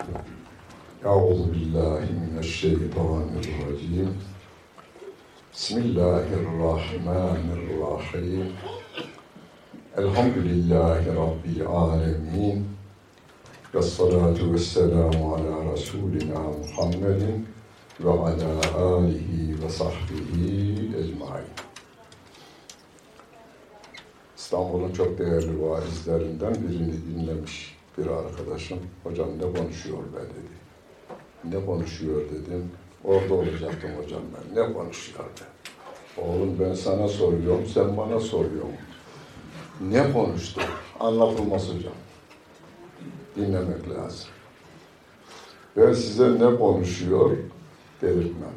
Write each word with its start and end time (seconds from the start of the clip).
أعوذ 0.00 1.40
بالله 1.52 2.00
من 2.00 2.38
الشيطان 2.38 3.28
الرجيم. 3.44 4.10
بسم 5.54 5.76
الله 5.78 6.26
الرحمن 6.40 7.44
الرحيم. 7.58 8.48
الحمد 9.98 10.36
لله 10.50 11.02
رب 11.24 11.44
العالمين. 11.56 12.58
والصلاة 13.74 14.38
والسلام 14.52 15.16
على 15.32 15.54
رسولنا 15.72 16.40
محمد 16.60 17.22
وعلى 18.04 18.50
آله 18.96 19.30
وصحبه 19.62 20.32
أجمعين. 21.00 21.54
İstanbul'un 24.36 24.92
çok 24.92 25.18
değerli 25.18 25.62
vaizlerinden 25.62 26.54
birini 26.54 26.94
dinlemiş 27.06 27.69
bir 27.98 28.06
arkadaşım. 28.06 28.78
Hocam 29.04 29.28
ne 29.38 29.58
konuşuyor 29.58 29.98
be 29.98 30.20
dedi. 30.20 30.60
Ne 31.44 31.66
konuşuyor 31.66 32.20
dedim. 32.20 32.70
Orada 33.04 33.34
olacaktım 33.34 33.90
hocam 34.02 34.22
ben. 34.34 34.62
Ne 34.62 34.72
konuşuyor 34.72 35.24
be? 35.24 35.50
Oğlum 36.22 36.56
ben 36.60 36.74
sana 36.74 37.08
soruyorum, 37.08 37.66
sen 37.66 37.96
bana 37.96 38.20
soruyorsun. 38.20 38.74
Ne 39.80 40.12
konuştu? 40.12 40.60
Anlatılmaz 41.00 41.68
hocam. 41.68 41.92
Dinlemek 43.36 43.90
lazım. 43.90 44.28
Ben 45.76 45.92
size 45.92 46.32
ne 46.34 46.58
konuşuyor 46.58 47.36
delirtmem. 48.02 48.54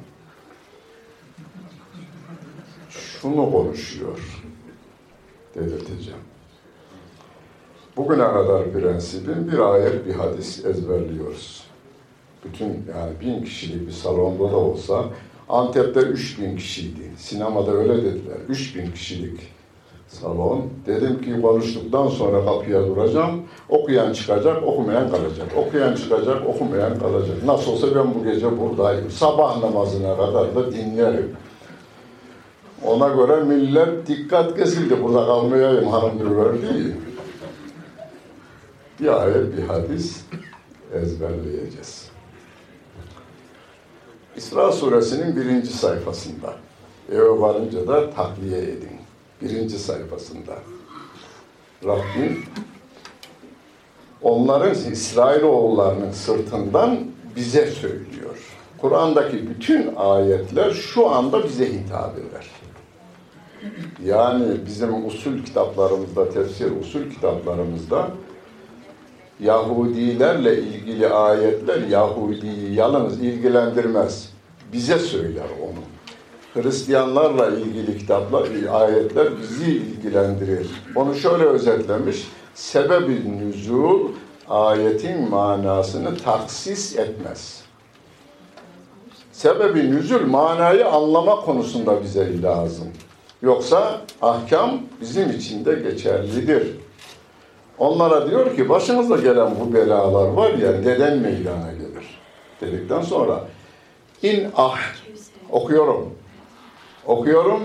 Şunu 2.90 3.52
konuşuyor 3.52 4.42
delirteceğim. 5.56 6.20
Bugüne 7.98 8.24
kadar 8.24 8.72
prensibim 8.72 9.52
bir 9.52 9.60
ayet 9.60 10.06
bir 10.06 10.14
hadis 10.14 10.66
ezberliyoruz. 10.66 11.64
Bütün 12.46 12.68
yani 12.68 13.12
bin 13.22 13.44
kişilik 13.44 13.88
bir 13.88 13.92
salonda 13.92 14.52
da 14.52 14.58
olsa 14.58 15.06
Antep'te 15.50 16.00
üç 16.00 16.40
bin 16.40 16.56
kişiydi. 16.56 17.12
Sinemada 17.18 17.72
öyle 17.72 17.98
dediler. 17.98 18.38
Üç 18.50 18.76
bin 18.76 18.92
kişilik 18.92 19.40
salon. 20.08 20.62
Dedim 20.86 21.22
ki 21.22 21.42
konuştuktan 21.42 22.08
sonra 22.08 22.46
kapıya 22.46 22.88
duracağım. 22.88 23.42
Okuyan 23.70 24.14
çıkacak, 24.14 24.64
okumayan 24.64 25.12
kalacak. 25.12 25.48
Okuyan 25.58 25.96
çıkacak, 25.96 26.48
okumayan 26.48 27.00
kalacak. 27.00 27.44
Nasıl 27.46 27.72
olsa 27.72 27.88
ben 27.96 28.16
bu 28.16 28.24
gece 28.24 28.60
buradayım. 28.60 29.12
Sabah 29.12 29.64
namazına 29.64 30.18
kadar 30.18 30.56
da 30.56 30.72
dinlerim. 30.72 31.36
Ona 32.86 33.08
göre 33.08 33.44
millet 33.44 34.08
dikkat 34.08 34.58
kesildi. 34.58 35.04
Burada 35.04 35.26
kalmayayım 35.26 35.88
hanım 35.88 36.20
diyor 36.20 36.62
değil. 36.62 36.94
Bir 39.04 39.24
ayet, 39.24 39.58
bir 39.58 39.64
hadis 39.64 40.22
ezberleyeceğiz. 40.94 42.10
İsra 44.36 44.72
suresinin 44.72 45.36
birinci 45.36 45.74
sayfasında. 45.74 46.54
Eve 47.12 47.40
varınca 47.40 47.88
da 47.88 48.10
takviye 48.10 48.58
edin. 48.58 48.98
Birinci 49.42 49.80
sayfasında. 49.80 50.54
Rabbim 51.86 52.46
onların 54.22 54.92
İsrailoğullarının 54.92 56.12
sırtından 56.12 57.00
bize 57.36 57.68
söylüyor. 57.68 58.56
Kur'an'daki 58.78 59.50
bütün 59.50 59.96
ayetler 59.96 60.72
şu 60.72 61.10
anda 61.10 61.44
bize 61.44 61.74
hitap 61.74 62.18
eder. 62.18 62.48
Yani 64.06 64.46
bizim 64.66 65.06
usul 65.06 65.44
kitaplarımızda, 65.46 66.30
tefsir 66.30 66.72
usul 66.82 67.10
kitaplarımızda 67.10 68.12
Yahudilerle 69.44 70.58
ilgili 70.58 71.08
ayetler 71.08 71.88
Yahudi'yi 71.88 72.74
yalnız 72.74 73.22
ilgilendirmez. 73.22 74.30
Bize 74.74 75.00
söyler 75.00 75.46
onu. 75.64 75.84
Hristiyanlarla 76.54 77.50
ilgili 77.50 77.98
kitaplar, 77.98 78.48
ayetler 78.72 79.28
bizi 79.42 79.72
ilgilendirir. 79.72 80.68
Onu 80.96 81.16
şöyle 81.16 81.44
özetlemiş. 81.44 82.28
Sebebi 82.54 83.38
nüzul 83.38 84.00
ayetin 84.50 85.30
manasını 85.30 86.18
taksis 86.18 86.98
etmez. 86.98 87.62
Sebebi 89.32 89.92
nüzul 89.92 90.26
manayı 90.26 90.88
anlama 90.88 91.36
konusunda 91.36 92.04
bize 92.04 92.42
lazım. 92.42 92.88
Yoksa 93.42 94.02
ahkam 94.22 94.82
bizim 95.02 95.30
için 95.32 95.66
de 95.66 95.76
geçerlidir. 95.76 96.83
Onlara 97.78 98.30
diyor 98.30 98.56
ki 98.56 98.70
başınıza 98.70 99.18
gelen 99.18 99.52
bu 99.60 99.74
belalar 99.74 100.28
var 100.28 100.54
ya 100.54 100.86
deden 100.86 101.18
meydana 101.18 101.72
gelir. 101.72 102.20
Dedikten 102.62 103.02
sonra 103.02 103.48
in 104.22 104.48
ah 104.58 104.80
okuyorum. 105.50 106.14
Okuyorum. 107.06 107.62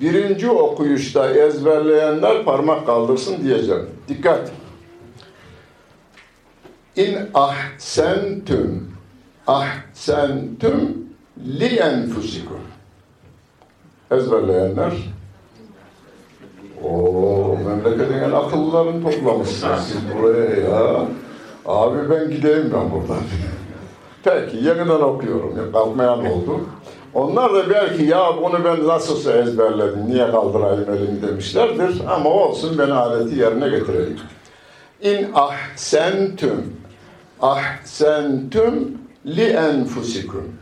Birinci 0.00 0.50
okuyuşta 0.50 1.30
ezberleyenler 1.30 2.44
parmak 2.44 2.86
kaldırsın 2.86 3.44
diyeceğim. 3.44 3.90
Dikkat. 4.08 4.50
İn 6.96 7.18
ahsentüm 7.34 8.98
ahsentüm 9.48 11.08
li 11.58 11.76
enfusikum. 11.76 12.60
Ezberleyenler 14.10 14.92
o 16.84 17.56
memleketin 17.66 18.18
en 18.18 18.30
akıllılarını 18.30 19.02
toplamışsınız 19.02 19.80
siz 19.80 20.00
buraya 20.18 20.60
ya. 20.60 21.06
Abi 21.66 22.10
ben 22.10 22.30
gideyim 22.30 22.72
ben 22.74 22.90
buradan. 22.90 23.22
Peki 24.24 24.56
yeniden 24.56 25.00
okuyorum. 25.00 25.72
Kalkmayan 25.72 26.18
oldu. 26.18 26.60
Onlar 27.14 27.54
da 27.54 27.70
belki 27.70 28.02
ya 28.02 28.36
bunu 28.42 28.64
ben 28.64 28.86
nasılsa 28.86 29.32
ezberledim, 29.32 30.06
niye 30.06 30.30
kaldırayım 30.30 30.90
elimi 30.90 31.22
demişlerdir. 31.22 32.02
Ama 32.08 32.30
olsun 32.30 32.78
ben 32.78 32.90
aleti 32.90 33.38
yerine 33.38 33.68
getireyim. 33.68 34.18
İn 35.02 35.28
ahsentüm 35.34 36.76
ahsentüm 37.40 38.98
li 39.26 39.44
enfusikum. 39.44 40.52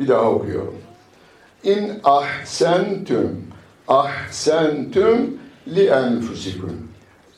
Bir 0.00 0.08
daha 0.08 0.30
okuyorum. 0.30 0.74
İn 1.64 1.92
ahsentüm 2.04 3.53
ahsentüm 3.88 5.38
li 5.68 5.86
enfusikum. 5.86 6.88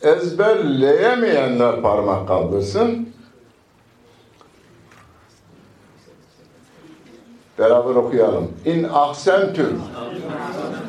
Ezberleyemeyenler 0.02 1.82
parmak 1.82 2.28
kaldırsın. 2.28 3.08
Beraber 7.58 7.94
okuyalım. 7.94 8.52
İn 8.64 8.84
ahsentüm. 8.92 9.82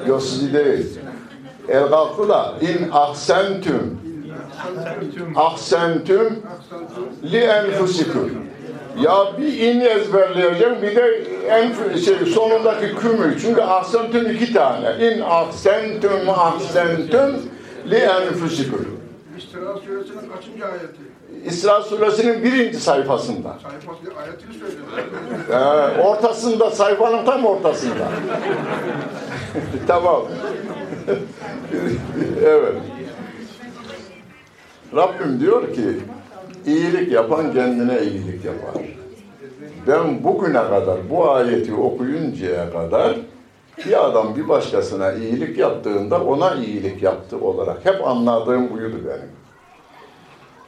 Yok 0.08 0.22
sizi 0.22 0.54
değil. 0.54 1.00
El 1.68 1.90
kalktı 1.90 2.30
da 2.30 2.54
in 2.62 2.90
ahsentüm. 2.92 4.00
Ahsentüm 5.36 6.40
li 7.24 7.38
enfusikum. 7.38 8.32
Ya 9.02 9.38
bir 9.38 9.60
in 9.60 9.80
ezberleyeceğim 9.80 10.82
bir 10.82 10.96
de 10.96 11.24
en 11.50 11.96
şey, 11.98 12.16
sonundaki 12.16 12.96
kümü. 12.96 13.38
Çünkü 13.42 13.62
ahsentüm 13.62 14.32
iki 14.32 14.54
tane. 14.54 15.08
İn 15.08 15.22
ahsentüm 15.22 16.30
ahsentüm 16.30 17.36
li 17.90 17.96
enfusikum. 17.96 19.00
İstira 19.38 19.78
suresinin 19.78 20.30
kaçıncı 20.36 20.66
ayeti? 20.66 21.18
İsra 21.46 21.82
suresinin 21.82 22.44
birinci 22.44 22.80
sayfasında. 22.80 23.58
Sayfası 23.64 24.20
ayetini 24.22 24.54
söyle. 24.54 24.76
Ee, 25.52 26.02
ortasında, 26.02 26.72
sayfanın 26.72 27.26
tam 27.26 27.46
ortasında. 27.46 28.08
tamam. 29.88 30.24
evet. 32.46 32.74
Rabbim 34.96 35.40
diyor 35.40 35.74
ki, 35.74 36.00
iyilik 36.68 37.12
yapan 37.12 37.54
kendine 37.54 38.02
iyilik 38.02 38.46
yapar. 38.46 38.84
Ben 39.88 40.24
bugüne 40.24 40.54
kadar 40.54 41.10
bu 41.10 41.32
ayeti 41.32 41.74
okuyuncaya 41.74 42.72
kadar 42.72 43.16
bir 43.86 44.06
adam 44.06 44.36
bir 44.36 44.50
başkasına 44.50 45.12
iyilik 45.12 45.58
yaptığında 45.58 46.24
ona 46.24 46.56
iyilik 46.56 47.04
yaptı 47.04 47.40
olarak 47.40 47.86
hep 47.86 48.08
anladığım 48.08 48.70
buydu 48.70 48.98
benim. 49.08 49.30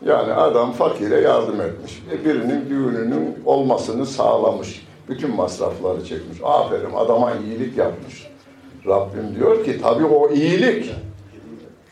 Yani 0.06 0.34
adam 0.34 0.72
fakire 0.72 1.22
yardım 1.22 1.62
etmiş. 1.62 2.04
Birinin 2.26 2.70
düğününün 2.70 3.38
olmasını 3.46 4.06
sağlamış. 4.06 4.88
Bütün 5.10 5.36
masrafları 5.36 6.06
çekmiş. 6.06 6.40
Aferin 6.44 6.94
adama 6.96 7.34
iyilik 7.34 7.78
yapmış. 7.78 8.28
Rabbim 8.88 9.36
diyor 9.36 9.66
ki 9.66 9.82
tabii 9.82 10.06
o 10.06 10.30
iyilik. 10.30 10.96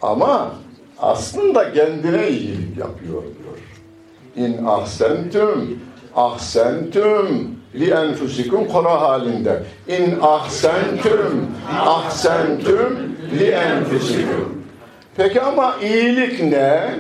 Ama 0.01 0.51
aslında 0.99 1.73
kendine 1.73 2.29
iyilik 2.29 2.77
yapıyor 2.77 3.21
diyor. 3.21 3.46
İn 4.37 4.65
ahsentüm 4.65 5.79
ahsentüm 6.15 7.57
li 7.75 7.89
enfusikum 7.89 8.67
kora 8.67 9.01
halinde. 9.01 9.63
İn 9.87 10.19
ahsentüm 10.21 11.47
ahsentüm 11.79 13.17
li 13.39 13.45
enfusikum. 13.45 14.63
Peki 15.17 15.41
ama 15.41 15.75
iyilik 15.81 16.43
ne? 16.43 16.99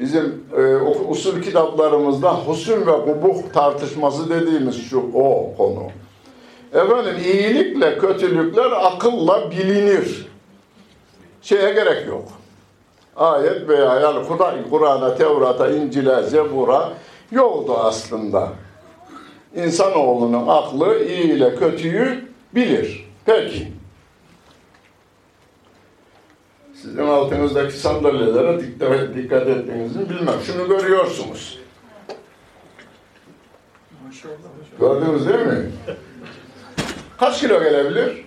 bizim 0.00 0.44
e, 0.56 0.76
usul 1.08 1.42
kitaplarımızda 1.42 2.34
husun 2.34 2.80
ve 2.86 2.92
kubuh 2.92 3.52
tartışması 3.52 4.30
dediğimiz 4.30 4.90
şu 4.90 4.98
o 5.14 5.56
konu. 5.56 5.86
Efendim 6.72 7.14
iyilikle 7.24 7.98
kötülükler 7.98 8.70
akılla 8.70 9.50
bilinir. 9.50 10.26
Şeye 11.42 11.72
gerek 11.72 12.06
yok. 12.08 12.28
Ayet 13.20 13.68
veya 13.68 14.00
yani 14.00 14.28
Kur'an'a, 14.70 15.14
Tevrat'a, 15.14 15.70
İncil'e, 15.70 16.22
Zebur'a 16.22 16.92
yoktu 17.32 17.76
aslında. 17.78 18.52
İnsanoğlunun 19.54 20.46
aklı 20.48 21.04
iyi 21.04 21.24
ile 21.24 21.54
kötüyü 21.54 22.28
bilir. 22.54 23.08
Peki. 23.24 23.72
Sizin 26.74 27.06
altınızdaki 27.06 27.72
sandalyelere 27.72 28.60
dikkat 29.14 29.48
ettiğinizi 29.48 30.10
bilmem. 30.10 30.34
Şunu 30.46 30.68
görüyorsunuz. 30.68 31.58
Gördünüz 34.80 35.28
değil 35.28 35.46
mi? 35.46 35.70
Kaç 37.18 37.40
kilo 37.40 37.62
gelebilir? 37.62 38.26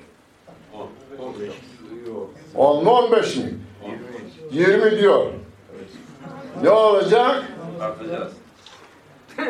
10 2.56 2.84
mu 2.84 2.92
15 2.92 3.38
mi? 3.38 3.63
20 4.54 4.98
diyor. 5.00 5.26
Ne 6.64 6.70
olacak? 6.70 7.44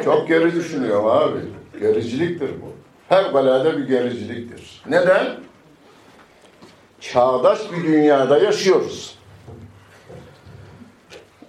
Çok 0.04 0.28
geri 0.28 0.56
düşünüyorum 0.56 1.08
abi. 1.08 1.40
Gericiliktir 1.80 2.50
bu. 2.62 2.72
Fevkalade 3.10 3.78
bir 3.78 3.88
gericiliktir. 3.88 4.82
Neden? 4.90 5.28
Çağdaş 7.00 7.60
bir 7.72 7.84
dünyada 7.84 8.38
yaşıyoruz. 8.38 9.18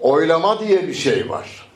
Oylama 0.01 0.61
diye 0.61 0.89
bir 0.89 0.95
şey 0.95 1.31
var. 1.31 1.69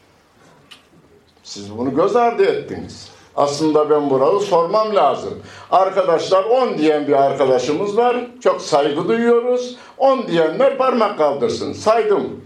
Siz 1.43 1.79
bunu 1.79 1.95
göz 1.95 2.17
ardı 2.17 2.45
ettiniz. 2.45 3.11
Aslında 3.39 3.91
ben 3.91 4.11
burada 4.11 4.41
sormam 4.41 4.95
lazım. 4.95 5.43
Arkadaşlar 5.71 6.45
10 6.45 6.79
diyen 6.79 7.07
bir 7.07 7.13
arkadaşımız 7.13 7.97
var. 7.97 8.17
Çok 8.41 8.61
saygı 8.61 9.09
duyuyoruz. 9.09 9.77
10 9.99 10.27
diyenler 10.27 10.79
parmak 10.79 11.19
kaldırsın. 11.19 11.73
Saydım. 11.73 12.45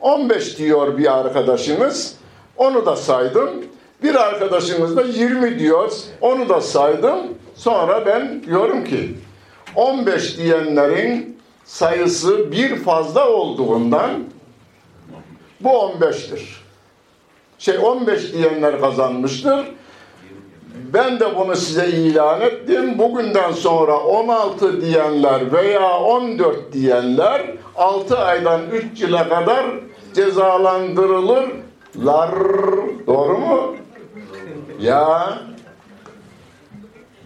15 0.00 0.58
diyor 0.58 0.98
bir 0.98 1.18
arkadaşımız. 1.18 2.16
Onu 2.56 2.86
da 2.86 2.96
saydım. 2.96 3.50
Bir 4.02 4.14
arkadaşımız 4.14 4.96
da 4.96 5.02
20 5.02 5.58
diyor. 5.58 5.92
Onu 6.20 6.48
da 6.48 6.60
saydım. 6.60 7.18
Sonra 7.54 8.06
ben 8.06 8.42
diyorum 8.42 8.84
ki 8.84 9.14
15 9.76 10.38
diyenlerin 10.38 11.38
sayısı 11.64 12.52
bir 12.52 12.76
fazla 12.76 13.30
olduğundan 13.30 14.10
bu 15.60 15.68
15'tir. 15.68 16.40
Şey 17.58 17.78
15 17.78 18.32
diyenler 18.32 18.80
kazanmıştır. 18.80 19.66
Ben 20.96 21.20
de 21.20 21.36
bunu 21.36 21.56
size 21.56 21.88
ilan 21.88 22.40
ettim. 22.40 22.98
Bugünden 22.98 23.52
sonra 23.52 23.98
16 23.98 24.80
diyenler 24.80 25.52
veya 25.52 25.98
14 25.98 26.72
diyenler 26.72 27.42
6 27.76 28.18
aydan 28.18 28.60
3 28.72 29.00
yıla 29.00 29.28
kadar 29.28 29.66
cezalandırılırlar. 30.14 32.30
Doğru 33.06 33.38
mu? 33.38 33.76
Ya 34.80 35.38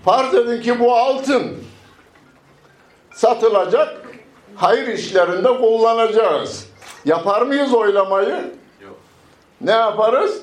farz 0.04 0.34
edin 0.34 0.62
ki 0.62 0.80
bu 0.80 0.94
altın 0.94 1.42
satılacak, 3.14 3.96
hayır 4.56 4.88
işlerinde 4.88 5.48
kullanacağız. 5.48 6.66
Yapar 7.04 7.42
mıyız 7.42 7.74
oylamayı? 7.74 8.50
Yok. 8.82 8.96
Ne 9.60 9.72
yaparız? 9.72 10.42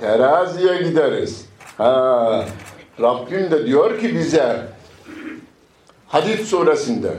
Teraziye 0.00 0.82
gideriz. 0.82 1.47
Ha, 1.78 2.44
Rabbim 3.00 3.50
de 3.50 3.66
diyor 3.66 4.00
ki 4.00 4.14
bize 4.14 4.62
Hadid 6.08 6.38
suresinde 6.44 7.10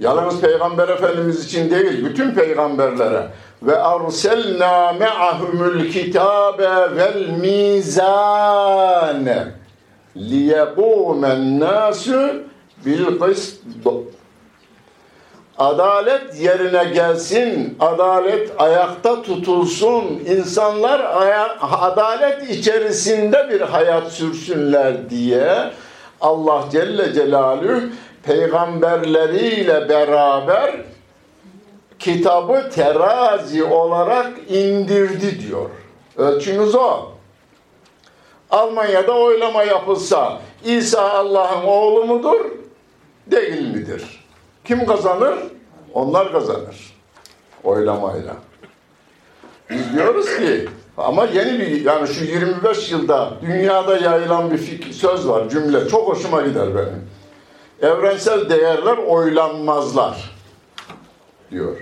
yalnız 0.00 0.40
Peygamber 0.40 0.88
Efendimiz 0.88 1.44
için 1.44 1.70
değil, 1.70 2.04
bütün 2.04 2.34
peygamberlere 2.34 3.28
ve 3.62 3.78
arselna 3.78 4.92
me'ahumul 4.92 5.90
kitabe 5.90 6.96
vel 6.96 7.28
mizane 7.40 8.72
liyekumen 10.16 11.60
nasu 11.60 12.42
bil 12.86 13.18
kıst 13.18 13.62
Adalet 15.58 16.40
yerine 16.40 16.84
gelsin, 16.84 17.76
adalet 17.80 18.50
ayakta 18.58 19.22
tutulsun, 19.22 20.04
insanlar 20.26 21.00
adalet 21.60 22.50
içerisinde 22.50 23.50
bir 23.50 23.60
hayat 23.60 24.12
sürsünler 24.12 25.10
diye 25.10 25.70
Allah 26.20 26.64
Celle 26.72 27.12
Celaluhu 27.12 27.80
peygamberleriyle 28.22 29.88
beraber 29.88 30.74
kitabı 31.98 32.70
terazi 32.70 33.64
olarak 33.64 34.32
indirdi 34.48 35.48
diyor. 35.48 35.70
Ölçünüz 36.16 36.74
o. 36.74 37.12
Almanya'da 38.50 39.12
oylama 39.12 39.62
yapılsa 39.62 40.40
İsa 40.64 41.10
Allah'ın 41.10 41.64
oğlu 41.64 42.04
mudur? 42.04 42.40
Değil 43.26 43.68
midir? 43.68 44.21
Kim 44.64 44.86
kazanır? 44.86 45.38
Onlar 45.94 46.32
kazanır. 46.32 46.96
Oylamayla. 47.64 48.34
Biz 49.70 49.92
diyoruz 49.92 50.36
ki 50.36 50.68
ama 50.96 51.24
yeni 51.24 51.58
bir 51.58 51.84
yani 51.84 52.08
şu 52.08 52.24
25 52.24 52.92
yılda 52.92 53.30
dünyada 53.42 53.96
yayılan 53.96 54.50
bir 54.50 54.58
fikir, 54.58 54.92
söz 54.92 55.28
var, 55.28 55.48
cümle. 55.48 55.88
Çok 55.88 56.08
hoşuma 56.08 56.42
gider 56.42 56.68
benim. 56.74 57.08
Evrensel 57.82 58.50
değerler 58.50 58.96
oylanmazlar 58.96 60.36
diyor. 61.50 61.76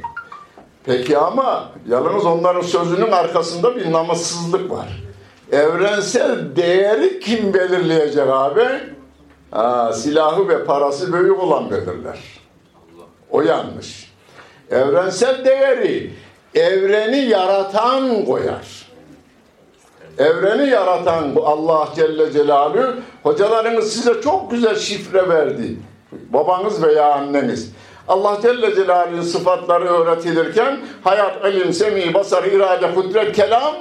Peki 0.84 1.18
ama 1.18 1.70
yalnız 1.88 2.26
onların 2.26 2.60
sözünün 2.60 3.12
arkasında 3.12 3.76
bir 3.76 3.92
namussuzluk 3.92 4.70
var. 4.70 5.02
Evrensel 5.52 6.56
değeri 6.56 7.20
kim 7.20 7.54
belirleyecek 7.54 8.28
abi? 8.28 8.66
Ha, 9.50 9.92
silahı 9.92 10.48
ve 10.48 10.64
parası 10.64 11.12
büyük 11.12 11.42
olan 11.42 11.70
belirler. 11.70 12.39
O 13.30 13.42
yanlış. 13.42 14.12
Evrensel 14.70 15.44
değeri 15.44 16.10
evreni 16.54 17.16
yaratan 17.16 18.24
koyar. 18.24 18.90
Evreni 20.18 20.70
yaratan 20.70 21.36
Allah 21.44 21.88
Celle 21.96 22.32
Celaluhu 22.32 22.94
hocalarınız 23.22 23.92
size 23.92 24.20
çok 24.20 24.50
güzel 24.50 24.76
şifre 24.76 25.28
verdi. 25.28 25.76
Babanız 26.12 26.82
veya 26.82 27.12
anneniz. 27.12 27.72
Allah 28.08 28.38
Celle 28.42 28.74
Celaluhu'nun 28.74 29.22
sıfatları 29.22 29.84
öğretilirken 29.84 30.78
hayat, 31.04 31.46
ilim, 31.46 31.72
semi, 31.72 32.14
basar, 32.14 32.44
irade, 32.44 32.94
kudret, 32.94 33.36
kelam, 33.36 33.74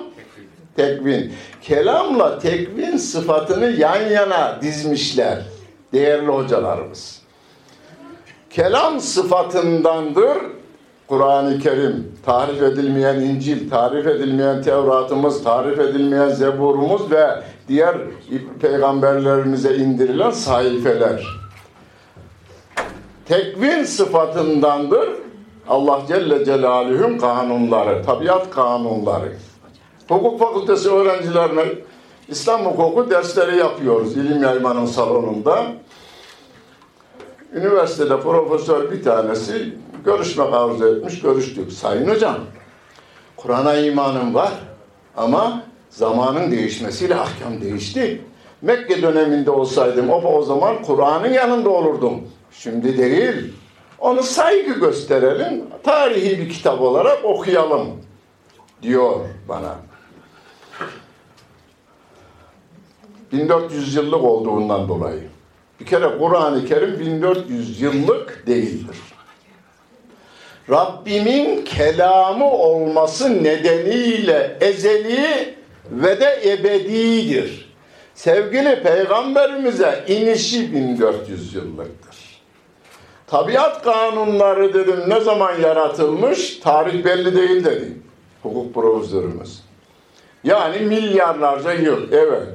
tekvin. 0.76 1.34
Kelamla 1.62 2.40
tekvin 2.40 2.98
sıfatını 2.98 3.66
yan 3.66 4.02
yana 4.02 4.58
dizmişler 4.62 5.42
değerli 5.94 6.28
hocalarımız. 6.28 7.19
Kelam 8.50 9.00
sıfatındandır 9.00 10.38
Kur'an-ı 11.08 11.60
Kerim, 11.60 12.12
tarif 12.26 12.62
edilmeyen 12.62 13.16
İncil, 13.20 13.70
tarif 13.70 14.08
edilmeyen 14.08 14.62
Tevratımız, 14.62 15.44
tarif 15.44 15.80
edilmeyen 15.80 16.30
Zeburumuz 16.30 17.12
ve 17.12 17.44
diğer 17.68 17.98
peygamberlerimize 18.62 19.76
indirilen 19.76 20.32
sayfeler. 20.32 21.28
Tekvin 23.26 23.84
sıfatındandır 23.84 25.10
Allah 25.68 26.02
Celle 26.08 26.46
Celaluhu'nun 26.46 27.18
kanunları, 27.18 28.04
tabiat 28.04 28.50
kanunları. 28.50 29.32
Hukuk 30.08 30.40
fakültesi 30.40 30.90
öğrencilerine 30.90 31.66
İslam 32.28 32.66
hukuku 32.66 33.10
dersleri 33.10 33.58
yapıyoruz 33.58 34.18
ilim 34.18 34.44
yaymanın 34.44 34.86
salonunda. 34.86 35.66
Üniversitede 37.54 38.20
profesör 38.20 38.92
bir 38.92 39.04
tanesi 39.04 39.74
görüşmek 40.06 40.54
arzu 40.54 40.88
etmiş, 40.88 41.22
görüştük. 41.22 41.72
Sayın 41.72 42.10
hocam, 42.10 42.38
Kur'an'a 43.36 43.76
imanım 43.76 44.34
var 44.34 44.52
ama 45.18 45.64
zamanın 45.90 46.52
değişmesiyle 46.52 47.16
ahkam 47.16 47.62
değişti. 47.62 48.22
Mekke 48.62 49.02
döneminde 49.02 49.52
olsaydım 49.52 50.10
o, 50.10 50.22
o 50.22 50.42
zaman 50.42 50.82
Kur'an'ın 50.82 51.30
yanında 51.30 51.70
olurdum. 51.70 52.22
Şimdi 52.52 52.98
değil. 52.98 53.54
Onu 54.00 54.24
saygı 54.24 54.80
gösterelim, 54.80 55.64
tarihi 55.84 56.40
bir 56.40 56.50
kitap 56.50 56.82
olarak 56.82 57.26
okuyalım 57.26 57.88
diyor 58.82 59.16
bana. 59.48 59.76
1400 63.32 63.96
yıllık 63.96 64.24
olduğundan 64.24 64.88
dolayı. 64.88 65.29
Bir 65.80 65.86
kere 65.86 66.18
Kur'an-ı 66.18 66.66
Kerim 66.66 67.00
1400 67.00 67.82
yıllık 67.82 68.48
değildir. 68.48 68.98
Rabbimin 70.70 71.66
kelamı 71.66 72.52
olması 72.52 73.44
nedeniyle 73.44 74.58
ezeli 74.62 75.56
ve 75.92 76.22
de 76.22 76.42
ebedidir. 76.46 77.70
Sevgili 78.16 78.84
peygamberimize 78.84 80.06
inişi 80.08 80.74
1400 80.74 81.56
yıllıktır. 81.56 82.42
Tabiat 83.28 83.84
kanunları 83.84 84.74
dedim 84.74 85.00
ne 85.08 85.20
zaman 85.20 85.60
yaratılmış? 85.62 86.60
Tarih 86.60 87.06
belli 87.06 87.36
değil 87.36 87.66
dedi 87.66 87.94
hukuk 88.44 88.74
profesörümüz. 88.74 89.62
Yani 90.44 90.80
milyarlarca 90.80 91.74
yıl, 91.74 92.12
evet. 92.12 92.48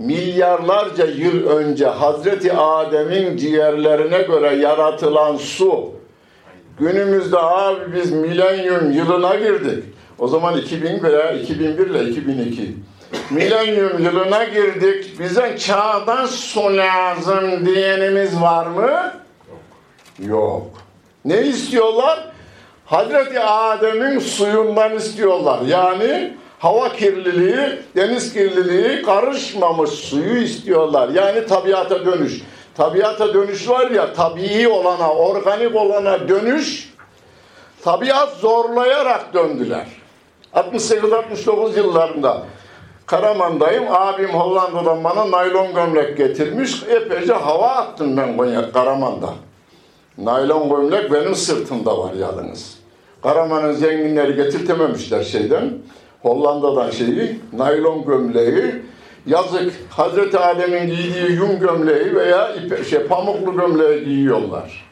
Milyarlarca 0.00 1.06
yıl 1.06 1.46
önce 1.46 1.86
Hazreti 1.86 2.52
Adem'in 2.52 3.36
ciğerlerine 3.36 4.22
göre 4.22 4.54
yaratılan 4.54 5.36
su, 5.36 5.90
günümüzde 6.78 7.38
abi 7.38 7.94
biz 7.94 8.12
milenyum 8.12 8.90
yılına 8.90 9.34
girdik. 9.34 9.84
O 10.18 10.28
zaman 10.28 10.56
2000 10.56 11.02
veya 11.02 11.32
2001 11.32 11.86
ile 11.86 12.10
2002. 12.10 12.76
Milenyum 13.30 14.04
yılına 14.04 14.44
girdik. 14.44 15.20
Bize 15.20 15.58
çağdaş 15.58 16.30
su 16.30 16.76
lazım 16.76 17.66
diyenimiz 17.66 18.40
var 18.40 18.66
mı? 18.66 19.12
Yok. 20.18 20.66
Ne 21.24 21.42
istiyorlar? 21.42 22.28
Hazreti 22.86 23.40
Adem'in 23.40 24.18
suyundan 24.18 24.96
istiyorlar. 24.96 25.60
Yani 25.66 26.34
hava 26.60 26.92
kirliliği, 26.92 27.78
deniz 27.96 28.32
kirliliği 28.32 29.02
karışmamış 29.02 29.90
suyu 29.90 30.38
istiyorlar. 30.38 31.08
Yani 31.08 31.46
tabiata 31.46 32.06
dönüş. 32.06 32.42
Tabiata 32.74 33.34
dönüş 33.34 33.68
var 33.68 33.90
ya, 33.90 34.12
tabii 34.12 34.68
olana, 34.68 35.12
organik 35.12 35.76
olana 35.76 36.28
dönüş, 36.28 36.94
tabiat 37.84 38.32
zorlayarak 38.36 39.34
döndüler. 39.34 39.86
68-69 40.54 41.76
yıllarında 41.76 42.42
Karaman'dayım. 43.06 43.84
Abim 43.90 44.28
Hollanda'dan 44.28 45.04
bana 45.04 45.30
naylon 45.30 45.74
gömlek 45.74 46.16
getirmiş. 46.16 46.82
Epeyce 46.82 47.32
hava 47.32 47.68
attım 47.68 48.16
ben 48.16 48.36
Konya, 48.36 48.72
Karaman'da. 48.72 49.34
Naylon 50.18 50.68
gömlek 50.68 51.12
benim 51.12 51.34
sırtımda 51.34 51.98
var 51.98 52.14
yalnız. 52.14 52.78
Karaman'ın 53.22 53.72
zenginleri 53.72 54.36
getirtememişler 54.36 55.24
şeyden. 55.24 55.72
Hollanda'dan 56.22 56.90
şeyi, 56.90 57.40
naylon 57.52 58.04
gömleği. 58.04 58.74
Yazık 59.26 59.72
Hazreti 59.90 60.38
Adem'in 60.38 60.86
giydiği 60.86 61.30
yün 61.30 61.60
gömleği 61.60 62.14
veya 62.14 62.54
ipe, 62.54 62.84
şey, 62.84 62.98
pamuklu 62.98 63.56
gömleği 63.56 64.04
giyiyorlar. 64.04 64.90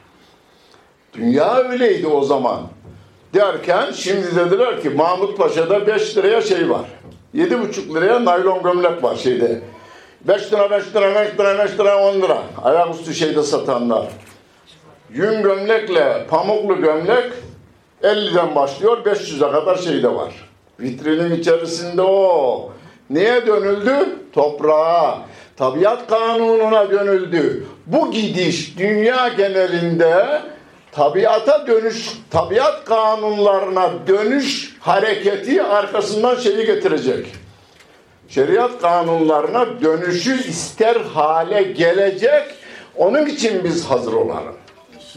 Dünya 1.13 1.55
öyleydi 1.55 2.07
o 2.07 2.21
zaman. 2.23 2.59
Derken 3.33 3.91
şimdi 3.91 4.35
dediler 4.35 4.81
ki 4.81 4.89
Mahmut 4.89 5.37
Paşa'da 5.37 5.87
5 5.87 6.17
liraya 6.17 6.41
şey 6.41 6.69
var. 6.69 6.85
7,5 7.35 7.95
liraya 7.95 8.25
naylon 8.25 8.63
gömlek 8.63 9.03
var 9.03 9.15
şeyde. 9.15 9.61
5 10.27 10.53
lira, 10.53 10.71
5 10.71 10.95
lira, 10.95 11.15
5 11.15 11.39
lira, 11.39 11.57
5 11.57 11.79
lira, 11.79 12.09
10 12.09 12.21
lira. 12.21 12.43
Ayaküstü 12.63 13.13
şeyde 13.13 13.43
satanlar. 13.43 14.07
Yün 15.13 15.43
gömlekle 15.43 16.25
pamuklu 16.29 16.81
gömlek 16.81 17.31
50'den 18.03 18.55
başlıyor 18.55 19.05
500'e 19.05 19.51
kadar 19.51 19.75
şey 19.75 20.03
de 20.03 20.15
var. 20.15 20.48
Vitrinin 20.79 21.39
içerisinde 21.39 22.01
o. 22.01 22.71
Neye 23.09 23.47
dönüldü? 23.47 23.95
Toprağa. 24.33 25.21
Tabiat 25.57 26.07
kanununa 26.07 26.91
dönüldü. 26.91 27.65
Bu 27.85 28.11
gidiş 28.11 28.77
dünya 28.77 29.27
genelinde 29.27 30.41
tabiata 30.91 31.67
dönüş, 31.67 32.09
tabiat 32.29 32.85
kanunlarına 32.85 33.91
dönüş 34.07 34.77
hareketi 34.79 35.63
arkasından 35.63 36.35
şeyi 36.35 36.65
getirecek. 36.65 37.27
Şeriat 38.27 38.81
kanunlarına 38.81 39.81
dönüşü 39.81 40.47
ister 40.49 40.95
hale 40.95 41.63
gelecek. 41.63 42.43
Onun 42.95 43.25
için 43.25 43.63
biz 43.63 43.85
hazır 43.85 44.13
olalım. 44.13 44.55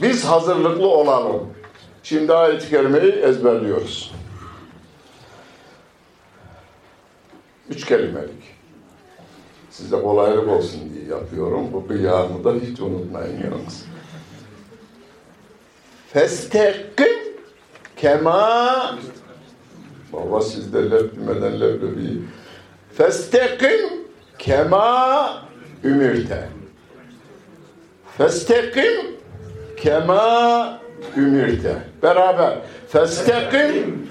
Biz 0.03 0.25
hazırlıklı 0.25 0.87
olalım. 0.89 1.55
Şimdi 2.03 2.35
ayet-i 2.35 2.71
kerimeyi 2.71 3.13
ezberliyoruz. 3.13 4.13
Üç 7.73 7.87
kelimelik. 7.87 8.55
Size 9.71 10.03
kolaylık 10.03 10.49
olsun 10.49 10.81
diye 10.95 11.05
yapıyorum. 11.05 11.73
Bu 11.73 11.89
kıyamı 11.89 12.45
da 12.45 12.55
hiç 12.55 12.81
unutmayın 12.81 13.37
yalnız. 13.45 13.85
Festekim 16.13 17.19
kema 17.97 18.99
Baba 20.13 20.41
sizde 20.41 20.91
lef 20.91 21.17
demeden 21.17 21.61
leblebi. 21.61 22.23
Festekim 22.95 23.91
kema 24.39 25.43
ümirte. 25.85 26.49
Festekim 28.19 29.17
kema 29.77 30.79
ümirte. 31.17 31.79
Beraber. 32.03 32.59
Festekim 32.89 34.09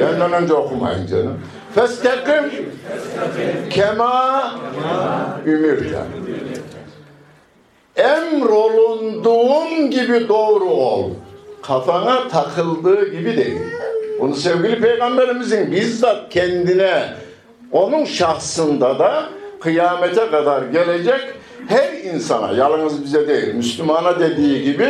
Benden 0.00 0.32
önce 0.32 0.54
okumayın 0.54 1.06
canım. 1.06 1.40
Festekim 1.74 2.70
kema 3.70 4.54
ümirte. 5.46 5.98
Emrolunduğun 7.96 9.90
gibi 9.90 10.28
doğru 10.28 10.64
ol. 10.64 11.10
Kafana 11.62 12.28
takıldığı 12.28 13.08
gibi 13.10 13.36
değil. 13.36 13.60
Bunu 14.20 14.34
sevgili 14.34 14.80
peygamberimizin 14.80 15.72
bizzat 15.72 16.30
kendine 16.30 17.04
onun 17.72 18.04
şahsında 18.04 18.98
da 18.98 19.24
kıyamete 19.60 20.30
kadar 20.30 20.62
gelecek 20.62 21.20
her 21.68 21.92
insana, 21.92 22.52
yalnız 22.52 23.04
bize 23.04 23.28
değil, 23.28 23.54
Müslümana 23.54 24.20
dediği 24.20 24.62
gibi 24.62 24.88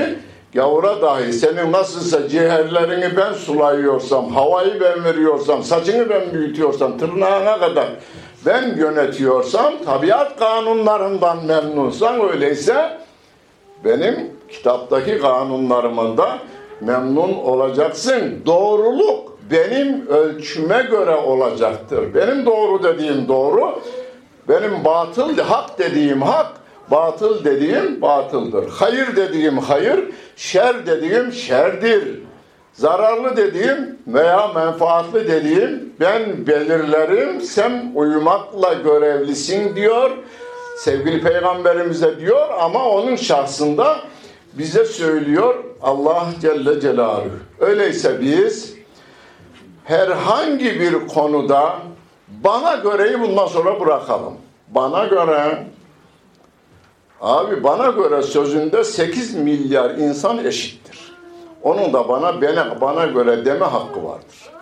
gavura 0.54 1.02
dahi 1.02 1.32
senin 1.32 1.72
nasılsa 1.72 2.28
ciğerlerini 2.28 3.16
ben 3.16 3.32
sulayıyorsam, 3.32 4.30
havayı 4.30 4.80
ben 4.80 5.04
veriyorsam, 5.04 5.62
saçını 5.62 6.10
ben 6.10 6.32
büyütüyorsam, 6.32 6.98
tırnağına 6.98 7.58
kadar 7.58 7.88
ben 8.46 8.76
yönetiyorsam, 8.76 9.74
tabiat 9.84 10.38
kanunlarından 10.38 11.44
memnunsan 11.44 12.20
öyleyse 12.32 12.98
benim 13.84 14.30
kitaptaki 14.48 15.18
kanunlarımın 15.18 16.18
memnun 16.80 17.34
olacaksın. 17.34 18.42
Doğruluk 18.46 19.38
benim 19.50 20.06
ölçüme 20.06 20.82
göre 20.82 21.16
olacaktır. 21.16 22.14
Benim 22.14 22.46
doğru 22.46 22.82
dediğim 22.82 23.28
doğru, 23.28 23.80
benim 24.48 24.84
batıl, 24.84 25.38
hak 25.38 25.78
dediğim 25.78 26.22
hak, 26.22 26.46
batıl 26.90 27.44
dediğim 27.44 28.02
batıldır. 28.02 28.68
Hayır 28.68 29.16
dediğim 29.16 29.58
hayır, 29.58 30.00
şer 30.36 30.86
dediğim 30.86 31.32
şerdir. 31.32 32.22
Zararlı 32.72 33.36
dediğim 33.36 33.98
veya 34.06 34.48
menfaatli 34.48 35.28
dediğim 35.28 35.92
ben 36.00 36.46
belirlerim, 36.46 37.40
sen 37.40 37.92
uyumakla 37.94 38.72
görevlisin 38.72 39.76
diyor. 39.76 40.10
Sevgili 40.78 41.20
peygamberimize 41.20 42.20
diyor 42.20 42.48
ama 42.60 42.88
onun 42.88 43.16
şahsında 43.16 43.96
bize 44.52 44.84
söylüyor 44.84 45.64
Allah 45.82 46.26
Celle 46.40 46.80
Celaluhu. 46.80 47.30
Öyleyse 47.60 48.20
biz 48.20 48.74
herhangi 49.84 50.80
bir 50.80 51.06
konuda 51.06 51.74
bana 52.28 52.74
göreyi 52.74 53.20
bundan 53.20 53.46
sonra 53.46 53.80
bırakalım. 53.80 54.34
Bana 54.68 55.04
göre 55.04 55.66
abi 57.22 57.62
bana 57.62 57.86
göre 57.86 58.22
sözünde 58.22 58.84
8 58.84 59.34
milyar 59.34 59.90
insan 59.90 60.44
eşittir. 60.44 61.12
Onun 61.62 61.92
da 61.92 62.08
bana 62.08 62.42
bana, 62.42 62.80
bana 62.80 63.06
göre 63.06 63.44
deme 63.44 63.64
hakkı 63.64 64.04
vardır. 64.04 64.52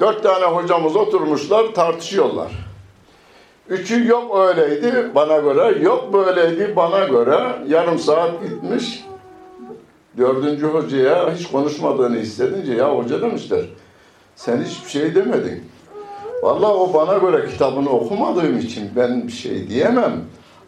Dört 0.00 0.22
tane 0.22 0.44
hocamız 0.44 0.96
oturmuşlar 0.96 1.74
tartışıyorlar. 1.74 2.52
Üçü 3.68 4.08
yok 4.08 4.36
öyleydi 4.38 5.10
bana 5.14 5.38
göre, 5.38 5.78
yok 5.78 6.12
böyleydi 6.12 6.76
bana 6.76 7.04
göre. 7.04 7.38
Yarım 7.68 7.98
saat 7.98 8.42
gitmiş. 8.42 9.04
Dördüncü 10.18 10.66
hocaya 10.66 11.34
hiç 11.34 11.46
konuşmadığını 11.46 12.16
hissedince 12.16 12.72
ya 12.72 12.96
hoca 12.96 13.22
demişler 13.22 13.64
sen 14.36 14.62
hiçbir 14.62 14.90
şey 14.90 15.14
demedin. 15.14 15.64
Vallahi 16.42 16.72
o 16.72 16.94
bana 16.94 17.18
göre 17.18 17.46
kitabını 17.46 17.90
okumadığım 17.90 18.58
için 18.58 18.90
ben 18.96 19.26
bir 19.26 19.32
şey 19.32 19.68
diyemem. 19.68 20.12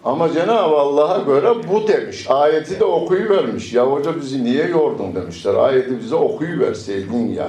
Ama 0.05 0.33
Cenab-ı 0.33 0.77
Allah'a 0.77 1.19
göre 1.19 1.55
bu 1.73 1.89
demiş. 1.89 2.27
Ayeti 2.31 2.81
de 2.81 2.85
okuyuvermiş. 2.85 3.73
Ya 3.73 3.87
hoca 3.87 4.17
bizi 4.17 4.45
niye 4.45 4.67
yordun 4.67 5.15
demişler. 5.15 5.55
Ayeti 5.55 6.01
bize 6.01 6.15
okuyuverseydin 6.15 7.29
ya. 7.29 7.49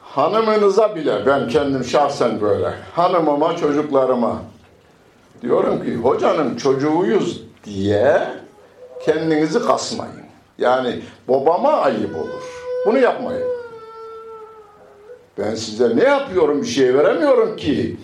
Hanımınıza 0.00 0.96
bile 0.96 1.26
ben 1.26 1.48
kendim 1.48 1.84
şahsen 1.84 2.40
böyle. 2.40 2.74
Hanımıma, 2.94 3.56
çocuklarıma 3.56 4.42
diyorum 5.42 5.84
ki 5.84 5.96
hocanın 5.96 6.56
çocuğuyuz 6.56 7.42
diye 7.64 8.22
kendinizi 9.04 9.66
kasmayın. 9.66 10.22
Yani 10.58 11.00
babama 11.28 11.72
ayıp 11.72 12.16
olur. 12.16 12.42
Bunu 12.86 12.98
yapmayın. 12.98 13.48
Ben 15.38 15.54
size 15.54 15.96
ne 15.96 16.04
yapıyorum 16.04 16.62
bir 16.62 16.66
şey 16.66 16.94
veremiyorum 16.94 17.56
ki. 17.56 17.96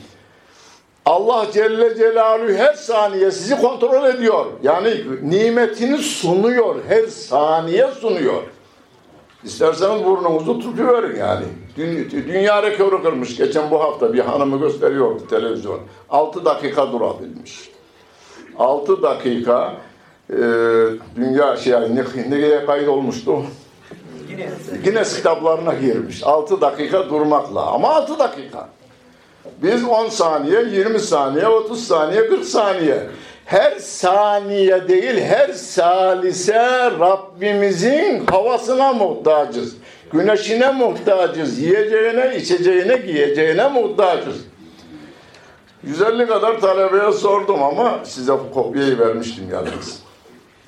Allah 1.09 1.47
Celle 1.53 1.95
Celaluhu 1.97 2.53
her 2.53 2.75
saniye 2.75 3.31
sizi 3.31 3.61
kontrol 3.61 4.05
ediyor. 4.05 4.47
Yani 4.62 5.05
nimetini 5.23 5.99
sunuyor. 5.99 6.77
Her 6.88 7.07
saniye 7.07 7.88
sunuyor. 8.00 8.43
İsterseniz 9.45 10.05
burnunuzu 10.05 10.61
tutuverin 10.61 11.17
yani. 11.17 11.45
Dünya 12.12 12.62
rekoru 12.62 13.03
kırmış. 13.03 13.37
Geçen 13.37 13.71
bu 13.71 13.81
hafta 13.81 14.12
bir 14.12 14.19
hanımı 14.19 14.59
gösteriyordu 14.59 15.29
televizyon. 15.31 15.81
6 16.11 16.45
dakika 16.45 16.93
durabilmiş. 16.93 17.71
6 18.59 19.03
dakika 19.03 19.75
e, 20.31 20.37
dünya 21.17 21.57
şey 21.57 21.73
ne, 21.73 22.05
neye 22.31 22.67
kayıt 22.67 22.88
olmuştu? 22.88 23.43
Guinness 24.85 25.17
kitaplarına 25.17 25.75
girmiş. 25.75 26.23
6 26.25 26.61
dakika 26.61 27.11
durmakla. 27.11 27.67
Ama 27.67 27.88
6 27.88 28.19
dakika. 28.19 28.69
Biz 29.62 29.85
10 29.85 30.09
saniye, 30.09 30.62
20 30.62 31.00
saniye, 31.00 31.49
30 31.49 31.85
saniye, 31.85 32.29
40 32.29 32.45
saniye. 32.45 33.00
Her 33.45 33.79
saniye 33.79 34.88
değil, 34.88 35.21
her 35.21 35.53
salise 35.53 36.91
Rabbimizin 37.00 38.27
havasına 38.27 38.93
muhtacız. 38.93 39.77
Güneşine 40.12 40.73
muhtacız. 40.73 41.59
Yiyeceğine, 41.59 42.37
içeceğine, 42.37 42.97
giyeceğine 42.97 43.69
muhtacız. 43.69 44.37
150 45.83 46.27
kadar 46.27 46.61
talebeye 46.61 47.12
sordum 47.12 47.62
ama 47.62 48.00
size 48.05 48.33
kopyayı 48.55 48.99
vermiştim 48.99 49.45
yalnız. 49.53 50.03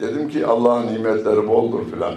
Dedim 0.01 0.29
ki 0.29 0.47
Allah'ın 0.47 0.87
nimetleri 0.87 1.49
boldur 1.49 1.91
filan. 1.95 2.15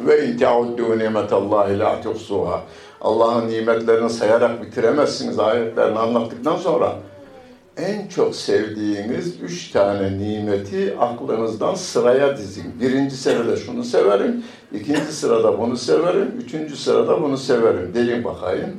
Ve 0.00 0.26
in 0.26 0.38
teuddu 0.38 0.98
nimetallahi 0.98 1.78
la 1.78 2.00
tuhsuha. 2.00 2.62
Allah'ın 3.02 3.48
nimetlerini 3.48 4.10
sayarak 4.10 4.62
bitiremezsiniz 4.62 5.38
ayetlerini 5.38 5.98
anlattıktan 5.98 6.56
sonra 6.56 6.96
en 7.76 8.08
çok 8.08 8.34
sevdiğiniz 8.36 9.40
üç 9.40 9.70
tane 9.70 10.18
nimeti 10.18 10.96
aklınızdan 11.00 11.74
sıraya 11.74 12.36
dizin. 12.36 12.80
Birinci 12.80 13.16
sırada 13.16 13.56
şunu 13.56 13.84
severim, 13.84 14.44
ikinci 14.72 15.12
sırada 15.12 15.58
bunu 15.58 15.76
severim, 15.76 16.34
üçüncü 16.44 16.76
sırada 16.76 17.22
bunu 17.22 17.36
severim. 17.36 17.94
Deyin 17.94 18.24
bakayım. 18.24 18.76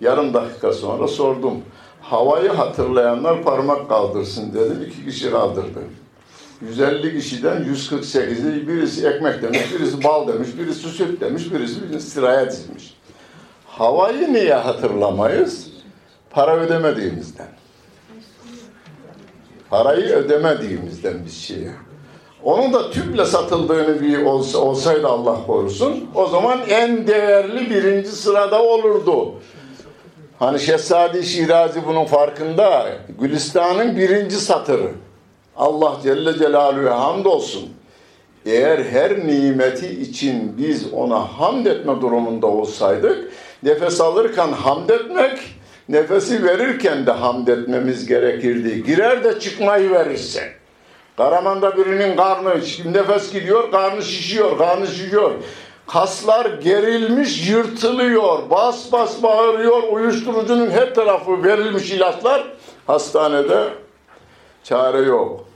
Yarım 0.00 0.34
dakika 0.34 0.72
sonra 0.72 1.08
sordum. 1.08 1.62
Havayı 2.00 2.48
hatırlayanlar 2.48 3.42
parmak 3.42 3.88
kaldırsın 3.88 4.54
dedim. 4.54 4.86
İki 4.88 5.04
kişi 5.04 5.30
kaldırdı. 5.30 5.80
150 6.68 7.18
kişiden 7.18 7.64
148'i 7.64 8.68
birisi 8.68 9.06
ekmek 9.06 9.42
demiş, 9.42 9.60
birisi 9.74 10.04
bal 10.04 10.28
demiş, 10.28 10.48
birisi 10.58 10.88
süt 10.88 11.20
demiş, 11.20 11.52
birisi, 11.52 11.90
birisi 11.90 12.10
sıraya 12.10 12.50
dizmiş. 12.50 13.01
Havayı 13.78 14.32
niye 14.32 14.54
hatırlamayız? 14.54 15.70
Para 16.30 16.56
ödemediğimizden. 16.56 17.46
Parayı 19.70 20.04
ödemediğimizden 20.04 21.24
bir 21.24 21.30
şeye. 21.30 21.70
Onun 22.42 22.72
da 22.72 22.90
tüple 22.90 23.24
satıldığını 23.24 24.00
bir 24.00 24.22
olsa, 24.22 24.58
olsaydı 24.58 25.08
Allah 25.08 25.46
korusun, 25.46 26.10
o 26.14 26.26
zaman 26.26 26.60
en 26.68 27.06
değerli 27.06 27.70
birinci 27.70 28.08
sırada 28.08 28.62
olurdu. 28.62 29.34
Hani 30.38 30.60
Şehzadi 30.60 31.22
Şirazi 31.22 31.86
bunun 31.86 32.04
farkında. 32.04 32.88
Gülistan'ın 33.20 33.96
birinci 33.96 34.36
satırı. 34.36 34.90
Allah 35.56 35.96
Celle 36.02 36.38
Celaluhu'ya 36.38 37.00
hamdolsun. 37.00 37.68
Eğer 38.46 38.78
her 38.78 39.26
nimeti 39.26 39.88
için 39.88 40.58
biz 40.58 40.92
ona 40.92 41.18
hamd 41.18 41.66
etme 41.66 42.00
durumunda 42.00 42.46
olsaydık, 42.46 43.31
nefes 43.62 44.00
alırken 44.00 44.52
hamd 44.52 44.88
etmek, 44.88 45.38
nefesi 45.88 46.44
verirken 46.44 47.06
de 47.06 47.10
hamd 47.10 47.48
etmemiz 47.48 48.06
gerekirdi. 48.06 48.84
Girer 48.84 49.24
de 49.24 49.40
çıkmayı 49.40 49.90
verirse. 49.90 50.52
Karaman'da 51.16 51.76
birinin 51.76 52.16
karnı, 52.16 52.54
nefes 52.84 53.32
gidiyor, 53.32 53.70
karnı 53.70 54.02
şişiyor, 54.02 54.58
karnı 54.58 54.86
şişiyor. 54.86 55.32
Kaslar 55.86 56.46
gerilmiş, 56.46 57.50
yırtılıyor, 57.50 58.50
bas 58.50 58.92
bas 58.92 59.22
bağırıyor, 59.22 59.82
uyuşturucunun 59.82 60.70
her 60.70 60.94
tarafı 60.94 61.44
verilmiş 61.44 61.90
ilaçlar. 61.90 62.44
Hastanede 62.86 63.68
çare 64.64 64.98
yok. 64.98 65.51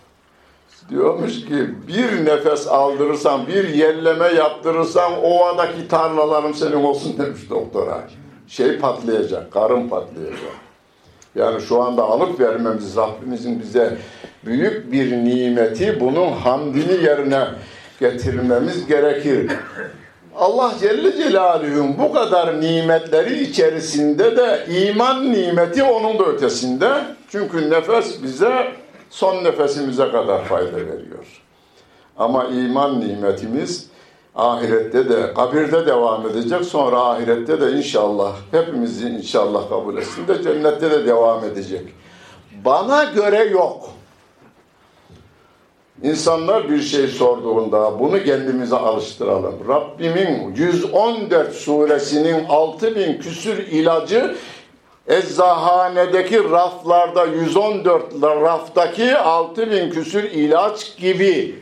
Diyormuş 0.90 1.44
ki 1.44 1.68
bir 1.88 2.24
nefes 2.24 2.68
aldırırsan, 2.68 3.46
bir 3.46 3.68
yelleme 3.68 4.28
yaptırırsan 4.28 5.24
ovadaki 5.24 5.88
tarlalarım 5.88 6.54
senin 6.54 6.84
olsun 6.84 7.18
demiş 7.18 7.40
doktora. 7.50 8.08
Şey 8.48 8.78
patlayacak, 8.78 9.52
karın 9.52 9.88
patlayacak. 9.88 10.56
Yani 11.34 11.60
şu 11.60 11.82
anda 11.82 12.02
alıp 12.02 12.40
vermemiz 12.40 12.96
Rabbimizin 12.96 13.60
bize 13.60 13.98
büyük 14.44 14.92
bir 14.92 15.12
nimeti 15.12 16.00
bunun 16.00 16.32
hamdini 16.32 17.04
yerine 17.04 17.44
getirmemiz 18.00 18.86
gerekir. 18.86 19.52
Allah 20.36 20.72
Celle 20.80 21.16
Celaluhu'nun 21.16 21.98
bu 21.98 22.12
kadar 22.12 22.60
nimetleri 22.60 23.42
içerisinde 23.42 24.36
de 24.36 24.66
iman 24.68 25.32
nimeti 25.32 25.82
onun 25.82 26.18
da 26.18 26.24
ötesinde. 26.24 26.88
Çünkü 27.28 27.70
nefes 27.70 28.22
bize 28.22 28.66
son 29.10 29.44
nefesimize 29.44 30.10
kadar 30.10 30.44
fayda 30.44 30.76
veriyor. 30.76 31.42
Ama 32.18 32.44
iman 32.44 33.00
nimetimiz 33.00 33.86
ahirette 34.34 35.08
de, 35.08 35.34
kabirde 35.34 35.86
devam 35.86 36.26
edecek. 36.26 36.64
Sonra 36.64 37.00
ahirette 37.00 37.60
de 37.60 37.72
inşallah, 37.72 38.36
hepimizi 38.50 39.08
inşallah 39.08 39.68
kabul 39.68 39.96
etsin 39.96 40.28
de 40.28 40.42
cennette 40.42 40.90
de 40.90 41.06
devam 41.06 41.44
edecek. 41.44 41.82
Bana 42.64 43.04
göre 43.04 43.44
yok. 43.44 43.90
İnsanlar 46.02 46.70
bir 46.70 46.82
şey 46.82 47.06
sorduğunda 47.06 48.00
bunu 48.00 48.24
kendimize 48.24 48.76
alıştıralım. 48.76 49.54
Rabbimin 49.68 50.54
114 50.54 51.52
suresinin 51.52 52.44
6000 52.44 53.18
küsür 53.18 53.58
ilacı 53.58 54.36
eczahanedeki 55.08 56.50
raflarda 56.50 57.24
114 57.24 58.02
raftaki 58.22 59.16
6000 59.16 59.90
küsür 59.90 60.22
ilaç 60.24 60.96
gibi. 60.96 61.54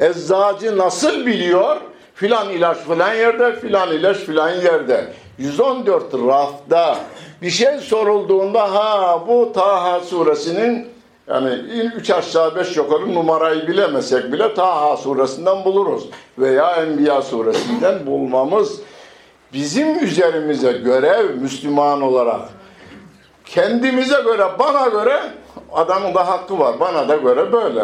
Eczacı 0.00 0.78
nasıl 0.78 1.26
biliyor? 1.26 1.76
Filan 2.14 2.50
ilaç 2.50 2.78
filan 2.78 3.14
yerde, 3.14 3.60
filan 3.60 3.92
ilaç 3.92 4.16
filan 4.16 4.50
yerde. 4.50 5.12
114 5.38 6.14
rafta 6.14 6.98
bir 7.42 7.50
şey 7.50 7.78
sorulduğunda 7.78 8.74
ha 8.74 9.24
bu 9.28 9.52
Taha 9.52 10.00
suresinin 10.00 10.88
yani 11.28 11.48
üç 11.96 12.10
aşağı 12.10 12.56
beş 12.56 12.76
yukarı 12.76 13.14
numarayı 13.14 13.68
bilemesek 13.68 14.32
bile 14.32 14.54
Taha 14.54 14.96
suresinden 14.96 15.64
buluruz. 15.64 16.08
Veya 16.38 16.76
Enbiya 16.76 17.22
suresinden 17.22 18.06
bulmamız 18.06 18.80
bizim 19.52 20.04
üzerimize 20.04 20.72
görev 20.72 21.34
Müslüman 21.36 22.02
olarak. 22.02 22.40
Kendimize 23.50 24.20
göre, 24.24 24.46
bana 24.58 24.88
göre 24.88 25.20
adamın 25.72 26.14
da 26.14 26.28
hakkı 26.28 26.58
var. 26.58 26.80
Bana 26.80 27.08
da 27.08 27.16
göre 27.16 27.52
böyle. 27.52 27.82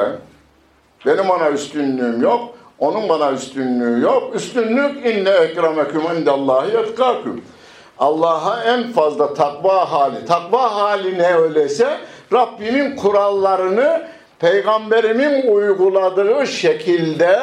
Benim 1.07 1.31
ona 1.31 1.51
üstünlüğüm 1.51 2.23
yok. 2.23 2.55
Onun 2.79 3.09
bana 3.09 3.33
üstünlüğü 3.33 4.01
yok. 4.01 4.35
Üstünlük 4.35 5.07
inne 5.07 5.31
ekremeküm 5.31 6.03
indallahi 6.17 6.77
etkâküm. 6.77 7.45
Allah'a 7.99 8.65
en 8.65 8.93
fazla 8.93 9.35
takva 9.35 9.93
hali. 9.93 10.25
Takva 10.27 10.75
hali 10.75 11.19
ne 11.19 11.35
öyleyse 11.35 11.99
Rabbimin 12.33 12.97
kurallarını 12.97 14.07
peygamberimin 14.39 15.55
uyguladığı 15.55 16.47
şekilde 16.47 17.41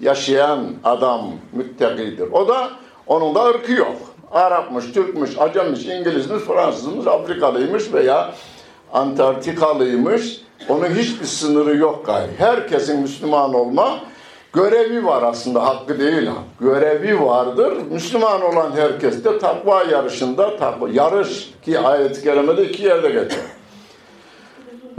yaşayan 0.00 0.60
adam 0.84 1.30
müttakidir. 1.52 2.32
O 2.32 2.48
da 2.48 2.70
onun 3.06 3.34
da 3.34 3.44
ırkı 3.44 3.72
yok. 3.72 3.96
Arapmış, 4.30 4.92
Türkmüş, 4.92 5.38
Acemmiş, 5.38 5.86
İngilizmiş, 5.86 6.42
Fransızmış, 6.42 7.06
Afrikalıymış 7.06 7.92
veya 7.92 8.34
Antarktikalıymış. 8.92 10.40
Onun 10.68 10.86
hiçbir 10.86 11.26
sınırı 11.26 11.76
yok 11.76 12.06
gayri. 12.06 12.30
Herkesin 12.38 13.00
Müslüman 13.00 13.54
olma 13.54 14.00
görevi 14.52 15.06
var 15.06 15.22
aslında 15.22 15.66
hakkı 15.66 15.98
değil. 15.98 16.30
Görevi 16.60 17.20
vardır. 17.20 17.72
Müslüman 17.90 18.42
olan 18.42 18.72
herkes 18.76 19.24
de 19.24 19.38
takva 19.38 19.82
yarışında 19.82 20.56
takva 20.56 20.88
yarış 20.88 21.54
ki 21.64 21.78
ayet-i 21.78 22.22
kerimede 22.22 22.68
iki 22.68 22.82
yerde 22.82 23.08
geçer. 23.08 23.40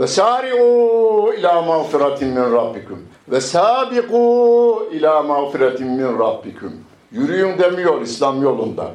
Ve 0.00 0.06
sari'u 0.06 1.34
ila 1.38 1.62
mağfiratin 1.62 2.28
min 2.28 2.52
rabbikum. 2.52 2.98
Ve 3.28 3.40
sabiqu 3.40 4.88
ila 4.92 5.22
mağfiratin 5.22 5.86
min 5.86 6.18
rabbikum. 6.18 6.72
Yürüyün 7.12 7.58
demiyor 7.58 8.00
İslam 8.00 8.42
yolunda. 8.42 8.90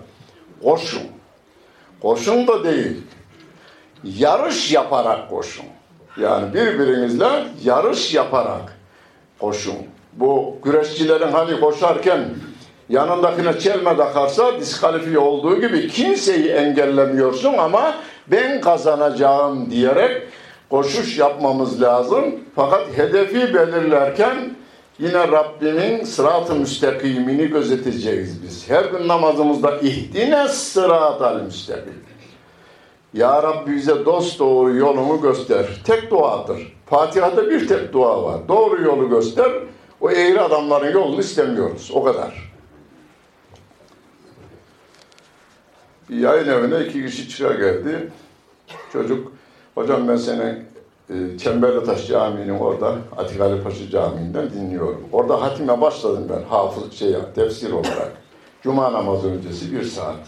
Koşun. 0.64 1.02
Koşun 2.02 2.48
da 2.48 2.64
değil. 2.64 3.02
Yarış 4.04 4.72
yaparak 4.72 5.30
koşun. 5.30 5.66
Yani 6.18 6.54
birbirinizle 6.54 7.28
yarış 7.64 8.14
yaparak 8.14 8.78
koşun. 9.40 9.78
Bu 10.14 10.58
güreşçilerin 10.64 11.32
hani 11.32 11.60
koşarken 11.60 12.26
yanındakine 12.90 13.60
çelme 13.60 13.98
takarsa 13.98 14.60
diskalifiye 14.60 15.20
olduğu 15.20 15.62
gibi 15.62 15.88
kimseyi 15.88 16.48
engellemiyorsun 16.48 17.54
ama 17.54 17.96
ben 18.28 18.62
kazanacağım 18.62 19.72
diyerek 19.72 20.22
koşuş 20.70 21.18
yapmamız 21.18 21.82
lazım. 21.82 22.36
Fakat 22.56 22.98
hedefi 22.98 23.54
belirlerken 23.54 24.36
yine 25.00 25.28
Rabbimin 25.28 26.04
sırat-ı 26.04 26.56
müstakimini 26.56 27.48
gözeteceğiz 27.48 28.44
biz. 28.44 28.70
Her 28.70 28.86
gün 28.86 29.08
namazımızda 29.08 29.78
ihdine 29.78 30.48
sırat-ı 30.48 31.44
müstakim. 31.44 32.04
Ya 33.14 33.44
Rabbi 33.44 33.76
bize 33.76 34.06
dost 34.06 34.40
doğru 34.40 34.76
yolumu 34.76 35.22
göster. 35.22 35.66
Tek 35.84 36.12
duadır. 36.12 36.74
Fatiha'da 36.86 37.50
bir 37.50 37.68
tek 37.68 37.94
dua 37.94 38.24
var. 38.24 38.48
Doğru 38.48 38.84
yolu 38.84 39.10
göster. 39.10 39.52
O 40.02 40.12
eğri 40.12 40.42
adamların 40.42 40.94
yolunu 40.94 41.20
istemiyoruz. 41.20 41.92
O 41.94 42.04
kadar. 42.04 42.52
Bir 46.10 46.18
yayın 46.18 46.48
evine 46.48 46.86
iki 46.86 47.06
kişi 47.06 47.30
çıra 47.30 47.54
geldi. 47.54 48.12
Çocuk, 48.94 49.32
hocam 49.76 50.08
ben 50.08 50.16
seni 50.16 50.56
Çemberlitaş 51.38 52.08
Camii'nin 52.08 52.60
orada, 52.60 52.96
Atik 53.18 53.42
Ali 53.42 53.64
Paşa 53.64 53.90
Camii'nden 53.90 54.50
dinliyorum. 54.50 55.04
Orada 55.12 55.42
hatime 55.42 55.82
başladım 55.82 56.28
ben, 56.30 56.44
hafız, 56.44 56.94
şey, 56.94 57.16
tefsir 57.36 57.72
olarak. 57.72 58.12
Cuma 58.62 58.94
namazı 58.94 59.32
öncesi 59.32 59.74
bir 59.74 59.84
saat. 59.84 60.28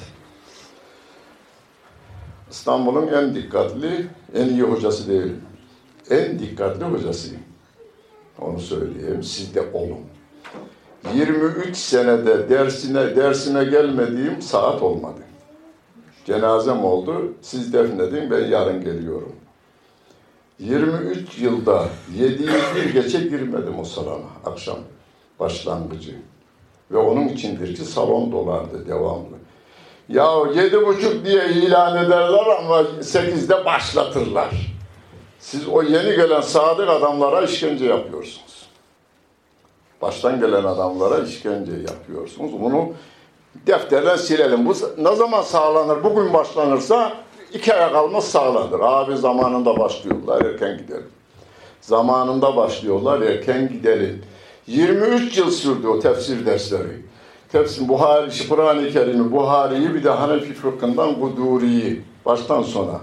İstanbul'un 2.52 3.08
en 3.08 3.36
dikkatli, 3.36 4.08
en 4.36 4.50
iyi 4.50 4.62
hocası 4.62 5.10
değilim. 5.10 5.42
En 6.10 6.40
dikkatli 6.40 6.86
hocasıyım. 6.86 7.42
Onu 8.42 8.60
söyleyeyim, 8.60 9.24
siz 9.24 9.56
de 9.56 9.62
olun. 9.74 10.06
23 11.14 11.78
senede 11.78 12.50
dersine 12.50 13.16
dersime 13.16 13.64
gelmediğim 13.64 14.42
saat 14.42 14.82
olmadı. 14.82 15.20
Cenazem 16.26 16.86
oldu, 16.86 17.34
siz 17.42 17.74
defnedin, 17.74 18.32
ben 18.32 18.46
yarın 18.46 18.84
geliyorum. 18.84 19.36
23 20.60 21.38
yılda 21.38 21.88
7'yi 22.18 22.76
bir 22.76 22.94
geçe 22.94 23.20
girmedim 23.20 23.80
o 23.80 23.84
salona, 23.84 24.26
akşam 24.46 24.78
başlangıcı. 25.40 26.16
Ve 26.92 26.98
onun 26.98 27.28
içindir 27.28 27.76
ki 27.76 27.86
salon 27.86 28.32
dolardı 28.32 28.88
devamlı. 28.88 29.40
Ya 30.10 30.32
yedi 30.56 30.86
buçuk 30.86 31.26
diye 31.26 31.50
ilan 31.50 32.06
ederler 32.06 32.46
ama 32.60 32.84
sekizde 33.02 33.66
başlatırlar. 33.66 34.50
Siz 35.40 35.68
o 35.68 35.84
yeni 35.84 36.16
gelen 36.16 36.42
sadık 36.42 36.90
adamlara 36.90 37.42
işkence 37.42 37.86
yapıyorsunuz. 37.86 38.70
Baştan 40.02 40.40
gelen 40.40 40.64
adamlara 40.64 41.20
işkence 41.20 41.72
yapıyorsunuz. 41.72 42.52
Bunu 42.62 42.90
defterden 43.68 44.16
silelim. 44.16 44.66
Bu 44.66 44.74
ne 44.98 45.16
zaman 45.16 45.42
sağlanır? 45.42 46.04
Bugün 46.04 46.34
başlanırsa 46.34 47.14
iki 47.54 47.74
aya 47.74 47.92
kalmaz 47.92 48.24
sağlanır. 48.24 48.80
Abi 48.80 49.18
zamanında 49.18 49.80
başlıyorlar, 49.80 50.46
erken 50.46 50.78
gidelim. 50.78 51.10
Zamanında 51.82 52.56
başlıyorlar, 52.56 53.22
erken 53.22 53.70
gidelim. 53.70 54.22
23 54.68 55.38
yıl 55.38 55.52
sürdü 55.52 55.88
o 55.88 56.00
tefsir 56.00 56.46
dersleri. 56.46 57.10
Tefsir, 57.52 57.88
Buhari, 57.88 58.48
Kur'an-ı 58.50 58.90
Kerim'i, 58.90 59.32
Buhari'yi 59.32 59.94
bir 59.94 60.04
de 60.04 60.10
Hanefi 60.10 60.54
fıkhından 60.54 61.20
Kuduri'yi 61.20 62.02
baştan 62.26 62.62
sona. 62.62 63.02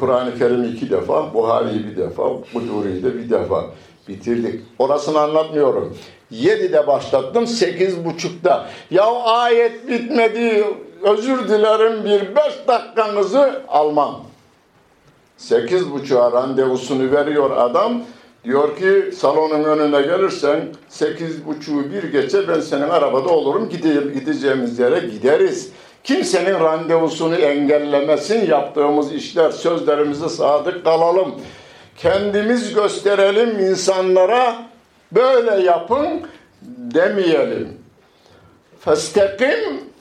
Kur'an-ı 0.00 0.38
Kerim'i 0.38 0.66
iki 0.66 0.90
defa, 0.90 1.34
Buhari'yi 1.34 1.86
bir 1.86 1.96
defa, 1.96 2.22
Kuduri'yi 2.52 3.02
de 3.02 3.14
bir 3.14 3.30
defa 3.30 3.64
bitirdik. 4.08 4.60
Orasını 4.78 5.20
anlatmıyorum. 5.20 5.96
Yedide 6.30 6.86
başlattım, 6.86 7.46
sekiz 7.46 8.04
buçukta. 8.04 8.68
Ya 8.90 9.04
ayet 9.22 9.88
bitmedi, 9.88 10.64
özür 11.02 11.48
dilerim 11.48 12.04
bir 12.04 12.36
beş 12.36 12.68
dakikanızı 12.68 13.62
almam. 13.68 14.24
Sekiz 15.36 15.92
buçuğa 15.92 16.32
randevusunu 16.32 17.12
veriyor 17.12 17.50
adam. 17.50 18.02
Diyor 18.44 18.76
ki 18.76 19.16
salonun 19.16 19.64
önüne 19.64 20.02
gelirsen 20.02 20.60
sekiz 20.88 21.46
buçuğu 21.46 21.92
bir 21.92 22.02
geçe 22.02 22.48
ben 22.48 22.60
senin 22.60 22.88
arabada 22.88 23.28
olurum 23.28 23.68
gideyim, 23.68 24.12
gideceğimiz 24.14 24.78
yere 24.78 24.98
gideriz. 24.98 25.72
Kimsenin 26.04 26.60
randevusunu 26.60 27.34
engellemesin 27.34 28.46
yaptığımız 28.46 29.12
işler 29.12 29.50
sözlerimize 29.50 30.28
sadık 30.28 30.84
kalalım. 30.84 31.34
Kendimiz 31.96 32.74
gösterelim 32.74 33.58
insanlara 33.58 34.56
böyle 35.12 35.62
yapın 35.64 36.08
demeyelim. 36.76 37.68
Festekim 38.80 39.91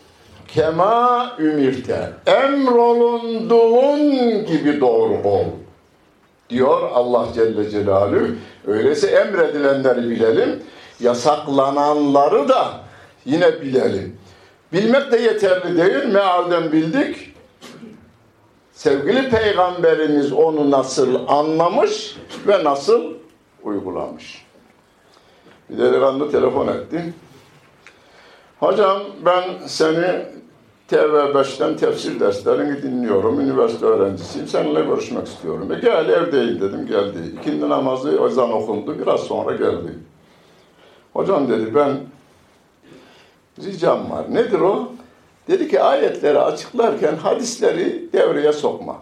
kema 0.53 1.35
ümirte 1.39 2.13
emrolunduğun 2.25 4.01
gibi 4.45 4.81
doğru 4.81 5.13
ol 5.23 5.45
diyor 6.49 6.89
Allah 6.93 7.27
Celle 7.35 7.69
Celaluhu. 7.69 8.27
Öyleyse 8.67 9.07
emredilenleri 9.07 10.09
bilelim, 10.09 10.63
yasaklananları 10.99 12.49
da 12.49 12.71
yine 13.25 13.61
bilelim. 13.61 14.17
Bilmek 14.73 15.11
de 15.11 15.17
yeterli 15.17 15.77
değil, 15.77 16.05
mealden 16.05 16.71
bildik. 16.71 17.33
Sevgili 18.71 19.29
Peygamberimiz 19.29 20.33
onu 20.33 20.71
nasıl 20.71 21.27
anlamış 21.27 22.17
ve 22.47 22.63
nasıl 22.63 23.13
uygulamış. 23.63 24.45
Bir 25.69 25.77
delikanlı 25.77 26.31
telefon 26.31 26.67
etti. 26.67 27.13
Hocam 28.59 29.01
ben 29.25 29.43
seni 29.67 30.25
TV5'ten 30.91 31.77
tefsir 31.77 32.19
derslerini 32.19 32.83
dinliyorum. 32.83 33.39
Üniversite 33.39 33.85
öğrencisiyim. 33.85 34.47
Seninle 34.47 34.81
görüşmek 34.81 35.27
istiyorum. 35.27 35.71
E 35.71 35.79
gel 35.79 36.09
evdeyim 36.09 36.61
dedim. 36.61 36.87
Geldi. 36.87 37.17
İkindi 37.39 37.69
namazı 37.69 38.21
ezan 38.29 38.51
okundu. 38.51 38.99
Biraz 38.99 39.19
sonra 39.19 39.55
geldi. 39.55 39.99
Hocam 41.13 41.49
dedi 41.49 41.75
ben 41.75 41.97
ricam 43.63 44.11
var. 44.11 44.25
Nedir 44.33 44.59
o? 44.59 44.91
Dedi 45.47 45.67
ki 45.67 45.81
ayetleri 45.81 46.39
açıklarken 46.39 47.15
hadisleri 47.15 48.13
devreye 48.13 48.53
sokma. 48.53 48.97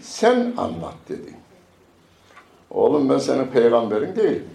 Sen 0.00 0.54
anlat 0.56 0.94
dedi. 1.08 1.34
Oğlum 2.70 3.10
ben 3.10 3.18
senin 3.18 3.46
peygamberin 3.46 4.16
değilim. 4.16 4.48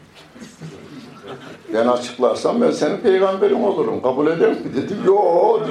Ben 1.73 1.87
açıklarsam 1.87 2.61
ben 2.61 2.71
senin 2.71 2.97
peygamberin 2.97 3.63
olurum. 3.63 4.01
Kabul 4.01 4.27
eder 4.27 4.49
mi? 4.49 4.75
Dedim 4.75 4.97
yo 5.05 5.17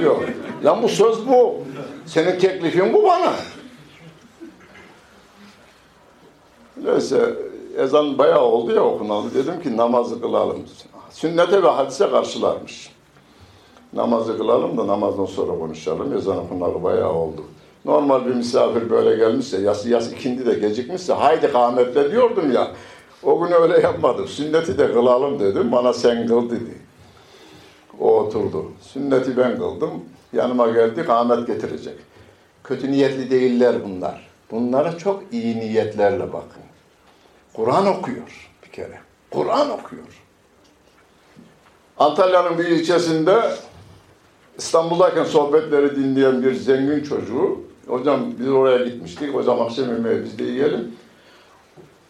diyor. 0.01 0.17
Lan 0.65 0.83
bu 0.83 0.89
söz 0.89 1.29
bu. 1.29 1.55
Senin 2.07 2.39
teklifin 2.39 2.93
bu 2.93 3.05
bana. 3.05 3.33
Neyse 6.85 7.35
ezan 7.79 8.19
bayağı 8.19 8.43
oldu 8.43 8.75
ya 8.75 8.85
okunalı. 8.85 9.35
Dedim 9.35 9.63
ki 9.63 9.77
namazı 9.77 10.21
kılalım. 10.21 10.59
Sünnete 11.11 11.63
ve 11.63 11.69
hadise 11.69 12.11
karşılarmış. 12.11 12.91
Namazı 13.93 14.39
kılalım 14.39 14.79
da 14.79 14.87
namazdan 14.87 15.25
sonra 15.25 15.59
konuşalım. 15.59 16.17
Ezan 16.17 16.39
okunalı 16.39 16.83
bayağı 16.83 17.13
oldu. 17.13 17.43
Normal 17.85 18.27
bir 18.27 18.35
misafir 18.35 18.91
böyle 18.91 19.17
gelmişse, 19.17 19.61
yas, 19.61 19.87
yas 19.87 20.13
ikindi 20.13 20.47
de 20.47 20.55
gecikmişse 20.55 21.13
haydi 21.13 21.53
kâmetle 21.53 22.13
diyordum 22.13 22.53
ya. 22.53 22.69
O 23.23 23.41
gün 23.41 23.53
öyle 23.53 23.81
yapmadım. 23.81 24.29
Sünneti 24.29 24.79
de 24.79 24.93
kılalım 24.93 25.41
dedim. 25.41 25.73
Bana 25.73 25.93
sen 25.93 26.27
kıl 26.27 26.51
dedi. 26.51 26.79
O 28.01 28.19
oturdu. 28.21 28.73
Sünneti 28.81 29.37
ben 29.37 29.57
kıldım. 29.57 29.91
Yanıma 30.33 30.69
geldi, 30.69 31.05
kâmet 31.07 31.47
getirecek. 31.47 31.95
Kötü 32.65 32.93
niyetli 32.93 33.31
değiller 33.31 33.77
bunlar. 33.85 34.29
Bunlara 34.51 34.99
çok 34.99 35.23
iyi 35.33 35.61
niyetlerle 35.61 36.33
bakın. 36.33 36.63
Kur'an 37.53 37.87
okuyor 37.87 38.51
bir 38.65 38.71
kere. 38.71 38.99
Kur'an 39.31 39.71
okuyor. 39.71 40.23
Antalya'nın 41.99 42.59
bir 42.59 42.65
ilçesinde 42.65 43.43
İstanbul'dayken 44.59 45.25
sohbetleri 45.25 45.97
dinleyen 45.97 46.43
bir 46.43 46.55
zengin 46.55 47.05
çocuğu, 47.05 47.61
hocam 47.87 48.21
biz 48.39 48.49
oraya 48.49 48.85
gitmiştik, 48.85 49.35
hocam 49.35 49.61
akşam 49.61 49.89
yemeği 49.89 50.25
biz 50.25 50.39
de 50.39 50.45
yiyelim. 50.45 50.95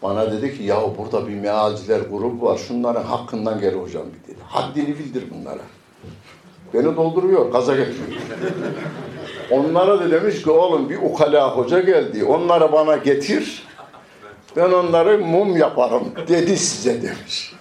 Bana 0.03 0.31
dedi 0.31 0.57
ki, 0.57 0.63
ya 0.63 0.81
burada 0.97 1.27
bir 1.27 1.35
mealciler 1.35 1.99
grubu 1.99 2.45
var, 2.45 2.57
şunların 2.57 3.03
hakkından 3.03 3.59
gel 3.59 3.73
hocam 3.73 4.03
bir 4.03 4.33
dedi. 4.33 4.39
Haddini 4.47 4.87
bildir 4.87 5.23
bunlara. 5.31 5.61
Beni 6.73 6.95
dolduruyor, 6.95 7.51
gaza 7.51 7.75
getiriyor. 7.75 8.21
Onlara 9.51 9.99
da 9.99 10.11
demiş 10.11 10.43
ki, 10.43 10.51
oğlum 10.51 10.89
bir 10.89 10.97
ukala 10.97 11.57
hoca 11.57 11.79
geldi, 11.79 12.23
onları 12.23 12.71
bana 12.71 12.97
getir, 12.97 13.63
ben 14.55 14.71
onları 14.71 15.17
mum 15.17 15.57
yaparım 15.57 16.03
dedi 16.27 16.57
size 16.57 17.01
demiş. 17.01 17.53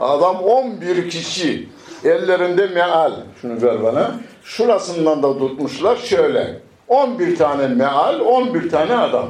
Adam 0.00 0.36
11 0.36 1.10
kişi 1.10 1.68
ellerinde 2.04 2.66
meal. 2.66 3.12
Şunu 3.40 3.62
ver 3.62 3.82
bana. 3.82 4.14
Şurasından 4.44 5.22
da 5.22 5.38
tutmuşlar 5.38 5.96
şöyle. 5.96 6.60
11 6.88 7.36
tane 7.36 7.66
meal, 7.66 8.20
11 8.20 8.70
tane 8.70 8.96
adam. 8.96 9.28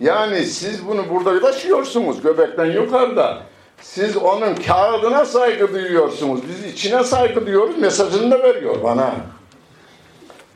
Yani 0.00 0.44
siz 0.44 0.86
bunu 0.86 1.02
burada 1.10 1.40
taşıyorsunuz 1.40 2.22
göbekten 2.22 2.64
yukarıda. 2.64 3.38
Siz 3.80 4.16
onun 4.16 4.54
kağıdına 4.54 5.24
saygı 5.24 5.72
duyuyorsunuz. 5.72 6.40
Biz 6.48 6.72
içine 6.72 7.04
saygı 7.04 7.46
duyuyoruz. 7.46 7.78
Mesajını 7.78 8.30
da 8.30 8.42
veriyor 8.42 8.82
bana. 8.84 9.14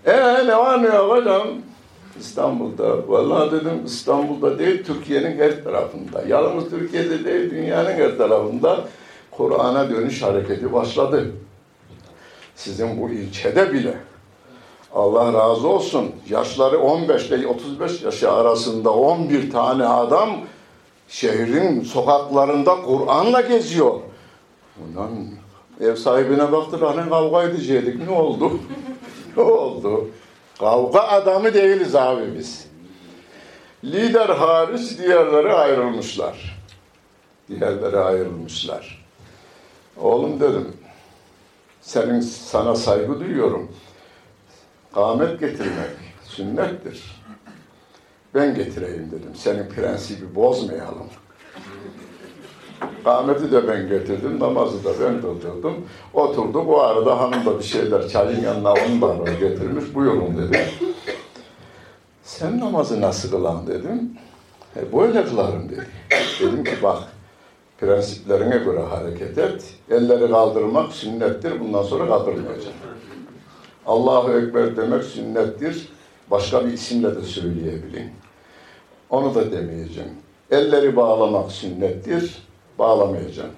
Ee 0.07 0.47
ne 0.47 0.57
var 0.57 0.83
ne 0.83 0.87
yok 0.87 1.11
hocam? 1.17 1.49
İstanbul'da. 2.21 3.09
Vallahi 3.09 3.51
dedim 3.53 3.83
İstanbul'da 3.87 4.59
değil 4.59 4.85
Türkiye'nin 4.85 5.39
her 5.39 5.65
tarafında. 5.65 6.23
Yalnız 6.29 6.71
Türkiye'de 6.71 7.25
değil 7.25 7.51
dünyanın 7.51 7.93
her 7.93 8.19
tarafında 8.19 8.81
Kur'an'a 9.31 9.91
dönüş 9.91 10.23
hareketi 10.23 10.73
başladı. 10.73 11.33
Sizin 12.55 13.03
bu 13.03 13.11
ilçede 13.11 13.73
bile 13.73 13.95
Allah 14.95 15.33
razı 15.33 15.69
olsun. 15.69 16.13
Yaşları 16.29 16.79
15 16.81 17.31
ile 17.31 17.47
35 17.47 18.03
yaşı 18.03 18.33
arasında 18.33 18.95
11 18.95 19.51
tane 19.51 19.85
adam 19.85 20.31
şehrin 21.09 21.83
sokaklarında 21.83 22.83
Kur'an'la 22.83 23.41
geziyor. 23.41 24.01
Bundan 24.77 25.11
ev 25.81 25.97
sahibine 25.97 26.53
baktılar 26.53 26.97
hani 26.97 27.11
kavga 27.11 27.43
edecektik. 27.43 28.09
Ne 28.09 28.15
oldu? 28.15 28.53
ne 29.37 29.43
oldu? 29.43 30.09
Kavga 30.59 31.01
adamı 31.01 31.55
değiliz 31.55 31.95
abi 31.95 32.39
biz. 32.39 32.67
Lider 33.85 34.29
hariç 34.29 34.99
diğerleri 34.99 35.53
ayrılmışlar. 35.53 36.61
Diğerleri 37.49 37.99
ayrılmışlar. 37.99 39.07
Oğlum 39.97 40.41
dedim, 40.41 40.73
senin 41.81 42.21
sana 42.21 42.75
saygı 42.75 43.21
duyuyorum. 43.21 43.69
Kâmet 44.95 45.41
getirmek 45.41 45.91
sünnettir. 46.25 47.23
Ben 48.35 48.55
getireyim 48.55 49.11
dedim. 49.11 49.31
Senin 49.35 49.69
prensibi 49.69 50.35
bozmayalım. 50.35 51.07
Kâmeti 53.05 53.53
de 53.53 53.69
ben 53.69 53.89
getirdim, 53.89 54.41
namazı 54.41 54.85
da 54.85 54.91
ben 55.05 55.21
kıldırdım. 55.21 55.75
Oturdu, 56.15 56.67
bu 56.67 56.83
arada 56.83 57.21
hanım 57.21 57.47
da 57.47 57.59
bir 57.59 57.65
şeyler 57.65 58.09
çayın 58.09 58.43
yanına 58.43 58.73
onu 58.73 59.27
da 59.27 59.33
getirmiş, 59.33 59.95
buyurun 59.95 60.39
dedim. 60.39 60.61
Sen 62.23 62.61
namazı 62.61 63.01
nasıl 63.01 63.31
kılan 63.31 63.67
dedim. 63.67 64.11
E, 64.77 64.93
böyle 64.93 65.25
kılarım 65.25 65.69
dedi. 65.69 65.87
Dedim 66.41 66.65
ki 66.65 66.75
bak, 66.83 66.99
prensiplerine 67.79 68.57
göre 68.59 68.81
hareket 68.81 69.39
et. 69.39 69.75
Elleri 69.91 70.31
kaldırmak 70.31 70.93
sünnettir, 70.93 71.61
bundan 71.61 71.83
sonra 71.83 72.07
kaldırmayacağım. 72.07 72.77
Allahu 73.91 74.33
Ekber 74.33 74.77
demek 74.77 75.05
sünnettir. 75.05 75.89
Başka 76.31 76.67
bir 76.67 76.73
isimle 76.73 77.17
de 77.17 77.23
söyleyebilin. 77.23 78.11
Onu 79.11 79.35
da 79.35 79.53
demeyeceğim. 79.53 80.11
Elleri 80.51 80.97
bağlamak 80.97 81.53
sünnettir. 81.53 82.43
Bağlamayacağım. 82.79 83.51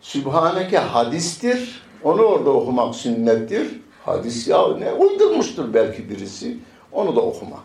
Sübhaneke 0.00 0.78
hadistir. 0.78 1.82
Onu 2.04 2.22
orada 2.22 2.50
okumak 2.50 2.94
sünnettir. 2.94 3.80
Hadis 4.04 4.48
ya 4.48 4.68
ne 4.68 4.92
uydurmuştur 4.92 5.74
belki 5.74 6.10
birisi. 6.10 6.58
Onu 6.92 7.16
da 7.16 7.20
okuma. 7.20 7.58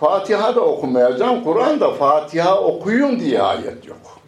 Fatiha 0.00 0.54
da 0.54 0.60
okumayacağım. 0.60 1.44
Kur'an'da 1.44 1.90
Fatiha 1.90 2.60
okuyun 2.60 3.20
diye 3.20 3.42
ayet 3.42 3.86
yok. 3.86 4.18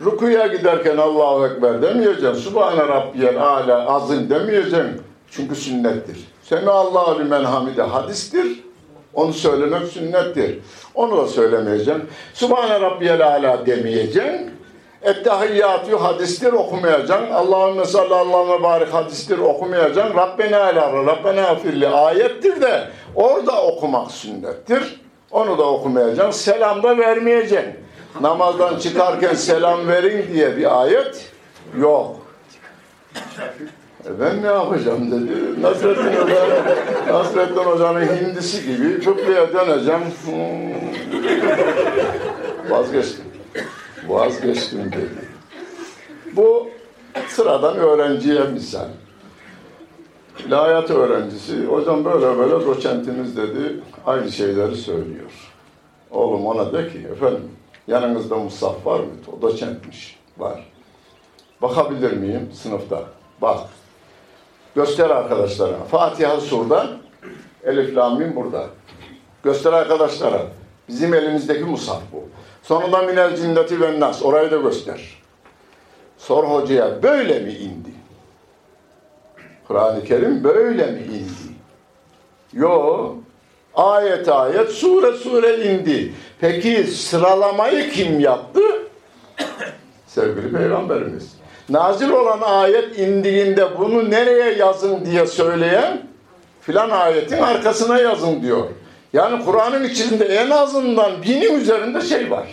Rukuya 0.00 0.46
giderken 0.46 0.96
Allahu 0.96 1.46
Ekber 1.46 1.82
demeyeceğim. 1.82 2.36
Subhane 2.36 2.88
Rabbiyel 2.88 3.42
Ala 3.42 3.94
azim 3.94 4.30
demeyeceğim. 4.30 5.05
Çünkü 5.30 5.54
sünnettir. 5.54 6.18
Semi 6.42 6.70
Allahu 6.70 7.20
limen 7.20 7.44
hamide 7.44 7.82
hadistir. 7.82 8.46
Onu 9.14 9.32
söylemek 9.32 9.88
sünnettir. 9.88 10.58
Onu 10.94 11.16
da 11.16 11.26
söylemeyeceğim. 11.26 12.08
Subhane 12.34 12.80
Rabbiyel 12.80 13.26
Ala 13.26 13.66
demeyeceğim. 13.66 14.50
Ettehiyyatü 15.02 15.96
hadistir 15.96 16.52
okumayacaksın. 16.52 17.30
Allahümme 17.30 17.84
salli 17.84 18.14
Allahümme 18.14 18.62
barik 18.62 18.94
hadistir 18.94 19.38
okumayacaksın. 19.38 20.16
Rabbena 20.16 20.62
ala 20.62 20.92
Rabbena 20.92 21.48
afirli 21.48 21.88
ayettir 21.88 22.60
de 22.60 22.88
orada 23.14 23.62
okumak 23.62 24.10
sünnettir. 24.10 25.00
Onu 25.30 25.58
da 25.58 25.64
okumayacaksın. 25.64 26.52
Selam 26.52 26.82
da 26.82 26.98
vermeyeceksin. 26.98 27.74
Namazdan 28.20 28.78
çıkarken 28.78 29.34
selam 29.34 29.88
verin 29.88 30.34
diye 30.34 30.56
bir 30.56 30.82
ayet 30.82 31.32
yok. 31.80 32.16
E 34.06 34.20
ben 34.20 34.42
ne 34.42 34.46
yapacağım 34.46 35.10
dedi. 35.10 35.62
Nasrettin 35.62 36.22
Hoca, 36.22 36.64
Nasrettin 37.12 37.56
Hoca'nın 37.56 38.00
hindisi 38.00 38.66
gibi 38.66 39.00
kıbleye 39.04 39.52
döneceğim. 39.52 40.00
Hmm. 40.24 40.76
Vazgeçtim. 42.70 43.24
Vazgeçtim 44.08 44.92
dedi. 44.92 45.26
Bu 46.32 46.68
sıradan 47.28 47.76
öğrenciye 47.76 48.40
misal. 48.40 48.88
İlahiyat 50.46 50.90
öğrencisi, 50.90 51.64
hocam 51.64 52.04
böyle 52.04 52.38
böyle 52.38 52.66
doçentimiz 52.66 53.36
dedi, 53.36 53.80
aynı 54.06 54.32
şeyleri 54.32 54.76
söylüyor. 54.76 55.30
Oğlum 56.10 56.46
ona 56.46 56.72
de 56.72 56.88
ki, 56.88 56.98
efendim 57.12 57.50
yanınızda 57.88 58.36
musaf 58.36 58.86
var 58.86 59.00
mı? 59.00 59.06
O 59.38 59.42
doçentmiş, 59.42 60.18
var. 60.38 60.72
Bakabilir 61.62 62.12
miyim 62.12 62.50
sınıfta? 62.52 63.04
Bak. 63.42 63.60
Göster 64.76 65.10
arkadaşlara. 65.10 65.84
Fatiha 65.90 66.40
surda, 66.40 66.86
Elif 67.64 67.96
Lamim 67.96 68.36
burada. 68.36 68.66
Göster 69.42 69.72
arkadaşlara. 69.72 70.42
Bizim 70.88 71.14
elimizdeki 71.14 71.64
musaf 71.64 72.02
bu. 72.12 72.24
Sonunda 72.62 73.02
minel 73.02 73.36
cinneti 73.36 73.80
ve 73.80 74.00
nas. 74.00 74.22
Orayı 74.22 74.50
da 74.50 74.56
göster. 74.56 75.22
Sor 76.18 76.44
hocaya 76.44 77.02
böyle 77.02 77.38
mi 77.38 77.52
indi? 77.52 77.90
Kur'an-ı 79.68 80.04
Kerim 80.04 80.44
böyle 80.44 80.86
mi 80.86 81.00
indi? 81.00 81.56
Yo. 82.52 83.14
Ayet 83.74 84.28
ayet, 84.28 84.70
sure 84.70 85.16
sure 85.16 85.72
indi. 85.72 86.12
Peki 86.40 86.84
sıralamayı 86.84 87.90
kim 87.90 88.20
yaptı? 88.20 88.60
Sevgili 90.06 90.52
Peygamberimiz. 90.52 91.36
Nazil 91.68 92.10
olan 92.10 92.40
ayet 92.40 92.98
indiğinde 92.98 93.78
bunu 93.78 94.10
nereye 94.10 94.52
yazın 94.54 95.04
diye 95.06 95.26
söyleyen 95.26 96.02
filan 96.60 96.90
ayetin 96.90 97.38
arkasına 97.38 97.98
yazın 97.98 98.42
diyor. 98.42 98.66
Yani 99.12 99.44
Kur'an'ın 99.44 99.84
içinde 99.84 100.24
en 100.24 100.50
azından 100.50 101.22
binin 101.22 101.60
üzerinde 101.60 102.00
şey 102.00 102.30
var. 102.30 102.46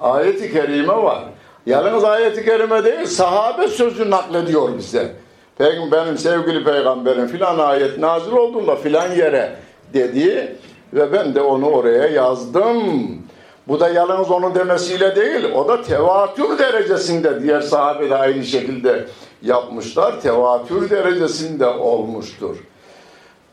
Ayet-i 0.00 0.52
kerime 0.52 0.96
var. 0.96 1.24
Yalnız 1.66 2.04
ayet-i 2.04 2.44
kerime 2.44 2.84
değil, 2.84 3.06
sahabe 3.06 3.68
sözü 3.68 4.10
naklediyor 4.10 4.78
bize. 4.78 5.12
Benim 5.60 6.18
sevgili 6.18 6.64
peygamberim 6.64 7.26
filan 7.26 7.58
ayet 7.58 7.98
nazil 7.98 8.32
olduğunda 8.32 8.76
filan 8.76 9.12
yere 9.12 9.56
dedi 9.94 10.56
ve 10.92 11.12
ben 11.12 11.34
de 11.34 11.40
onu 11.40 11.66
oraya 11.70 12.06
yazdım. 12.06 13.18
Bu 13.68 13.80
da 13.80 13.88
yalnız 13.88 14.30
onun 14.30 14.54
demesiyle 14.54 15.16
değil, 15.16 15.44
o 15.54 15.68
da 15.68 15.82
tevatür 15.82 16.58
derecesinde 16.58 17.42
diğer 17.42 17.60
sahabe 17.60 18.10
de 18.10 18.16
aynı 18.16 18.44
şekilde 18.44 19.04
yapmışlar. 19.42 20.20
Tevatür 20.20 20.90
derecesinde 20.90 21.66
olmuştur. 21.66 22.56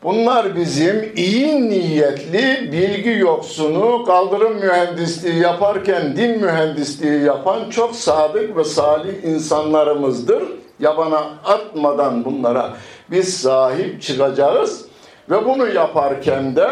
Bunlar 0.02 0.56
bizim 0.56 1.12
iyi 1.16 1.68
niyetli, 1.68 2.72
bilgi 2.72 3.10
yoksunu, 3.10 4.04
kaldırım 4.04 4.54
mühendisliği 4.54 5.38
yaparken 5.38 6.16
din 6.16 6.40
mühendisliği 6.40 7.22
yapan 7.22 7.70
çok 7.70 7.94
sadık 7.94 8.56
ve 8.56 8.64
salih 8.64 9.24
insanlarımızdır. 9.24 10.42
Yabana 10.80 11.30
atmadan 11.44 12.24
bunlara 12.24 12.70
biz 13.10 13.36
sahip 13.40 14.02
çıkacağız 14.02 14.84
ve 15.30 15.44
bunu 15.44 15.68
yaparken 15.68 16.56
de 16.56 16.68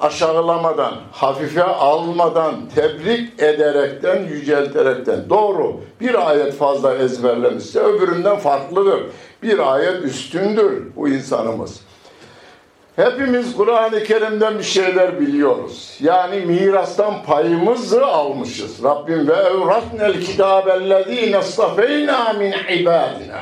aşağılamadan, 0.00 0.94
hafife 1.12 1.64
almadan, 1.64 2.54
tebrik 2.74 3.42
ederekten, 3.42 4.24
yücelterekten. 4.24 5.30
Doğru, 5.30 5.80
bir 6.00 6.30
ayet 6.30 6.54
fazla 6.54 6.94
ezberlemişse 6.94 7.80
öbüründen 7.80 8.36
farklıdır. 8.36 9.00
Bir 9.42 9.72
ayet 9.74 10.04
üstündür 10.04 10.96
bu 10.96 11.08
insanımız. 11.08 11.80
Hepimiz 12.96 13.56
Kur'an-ı 13.56 14.04
Kerim'den 14.04 14.58
bir 14.58 14.64
şeyler 14.64 15.20
biliyoruz. 15.20 15.98
Yani 16.00 16.40
mirastan 16.40 17.22
payımızı 17.22 18.06
almışız. 18.06 18.84
Rabbim 18.84 19.28
ve 19.28 19.32
evratnel 19.32 20.20
kitabellezine 20.20 21.42
stafeyna 21.42 22.32
min 22.32 22.54
ibadina. 22.78 23.40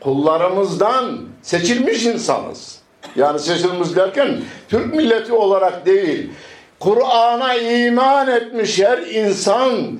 Kullarımızdan 0.00 1.18
seçilmiş 1.42 2.06
insanız. 2.06 2.79
Yani 3.16 3.38
seçilmiş 3.38 3.96
derken 3.96 4.36
Türk 4.68 4.94
milleti 4.94 5.32
olarak 5.32 5.86
değil. 5.86 6.30
Kur'an'a 6.80 7.54
iman 7.54 8.28
etmiş 8.28 8.80
her 8.80 8.98
insan 8.98 9.98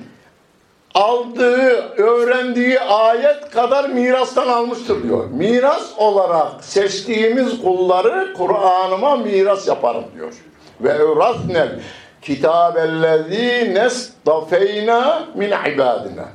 aldığı, 0.95 1.93
öğrendiği 1.97 2.79
ayet 2.79 3.49
kadar 3.49 3.89
mirastan 3.89 4.47
almıştır 4.47 5.03
diyor. 5.03 5.29
Miras 5.29 5.91
olarak 5.97 6.63
seçtiğimiz 6.63 7.61
kulları 7.61 8.33
Kur'an'ıma 8.37 9.15
miras 9.15 9.67
yaparım 9.67 10.03
diyor. 10.15 10.33
Ve 10.81 10.89
evratnel 10.89 11.79
kitabellezî 12.21 13.73
nestafeyna 13.73 15.23
min 15.35 15.47
ibadina. 15.47 16.27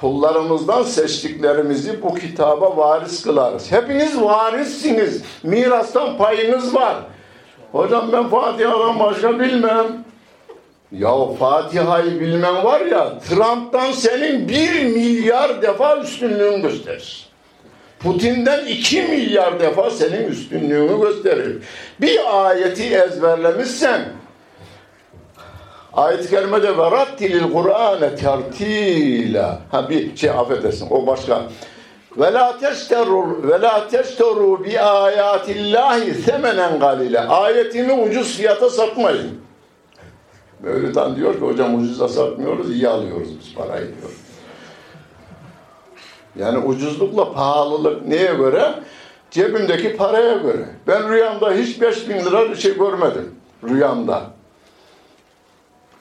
Kullarımızdan 0.00 0.82
seçtiklerimizi 0.82 2.02
bu 2.02 2.14
kitaba 2.14 2.76
varis 2.76 3.22
kılarız. 3.22 3.72
Hepiniz 3.72 4.20
varissiniz. 4.20 5.22
Mirastan 5.42 6.18
payınız 6.18 6.74
var. 6.74 6.96
Hocam 7.72 8.12
ben 8.12 8.28
Fatiha'dan 8.28 8.98
başka 8.98 9.40
bilmem. 9.40 10.04
Ya 10.92 11.14
Fatiha'yı 11.38 12.20
bilmem 12.20 12.64
var 12.64 12.80
ya 12.80 13.18
Trump'tan 13.18 13.92
senin 13.92 14.48
bir 14.48 14.84
milyar 14.84 15.62
defa 15.62 15.96
üstünlüğün 15.96 16.62
gösterir. 16.62 17.28
Putin'den 18.00 18.66
iki 18.66 19.02
milyar 19.02 19.60
defa 19.60 19.90
senin 19.90 20.28
üstünlüğünü 20.28 21.00
gösterir. 21.00 21.62
Bir 22.00 22.46
ayeti 22.46 22.94
ezberlemişsen 22.94 24.00
ayet-i 25.98 26.30
kerimede 26.30 26.78
ve 26.78 26.90
rattilil 26.90 27.52
Kur'ane 27.52 28.16
tertila. 28.16 29.60
Ha 29.70 29.88
bir 29.88 30.16
şey 30.16 30.30
affedersin 30.30 30.86
o 30.90 31.06
başka. 31.06 31.42
Ve 32.16 32.32
la 32.32 32.58
teşteru 32.58 33.42
ve 33.42 33.60
la 33.60 33.88
teşteru 33.88 34.64
bi 34.64 34.80
ayatillahi 34.80 36.14
semenen 36.14 36.78
galile. 36.78 37.20
Ayetini 37.20 37.92
ucuz 37.92 38.36
fiyata 38.36 38.70
satmayın. 38.70 39.40
Mevlüt'ten 40.60 41.16
diyor 41.16 41.34
ki 41.34 41.40
hocam 41.40 41.74
ucuza 41.74 42.08
satmıyoruz, 42.08 42.70
iyi 42.70 42.88
alıyoruz 42.88 43.28
biz 43.40 43.54
parayı 43.54 43.86
diyor. 43.86 44.10
Yani 46.36 46.58
ucuzlukla 46.58 47.32
pahalılık 47.32 48.06
neye 48.06 48.34
göre? 48.34 48.74
Cebimdeki 49.30 49.96
paraya 49.96 50.36
göre. 50.36 50.68
Ben 50.86 51.08
rüyamda 51.08 51.52
hiç 51.52 51.80
5000 51.80 52.14
lira 52.14 52.50
bir 52.50 52.56
şey 52.56 52.78
görmedim. 52.78 53.34
Rüyamda. 53.68 54.37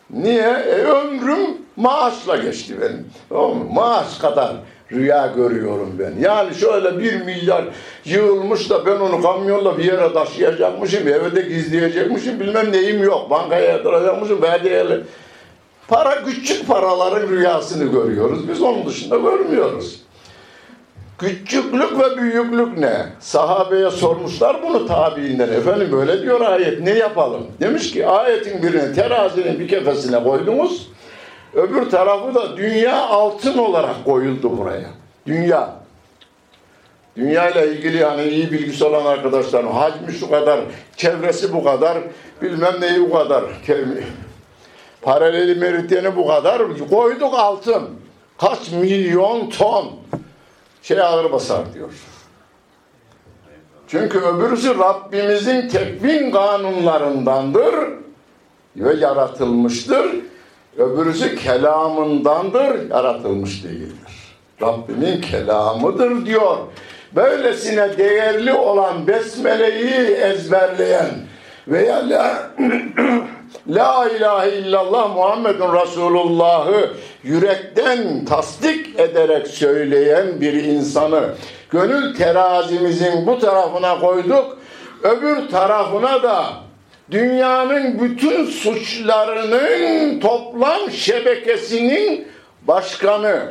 Niye? 0.10 0.50
E, 0.50 0.84
ömrüm 0.84 1.58
maaşla 1.76 2.36
geçti 2.38 2.76
benim. 2.82 3.10
Tamam? 3.30 3.74
Maaş 3.74 4.17
kadar 4.17 4.56
rüya 4.91 5.28
görüyorum 5.36 5.96
ben. 6.00 6.13
Yani 6.22 6.56
şöyle 6.56 7.00
bir 7.00 7.22
milyar 7.22 7.65
yığılmış 8.06 8.70
da 8.70 8.86
ben 8.86 9.00
onu 9.00 9.22
kamyonla 9.22 9.78
bir 9.78 9.84
yere 9.84 10.13
taşıyacakmışım, 10.13 11.08
evde 11.08 11.41
gizleyecekmişim, 11.41 12.39
bilmem 12.39 12.72
neyim 12.72 13.04
yok. 13.04 13.30
Bankaya 13.30 13.72
yatıracakmışım, 13.72 14.41
değerli. 14.41 15.04
Para 15.88 16.24
küçük 16.24 16.67
paraların 16.67 17.30
rüyasını 17.30 17.91
görüyoruz. 17.91 18.50
Biz 18.50 18.62
onun 18.62 18.86
dışında 18.86 19.17
görmüyoruz. 19.17 20.07
Küçüklük 21.20 22.00
ve 22.00 22.18
büyüklük 22.18 22.78
ne? 22.78 23.06
Sahabeye 23.20 23.92
sormuşlar 23.92 24.64
bunu 24.64 24.88
tabiinden. 24.88 25.50
Efendim 25.50 25.90
böyle 25.92 26.22
diyor 26.22 26.42
ayet 26.42 26.82
ne 26.82 26.92
yapalım? 26.92 27.48
Demiş 27.60 27.92
ki 27.92 28.08
ayetin 28.08 28.64
birini 28.64 28.96
terazinin 28.96 29.60
bir 29.60 29.68
kefesine 29.68 30.24
koydunuz. 30.24 30.88
Öbür 31.54 31.90
tarafı 31.90 32.36
da 32.36 32.58
dünya 32.58 33.08
altın 33.08 33.58
olarak 33.58 34.06
koyuldu 34.06 34.58
buraya. 34.58 34.90
Dünya. 35.28 35.70
Dünya 37.16 37.50
ile 37.50 37.72
ilgili 37.72 37.98
yani 37.98 38.24
iyi 38.24 38.52
bilgisi 38.52 38.86
olan 38.86 39.06
arkadaşlarım 39.06 39.72
hacmi 39.72 40.14
şu 40.14 40.30
kadar, 40.30 40.60
çevresi 40.98 41.54
bu 41.54 41.64
kadar, 41.64 41.98
bilmem 42.42 42.74
neyi 42.82 43.02
bu 43.02 43.14
kadar. 43.14 43.44
Paraleli 45.02 45.56
meridyeni 45.56 46.16
bu 46.16 46.28
kadar. 46.28 46.62
Koyduk 46.90 47.34
altın. 47.34 47.84
Kaç 48.38 48.72
milyon 48.72 49.50
ton 49.50 49.92
şey 50.88 51.02
ağır 51.02 51.32
basar 51.32 51.73
diyor. 51.73 51.89
Çünkü 53.88 54.19
öbürüsü 54.19 54.80
Rabbimizin 54.80 55.69
tekvin 55.69 56.32
kanunlarındandır 56.32 57.76
ve 58.76 58.93
yaratılmıştır. 58.93 60.06
Öbürüsü 60.78 61.36
kelamındandır, 61.36 62.89
yaratılmış 62.89 63.63
değildir. 63.63 64.36
Rabbimin 64.62 65.21
kelamıdır 65.21 66.26
diyor. 66.26 66.58
Böylesine 67.15 67.97
değerli 67.97 68.54
olan 68.54 69.08
besmeleyi 69.08 70.15
ezberleyen 70.15 71.10
veya 71.67 72.52
la 73.70 74.10
ilahe 74.10 74.50
illallah 74.50 75.16
Muhammedun 75.16 75.82
Resulullah'ı 75.82 76.94
yürekten 77.24 78.26
tasdik 78.26 79.00
ederek 79.00 79.48
söyleyen 79.48 80.42
bir 80.42 80.54
insanı 80.54 81.36
gönül 81.70 82.16
terazimizin 82.16 83.28
bu 83.28 83.40
tarafına 83.40 84.00
koyduk, 84.00 84.58
öbür 85.04 85.50
tarafına 85.50 86.24
da 86.24 86.54
dünyanın 87.12 88.00
bütün 88.00 88.46
suçlarının 88.46 90.20
toplam 90.20 90.92
şebekesinin 90.92 92.28
başkanı. 92.62 93.50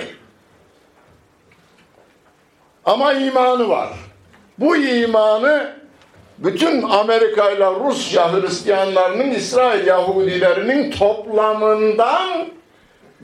Ama 2.85 3.13
imanı 3.13 3.69
var. 3.69 3.89
Bu 4.59 4.77
imanı 4.77 5.73
bütün 6.39 6.83
Amerika 6.83 7.51
ile 7.51 7.67
Rusya 7.67 8.33
Hristiyanlarının, 8.33 9.31
İsrail 9.31 9.87
Yahudilerinin 9.87 10.91
toplamından 10.91 12.47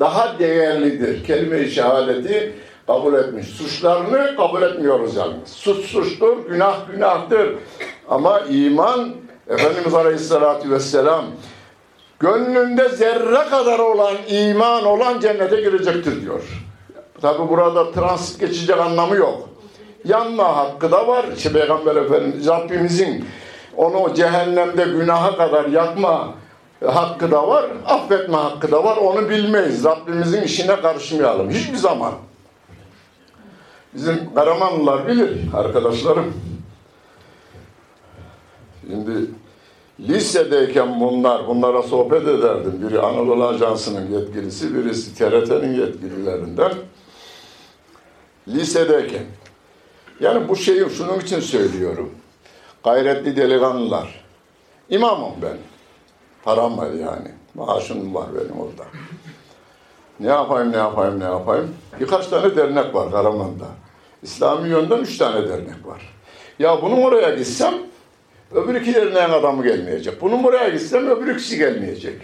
daha 0.01 0.39
değerlidir. 0.39 1.25
Kelime-i 1.27 1.71
şehadeti 1.71 2.53
kabul 2.87 3.15
etmiş. 3.15 3.47
Suçlarını 3.47 4.37
kabul 4.37 4.63
etmiyoruz 4.63 5.17
yalnız. 5.17 5.49
Suç 5.49 5.87
suçtur, 5.87 6.37
günah 6.49 6.77
günahtır. 6.93 7.55
Ama 8.09 8.41
iman 8.41 9.15
Efendimiz 9.49 9.95
Aleyhisselatü 9.95 10.71
Vesselam 10.71 11.25
gönlünde 12.21 12.89
zerre 12.89 13.49
kadar 13.51 13.79
olan 13.79 14.15
iman 14.29 14.85
olan 14.87 15.21
cennete 15.21 15.61
girecektir 15.61 16.23
diyor. 16.23 16.43
Tabi 17.23 17.49
burada 17.49 17.93
transit 17.93 18.41
geçecek 18.41 18.79
anlamı 18.79 19.17
yok. 19.17 19.49
Yanma 20.05 20.57
hakkı 20.57 20.93
da 20.93 21.07
var. 21.07 21.25
İşte 21.37 21.53
Peygamber 21.53 21.97
Efendimiz 21.97 22.49
Rabbimizin 22.49 23.25
onu 23.77 24.15
cehennemde 24.15 24.85
günaha 24.85 25.37
kadar 25.37 25.65
yakma 25.67 26.35
hakkı 26.87 27.31
da 27.31 27.49
var. 27.49 27.65
Affetme 27.87 28.37
hakkı 28.37 28.73
da 28.73 28.85
var. 28.85 28.97
Onu 28.97 29.31
bilmeyiz. 29.31 29.85
Rabbimizin 29.85 30.43
işine 30.43 30.81
karışmayalım. 30.81 31.51
Hiçbir 31.51 31.77
zaman. 31.77 32.13
Bizim 33.95 34.35
Karamanlılar 34.35 35.09
bilir 35.09 35.41
arkadaşlarım. 35.55 36.35
Şimdi 38.91 39.13
lisedeyken 40.01 41.01
bunlar, 41.01 41.47
bunlara 41.47 41.83
sohbet 41.83 42.29
ederdim. 42.29 42.89
Biri 42.89 43.01
Anadolu 43.01 43.47
Ajansı'nın 43.47 44.11
yetkilisi, 44.11 44.75
birisi 44.75 45.15
TRT'nin 45.15 45.81
yetkililerinden. 45.81 46.73
Lisedeyken. 48.49 49.23
Yani 50.23 50.49
bu 50.49 50.57
şeyi 50.57 50.91
şunun 50.91 51.21
için 51.21 51.41
söylüyorum. 51.41 52.11
Gayretli 52.85 53.37
delikanlılar. 53.37 54.25
İmamım 54.91 55.33
ben. 55.43 55.57
Param 56.43 56.79
var 56.79 56.91
yani. 56.91 57.29
Maaşım 57.55 58.15
var 58.15 58.27
benim 58.35 58.61
orada. 58.61 58.85
Ne 60.21 60.29
yapayım, 60.29 60.73
ne 60.73 60.77
yapayım, 60.77 61.21
ne 61.21 61.25
yapayım? 61.25 61.75
Birkaç 62.01 62.27
tane 62.27 62.57
dernek 62.57 62.95
var 62.95 63.11
Karaman'da. 63.11 63.67
İslami 64.23 64.69
yönden 64.69 64.99
üç 64.99 65.19
tane 65.19 65.49
dernek 65.49 65.87
var. 65.87 66.15
Ya 66.59 66.83
bunun 66.83 67.03
oraya 67.03 67.35
gitsem 67.35 67.75
öbür 68.55 68.75
iki 68.75 68.95
derneğin 68.95 69.31
adamı 69.31 69.63
gelmeyecek. 69.65 70.21
Bunun 70.21 70.45
buraya 70.45 70.69
gitsem 70.69 71.07
öbür 71.07 71.35
ikisi 71.35 71.59
gelmeyecek. 71.59 72.21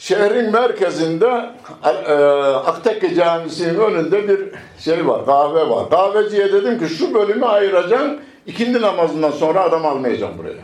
Şehrin 0.00 0.52
merkezinde 0.52 1.50
e, 1.84 2.12
Aktekke 2.54 3.14
Camisi'nin 3.14 3.78
önünde 3.78 4.28
bir 4.28 4.40
şey 4.78 5.06
var, 5.06 5.26
kahve 5.26 5.68
var. 5.68 5.90
Kahveciye 5.90 6.52
dedim 6.52 6.78
ki 6.78 6.94
şu 6.94 7.14
bölümü 7.14 7.44
ayıracaksın, 7.44 8.20
ikindi 8.46 8.82
namazından 8.82 9.30
sonra 9.30 9.60
adam 9.60 9.86
almayacağım 9.86 10.38
buraya. 10.38 10.62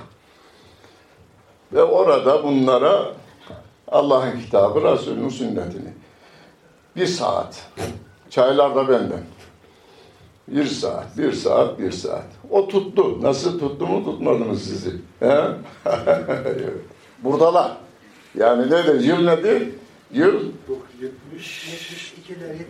Ve 1.72 1.82
orada 1.82 2.44
bunlara 2.44 3.06
Allah'ın 3.88 4.40
kitabı, 4.40 4.82
Resulünün 4.82 5.28
sünnetini. 5.28 5.92
Bir 6.96 7.06
saat. 7.06 7.66
Çaylar 8.30 8.74
da 8.74 8.88
benden. 8.88 9.22
Bir 10.48 10.66
saat, 10.66 11.18
bir 11.18 11.32
saat, 11.32 11.78
bir 11.78 11.92
saat. 11.92 12.26
O 12.50 12.68
tuttu. 12.68 13.22
Nasıl 13.22 13.58
tuttu 13.58 13.86
mu 13.86 14.04
tutmadı 14.04 14.44
mı 14.44 14.56
sizi? 14.56 14.90
He? 15.20 15.42
Buradalar. 17.24 17.85
Yani 18.36 18.70
nedir? 18.70 19.00
Yıl 19.00 19.24
nedir? 19.24 19.68
Yıl 20.12 20.40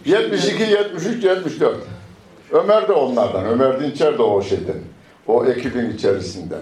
72, 0.07 0.63
73, 0.63 1.25
74. 1.25 1.77
Ömer 2.53 2.89
de 2.89 2.93
onlardan. 2.93 3.45
Ömer 3.45 3.81
Dinçer 3.81 4.19
de 4.19 4.23
o 4.23 4.43
şeyden. 4.43 4.81
O 5.27 5.47
ekibin 5.47 5.91
içerisinden. 5.91 6.61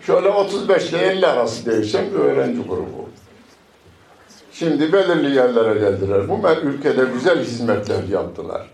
Şöyle 0.00 0.28
35 0.28 0.90
ile 0.90 0.98
50 0.98 1.26
arası 1.26 1.66
değişen 1.66 2.04
bir 2.12 2.18
öğrenci 2.18 2.62
grubu. 2.62 3.08
Şimdi 4.52 4.92
belirli 4.92 5.36
yerlere 5.36 5.80
geldiler. 5.80 6.28
Bu 6.28 6.48
ülkede 6.68 7.04
güzel 7.14 7.40
hizmetler 7.40 8.04
yaptılar. 8.10 8.70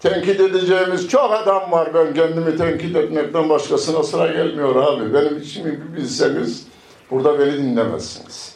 Tenkit 0.00 0.40
edeceğimiz 0.40 1.08
çok 1.08 1.32
adam 1.32 1.72
var. 1.72 1.94
Ben 1.94 2.14
kendimi 2.14 2.56
tenkit 2.56 2.96
etmekten 2.96 3.48
başkasına 3.48 4.02
sıra 4.02 4.26
gelmiyor 4.26 4.76
abi. 4.76 5.14
Benim 5.14 5.38
içimi 5.38 5.72
bir 5.72 5.96
bilseniz 5.96 6.66
burada 7.10 7.38
beni 7.38 7.52
dinlemezsiniz. 7.52 8.51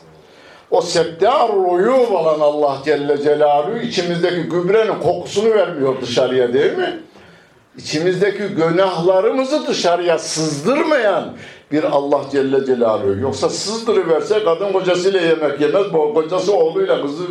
O 0.77 0.81
septarul 0.81 1.75
uyub 1.75 2.11
olan 2.11 2.41
Allah 2.41 2.79
Celle 2.85 3.23
Celaluhu 3.23 3.79
içimizdeki 3.79 4.43
gübrenin 4.43 5.01
kokusunu 5.03 5.51
vermiyor 5.51 5.95
dışarıya 6.03 6.53
değil 6.53 6.79
mi? 6.79 7.01
İçimizdeki 7.79 8.43
günahlarımızı 8.43 9.67
dışarıya 9.67 10.19
sızdırmayan 10.19 11.33
bir 11.73 11.85
Allah 11.85 12.21
Celle 12.33 12.67
Celaluhu. 12.67 13.21
Yoksa 13.21 13.49
sızdırıverse 13.49 14.45
kadın 14.45 14.73
kocasıyla 14.73 15.21
yemek 15.21 15.61
yemez, 15.61 15.87
kocası 16.15 16.57
oğluyla, 16.57 17.03
kızı 17.03 17.25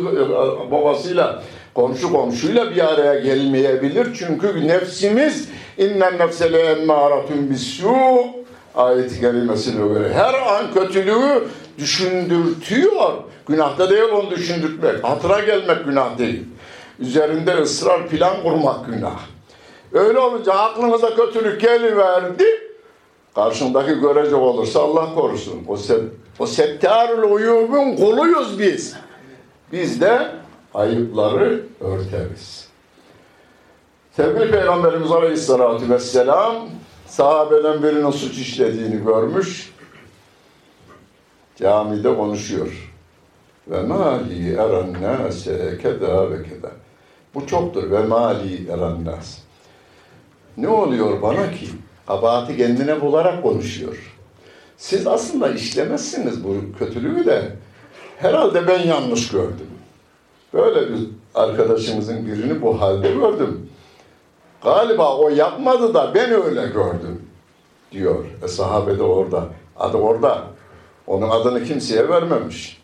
babasıyla, 0.70 1.42
komşu 1.74 2.12
komşuyla 2.12 2.70
bir 2.70 2.92
araya 2.94 3.20
gelmeyebilir. 3.20 4.06
Çünkü 4.18 4.68
nefsimiz 4.68 5.48
innen 5.78 6.18
nefsele 6.18 6.58
emmâratun 6.58 7.50
bisû 7.52 8.26
ayet-i 8.74 9.20
kerimesine 9.20 9.88
göre 9.88 10.14
her 10.14 10.34
an 10.34 10.74
kötülüğü 10.74 11.48
düşündürtüyor. 11.78 13.12
Günahta 13.48 13.90
değil 13.90 14.08
onu 14.12 14.30
düşündürtmek. 14.30 15.04
Hatıra 15.04 15.40
gelmek 15.40 15.84
günah 15.84 16.18
değil. 16.18 16.44
Üzerinde 16.98 17.54
ısrar 17.54 18.08
plan 18.08 18.42
kurmak 18.42 18.86
günah. 18.86 19.20
Öyle 19.92 20.18
olunca 20.18 20.52
aklınıza 20.52 21.14
kötülük 21.14 21.60
geliverdi. 21.60 22.44
Karşındaki 23.34 24.00
görecek 24.00 24.34
olursa 24.34 24.80
Allah 24.80 25.14
korusun. 25.14 25.64
O, 25.68 25.76
se 25.76 26.00
o 26.38 26.46
settarul 26.46 27.32
uyubun 27.32 27.96
kuluyuz 27.96 28.58
biz. 28.58 28.96
Biz 29.72 30.00
de 30.00 30.28
ayıpları 30.74 31.62
örteriz. 31.80 32.68
Sevgili 34.16 34.50
Peygamberimiz 34.50 35.12
Aleyhisselatü 35.12 35.90
Vesselam 35.90 36.54
sahabeden 37.06 37.82
birinin 37.82 38.10
suç 38.10 38.38
işlediğini 38.38 39.04
görmüş. 39.04 39.72
Camide 41.56 42.16
konuşuyor. 42.16 42.92
Ve 43.68 43.82
mali 43.82 44.54
eren 44.54 45.02
nase 45.02 45.78
keda 45.82 46.30
ve 46.30 46.42
keda. 46.42 46.70
Bu 47.34 47.46
çoktur. 47.46 47.90
Ve 47.90 48.02
mali 48.02 48.70
eren. 48.70 49.08
Ne 50.56 50.68
oluyor 50.68 51.22
bana 51.22 51.50
ki? 51.50 51.66
Kabahati 52.06 52.56
kendine 52.56 53.00
bularak 53.00 53.42
konuşuyor. 53.42 54.16
Siz 54.76 55.06
aslında 55.06 55.48
işlemezsiniz 55.48 56.44
bu 56.44 56.54
kötülüğü 56.78 57.26
de. 57.26 57.56
Herhalde 58.18 58.68
ben 58.68 58.78
yanlış 58.78 59.28
gördüm. 59.28 59.70
Böyle 60.54 60.92
bir 60.92 61.08
arkadaşımızın 61.34 62.26
birini 62.26 62.62
bu 62.62 62.80
halde 62.80 63.12
gördüm. 63.12 63.70
Galiba 64.62 65.16
o 65.16 65.28
yapmadı 65.28 65.94
da 65.94 66.14
ben 66.14 66.32
öyle 66.32 66.66
gördüm 66.66 67.22
diyor. 67.92 68.24
E 68.42 68.48
sahabe 68.48 68.98
de 68.98 69.02
orada. 69.02 69.44
Adı 69.76 69.96
orada. 69.96 70.55
Onun 71.06 71.30
adını 71.30 71.64
kimseye 71.64 72.08
vermemiş. 72.08 72.82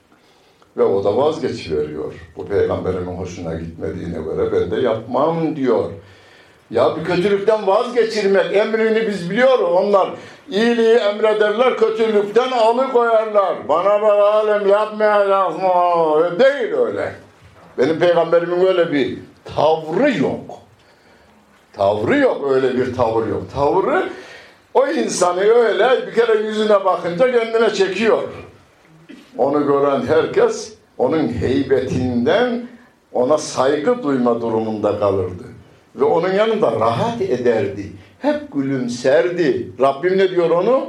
Ve 0.76 0.82
o 0.82 1.04
da 1.04 1.16
vazgeçiveriyor. 1.16 2.14
Bu 2.36 2.46
peygamberimin 2.46 3.16
hoşuna 3.16 3.54
gitmediğine 3.54 4.18
göre 4.22 4.52
ben 4.52 4.70
de 4.70 4.80
yapmam 4.80 5.56
diyor. 5.56 5.90
Ya 6.70 6.96
bir 6.96 7.04
kötülükten 7.04 7.66
vazgeçirmek 7.66 8.56
emrini 8.56 9.08
biz 9.08 9.30
biliyoruz. 9.30 9.68
Onlar 9.72 10.10
iyiliği 10.50 10.94
emrederler, 10.94 11.76
kötülükten 11.76 12.50
alıkoyarlar. 12.50 13.68
Bana 13.68 14.02
bak 14.02 14.20
alem 14.20 14.68
yapmayacak 14.68 15.62
mı? 15.62 16.40
Değil 16.40 16.72
öyle. 16.72 17.12
Benim 17.78 17.98
peygamberimin 17.98 18.66
öyle 18.66 18.92
bir 18.92 19.18
tavrı 19.56 20.18
yok. 20.18 20.58
Tavrı 21.72 22.18
yok, 22.18 22.52
öyle 22.52 22.76
bir 22.76 22.94
tavır 22.94 23.26
yok. 23.26 23.42
Tavrı 23.54 24.08
o 24.74 24.86
insanı 24.86 25.40
öyle 25.40 26.06
bir 26.06 26.14
kere 26.14 26.38
yüzüne 26.38 26.84
bakınca 26.84 27.32
kendine 27.32 27.70
çekiyor. 27.70 28.22
Onu 29.38 29.66
gören 29.66 30.06
herkes 30.06 30.74
onun 30.98 31.28
heybetinden 31.28 32.66
ona 33.12 33.38
saygı 33.38 34.02
duyma 34.02 34.40
durumunda 34.40 34.98
kalırdı. 34.98 35.44
Ve 35.96 36.04
onun 36.04 36.32
yanında 36.32 36.72
rahat 36.80 37.22
ederdi. 37.22 37.92
Hep 38.18 38.52
gülümserdi. 38.52 39.72
Rabbim 39.80 40.18
ne 40.18 40.30
diyor 40.30 40.50
onu? 40.50 40.84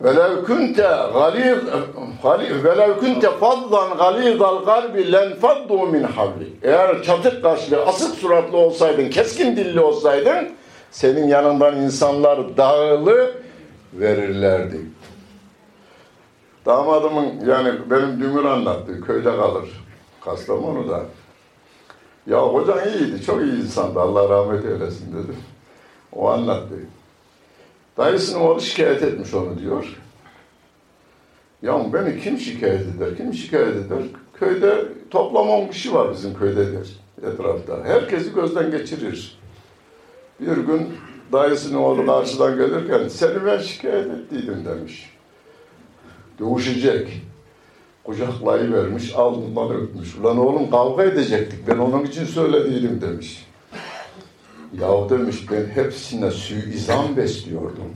Velev 0.00 0.44
kunte 0.44 0.88
galiz 1.12 2.64
velev 2.64 2.98
kunte 2.98 3.30
faddan 3.30 3.96
galizal 3.98 4.64
kalbi 4.64 5.12
len 5.12 5.34
faddu 5.34 5.86
min 5.86 6.02
havli. 6.02 6.46
Eğer 6.62 7.02
çatık 7.02 7.42
kaşlı, 7.42 7.86
asık 7.86 8.14
suratlı 8.14 8.56
olsaydın, 8.56 9.10
keskin 9.10 9.56
dilli 9.56 9.80
olsaydın 9.80 10.48
senin 10.90 11.28
yanından 11.28 11.76
insanlar 11.76 12.56
dağılı 12.56 13.32
verirlerdi. 13.92 14.80
Damadımın, 16.66 17.46
yani 17.46 17.72
benim 17.90 18.20
dümür 18.20 18.44
anlattığı 18.44 19.00
köyde 19.00 19.36
kalır. 19.36 19.84
Kastamonu'da. 20.24 21.02
Ya 22.26 22.42
hocan 22.42 22.88
iyiydi, 22.88 23.22
çok 23.22 23.42
iyi 23.42 23.62
insandı. 23.62 24.00
Allah 24.00 24.28
rahmet 24.28 24.64
eylesin 24.64 25.12
dedim. 25.12 25.36
O 26.12 26.28
anlattı. 26.28 26.74
Dayısının 27.96 28.40
oğlu 28.40 28.60
şikayet 28.60 29.02
etmiş 29.02 29.34
onu 29.34 29.58
diyor. 29.58 29.96
Ya 31.62 31.92
beni 31.92 32.20
kim 32.20 32.38
şikayet 32.38 32.80
eder, 32.80 33.16
kim 33.16 33.34
şikayet 33.34 33.76
eder? 33.76 34.02
Köyde 34.34 34.84
toplam 35.10 35.48
10 35.48 35.68
kişi 35.68 35.94
var 35.94 36.12
bizim 36.12 36.38
köyde 36.38 36.72
der, 36.72 36.88
etrafta. 37.22 37.84
Herkesi 37.84 38.34
gözden 38.34 38.70
geçirir. 38.70 39.38
Bir 40.40 40.56
gün 40.56 40.88
dayısının 41.32 41.78
oğlu 41.78 42.06
karşıdan 42.06 42.56
gelirken 42.56 43.08
seni 43.08 43.44
ben 43.44 43.58
şikayet 43.58 44.06
ettiydim 44.06 44.64
demiş. 44.64 45.10
Dövüşecek 46.38 47.22
kucaklayıvermiş, 48.04 49.14
alnından 49.14 49.70
öpmüş. 49.70 50.16
Ulan 50.16 50.38
oğlum 50.38 50.70
kavga 50.70 51.04
edecektik, 51.04 51.68
ben 51.68 51.78
onun 51.78 52.04
için 52.04 52.24
söylediydim 52.24 53.00
demiş. 53.00 53.46
Ya 54.80 55.10
demiş, 55.10 55.50
ben 55.50 55.66
hepsine 55.66 56.30
suizan 56.30 57.16
besliyordum. 57.16 57.92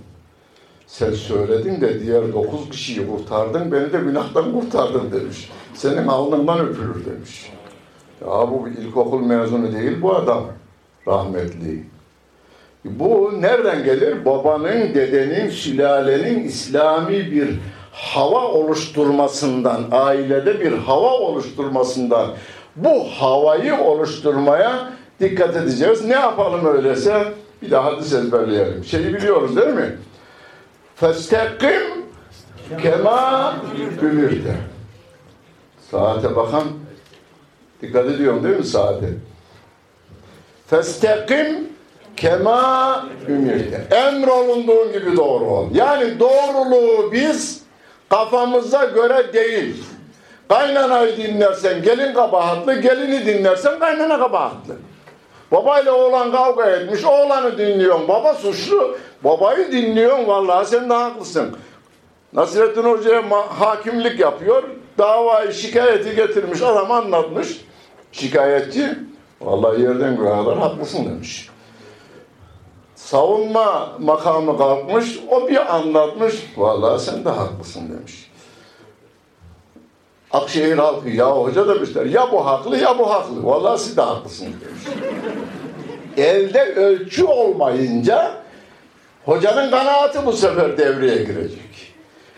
Sen 0.86 1.12
söyledin 1.12 1.80
de 1.80 2.01
diğer 2.01 2.32
dokuz 2.32 2.70
kişiyi 2.70 3.09
kurtardın, 3.09 3.72
beni 3.72 3.93
de 3.93 3.99
günahtan 3.99 4.53
kurtardın 4.53 5.12
demiş. 5.12 5.51
Senin 5.74 6.07
alnından 6.07 6.61
öpülür 6.61 7.05
demiş. 7.05 7.53
Ya 8.20 8.28
bu 8.28 8.68
ilkokul 8.68 9.20
mezunu 9.20 9.72
değil 9.72 10.03
bu 10.03 10.16
adam, 10.16 10.45
rahmetli. 11.07 11.84
Bu 12.85 13.33
nereden 13.41 13.85
gelir? 13.85 14.24
Babanın, 14.24 14.95
dedenin, 14.95 15.51
sülalenin 15.51 16.45
İslami 16.45 17.33
bir 17.33 17.59
hava 17.93 18.45
oluşturmasından, 18.45 19.85
ailede 19.91 20.61
bir 20.61 20.72
hava 20.72 21.11
oluşturmasından 21.11 22.30
bu 22.76 23.05
havayı 23.05 23.80
oluşturmaya 23.80 24.93
dikkat 25.20 25.57
edeceğiz. 25.57 26.05
Ne 26.05 26.14
yapalım 26.14 26.66
öyleyse? 26.66 27.24
Bir 27.62 27.70
daha 27.70 27.85
hadis 27.85 28.12
ezberleyelim. 28.12 28.85
Şeyi 28.85 29.14
biliyoruz 29.14 29.57
değil 29.57 29.68
mi? 29.68 29.97
Festekim 30.97 31.83
kema 32.83 33.55
ümirte. 34.03 34.57
Saate 35.91 36.37
bakan 36.37 36.64
dikkat 37.83 38.07
ediyorum 38.07 38.45
değil 38.45 38.57
mi 38.57 38.64
saate? 38.64 39.07
Festekim 40.66 41.71
kema 42.16 43.06
ümirte. 43.28 43.96
Emrolunduğun 43.96 44.92
gibi 44.92 45.16
doğru 45.16 45.44
ol. 45.44 45.68
Yani 45.74 46.20
doğruluğu 46.20 47.12
biz 47.12 47.62
kafamıza 48.10 48.84
göre 48.84 49.32
değil. 49.32 49.84
Kaynanayı 50.48 51.16
dinlersen 51.16 51.82
gelin 51.82 52.14
kabahatlı, 52.14 52.80
gelini 52.80 53.26
dinlersen 53.26 53.78
kaynana 53.78 54.18
kabahatlı. 54.18 54.76
Babayla 55.52 55.92
oğlan 55.92 56.32
kavga 56.32 56.70
etmiş, 56.70 57.04
oğlanı 57.04 57.58
dinliyorsun, 57.58 58.08
baba 58.08 58.34
suçlu. 58.34 58.96
Babayı 59.24 59.72
dinliyorsun, 59.72 60.26
vallahi 60.26 60.66
sen 60.66 60.90
de 60.90 60.94
haklısın. 60.94 61.56
Nasrettin 62.32 62.82
Hoca'ya 62.82 63.22
hakimlik 63.48 64.20
yapıyor, 64.20 64.62
davayı 64.98 65.52
şikayeti 65.52 66.16
getirmiş, 66.16 66.62
adam 66.62 66.90
anlatmış. 66.92 67.64
Şikayetçi, 68.12 68.98
vallahi 69.40 69.82
yerden 69.82 70.16
göğe 70.16 70.30
haklısın 70.30 71.04
demiş 71.04 71.51
savunma 73.12 73.92
makamı 73.98 74.58
kalkmış, 74.58 75.18
o 75.30 75.48
bir 75.48 75.74
anlatmış, 75.76 76.34
vallahi 76.56 77.02
sen 77.02 77.24
de 77.24 77.28
haklısın 77.28 77.88
demiş. 77.92 78.30
Akşehir 80.30 80.78
halkı, 80.78 81.08
ya 81.08 81.30
hoca 81.30 81.68
demişler, 81.68 82.06
ya 82.06 82.32
bu 82.32 82.46
haklı 82.46 82.76
ya 82.76 82.98
bu 82.98 83.10
haklı, 83.10 83.46
vallahi 83.46 83.80
siz 83.80 83.96
de 83.96 84.02
haklısınız 84.02 84.52
demiş. 84.60 84.82
Elde 86.16 86.62
ölçü 86.62 87.24
olmayınca, 87.24 88.32
hocanın 89.24 89.70
kanaati 89.70 90.26
bu 90.26 90.32
sefer 90.32 90.78
devreye 90.78 91.16
girecek. 91.16 91.94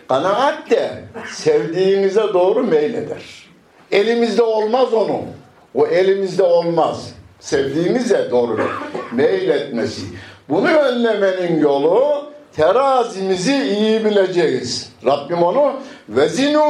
Kanaat 0.07 0.69
de 0.69 1.03
sevdiğinize 1.33 2.33
doğru 2.33 2.63
meyleder. 2.63 3.23
Elimizde 3.91 4.43
olmaz 4.43 4.93
onun. 4.93 5.23
O 5.73 5.87
elimizde 5.87 6.43
olmaz. 6.43 7.13
Sevdiğinize 7.39 8.31
doğru 8.31 8.57
meyletmesi. 9.11 10.05
Bunu 10.49 10.67
önlemenin 10.67 11.59
yolu 11.59 12.25
terazimizi 12.55 13.55
iyi 13.55 14.05
bileceğiz. 14.05 14.93
Rabbim 15.05 15.43
onu 15.43 15.73
vezinu 16.09 16.61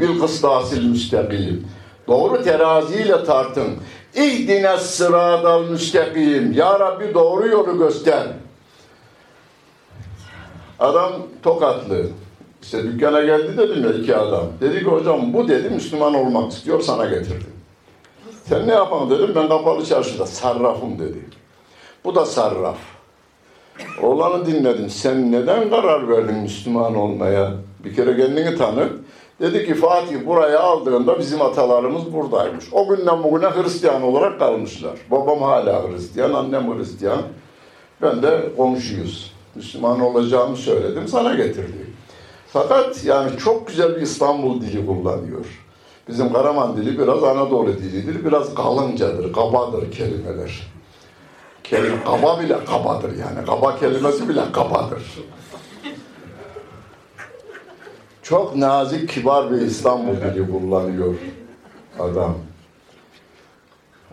bil 0.00 0.20
kıstasil 0.20 0.84
müstakim. 0.84 1.68
Doğru 2.08 2.42
teraziyle 2.42 3.24
tartın. 3.24 3.76
İhdine 4.14 4.76
sıradal 4.76 5.62
müstakim. 5.62 6.52
Ya 6.52 6.80
Rabbi 6.80 7.14
doğru 7.14 7.48
yolu 7.48 7.78
göster. 7.78 8.26
Adam 10.78 11.12
tokatlı. 11.42 12.06
İşte 12.62 12.82
dükkana 12.82 13.20
geldi 13.20 13.58
dedim 13.58 13.84
ya 13.84 13.92
iki 13.92 14.16
adam. 14.16 14.46
Dedi 14.60 14.78
ki 14.78 14.84
hocam 14.84 15.32
bu 15.32 15.48
dedi 15.48 15.70
Müslüman 15.70 16.14
olmak 16.14 16.52
istiyor 16.52 16.80
sana 16.80 17.06
getirdim. 17.06 17.52
Sen 18.48 18.68
ne 18.68 18.72
yapan 18.72 19.10
dedim 19.10 19.32
ben 19.34 19.48
kapalı 19.48 19.84
çarşıda 19.84 20.26
sarrafım 20.26 20.98
dedi. 20.98 21.18
Bu 22.04 22.14
da 22.14 22.26
sarraf. 22.26 22.76
Oğlanı 24.02 24.46
dinledim. 24.46 24.90
Sen 24.90 25.32
neden 25.32 25.70
karar 25.70 26.08
verdin 26.08 26.36
Müslüman 26.36 26.94
olmaya? 26.94 27.52
Bir 27.84 27.94
kere 27.94 28.16
kendini 28.16 28.56
tanı. 28.56 28.88
Dedi 29.40 29.66
ki 29.66 29.74
Fatih 29.74 30.26
buraya 30.26 30.60
aldığında 30.60 31.18
bizim 31.18 31.42
atalarımız 31.42 32.12
buradaymış. 32.12 32.64
O 32.72 32.88
günden 32.88 33.24
bugüne 33.24 33.46
Hristiyan 33.46 34.02
olarak 34.02 34.38
kalmışlar. 34.38 34.98
Babam 35.10 35.42
hala 35.42 35.88
Hristiyan, 35.88 36.32
annem 36.32 36.78
Hristiyan. 36.78 37.22
Ben 38.02 38.22
de 38.22 38.40
komşuyuz. 38.56 39.32
Müslüman 39.54 40.00
olacağımı 40.00 40.56
söyledim, 40.56 41.08
sana 41.08 41.34
getirdi. 41.34 41.86
Fakat 42.48 43.04
yani 43.04 43.30
çok 43.38 43.66
güzel 43.68 43.96
bir 43.96 44.00
İstanbul 44.00 44.60
dili 44.60 44.86
kullanıyor. 44.86 45.46
Bizim 46.08 46.32
Karaman 46.32 46.76
dili 46.76 46.98
biraz 46.98 47.24
Anadolu 47.24 47.68
dilidir, 47.68 48.24
biraz 48.24 48.54
kalıncadır, 48.54 49.32
kabadır 49.32 49.92
kelimeler. 49.92 50.74
Kelime, 51.74 52.04
kaba 52.04 52.40
bile 52.40 52.64
kabadır 52.64 53.08
yani. 53.08 53.46
Kaba 53.46 53.78
kelimesi 53.78 54.28
bile 54.28 54.52
kabadır. 54.52 55.02
Çok 58.22 58.56
nazik, 58.56 59.08
kibar 59.08 59.50
bir 59.50 59.60
İstanbul 59.60 60.16
dili 60.16 60.50
kullanıyor 60.50 61.14
adam. 61.98 62.34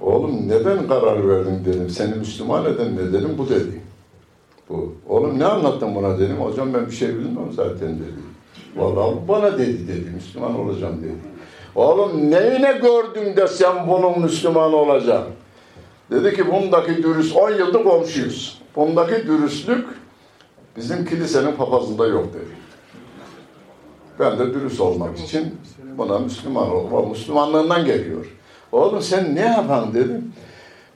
Oğlum 0.02 0.48
neden 0.48 0.88
karar 0.88 1.30
verdin 1.30 1.66
dedim. 1.66 1.90
Seni 1.90 2.16
Müslüman 2.16 2.66
eden 2.66 2.96
ne 2.96 3.14
dedim. 3.14 3.36
Bu 3.38 3.50
dedi. 3.50 3.82
Bu. 4.70 4.96
Oğlum 5.10 5.40
ne 5.40 5.46
anlattın 5.46 5.96
buna 5.96 6.20
dedim. 6.20 6.38
Hocam 6.38 6.74
ben 6.74 6.86
bir 6.86 6.92
şey 6.92 7.10
bilmiyorum 7.10 7.54
zaten 7.56 7.90
dedi. 7.90 8.22
Vallahi 8.76 9.16
bana 9.28 9.58
dedi 9.58 9.88
dedi. 9.88 10.10
Müslüman 10.16 10.60
olacağım 10.60 10.98
dedi. 11.04 11.16
Oğlum 11.76 12.32
neyine 12.32 12.80
gördün 12.82 13.36
de 13.36 13.48
sen 13.48 13.88
bunun 13.88 14.20
Müslüman 14.20 14.74
olacaksın? 14.74 15.34
Dedi 16.12 16.36
ki 16.36 16.52
bundaki 16.52 17.04
dürüst 17.04 17.36
10 17.36 17.52
yıldır 17.52 17.84
komşuyuz. 17.84 18.62
Bundaki 18.76 19.28
dürüstlük 19.28 19.88
bizim 20.78 21.06
kilisenin 21.06 21.52
papazında 21.52 22.08
yok 22.08 22.34
dedi. 22.34 22.62
Ben 24.20 24.40
de 24.40 24.54
dürüst 24.54 24.82
olmak 24.82 25.20
için 25.20 25.56
buna 25.98 26.20
Müslüman 26.20 26.72
olma 26.72 27.10
Müslümanlığından 27.10 27.86
geliyor. 27.86 28.26
Oğlum 28.72 29.02
sen 29.02 29.36
ne 29.36 29.42
yapan 29.42 29.94
dedim. 29.94 30.34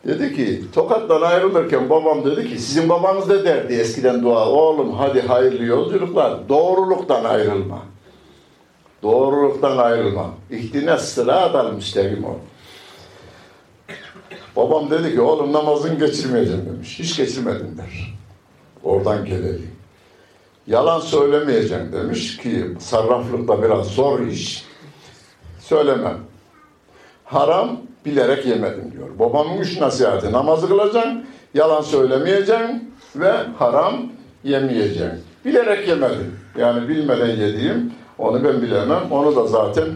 Dedi 0.07 0.35
ki 0.35 0.61
Tokat'tan 0.73 1.21
ayrılırken 1.21 1.89
babam 1.89 2.25
dedi 2.25 2.49
ki 2.49 2.59
sizin 2.59 2.89
babanız 2.89 3.29
da 3.29 3.45
derdi 3.45 3.73
eskiden 3.73 4.23
dua. 4.23 4.49
Oğlum 4.49 4.93
hadi 4.93 5.21
hayırlı 5.21 5.63
yolculuklar. 5.63 6.49
Doğruluktan 6.49 7.23
ayrılma. 7.23 7.79
Doğruluktan 9.03 9.77
ayrılma. 9.77 10.29
İhtine 10.51 10.97
sıradan 10.97 11.75
müstehim 11.75 12.23
ol. 12.23 12.37
Babam 14.55 14.89
dedi 14.89 15.13
ki 15.13 15.21
oğlum 15.21 15.53
namazını 15.53 15.99
geçirmeyeceğim 15.99 16.65
demiş. 16.65 16.99
Hiç 16.99 17.17
geçirmedim 17.17 17.77
der. 17.77 18.13
Oradan 18.83 19.25
geleli. 19.25 19.61
Yalan 20.67 20.99
söylemeyeceğim 20.99 21.91
demiş 21.91 22.37
ki 22.37 22.65
sarraflıkta 22.79 23.63
biraz 23.63 23.87
zor 23.87 24.19
iş. 24.19 24.65
Söylemem. 25.59 26.17
Haram 27.23 27.77
bilerek 28.05 28.45
yemedim 28.45 28.91
diyor. 28.91 29.07
Babamın 29.19 29.57
üç 29.57 29.81
nasihati 29.81 30.31
namazı 30.31 30.67
kılacaksın, 30.67 31.25
yalan 31.53 31.81
söylemeyeceksin 31.81 32.93
ve 33.15 33.31
haram 33.57 33.95
yemeyeceksin. 34.43 35.21
Bilerek 35.45 35.87
yemedim. 35.87 36.39
Yani 36.57 36.87
bilmeden 36.87 37.35
yediğim 37.35 37.93
onu 38.17 38.43
ben 38.43 38.61
bilemem. 38.61 39.11
Onu 39.11 39.35
da 39.35 39.47
zaten 39.47 39.87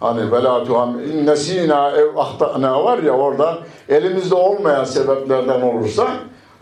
hani 0.00 0.32
vela 0.32 0.64
tuham 0.64 1.00
innesina 1.00 1.90
ev 1.90 2.16
ahtana 2.16 2.84
var 2.84 2.98
ya 2.98 3.12
orada 3.12 3.58
elimizde 3.88 4.34
olmayan 4.34 4.84
sebeplerden 4.84 5.60
olursa 5.60 6.08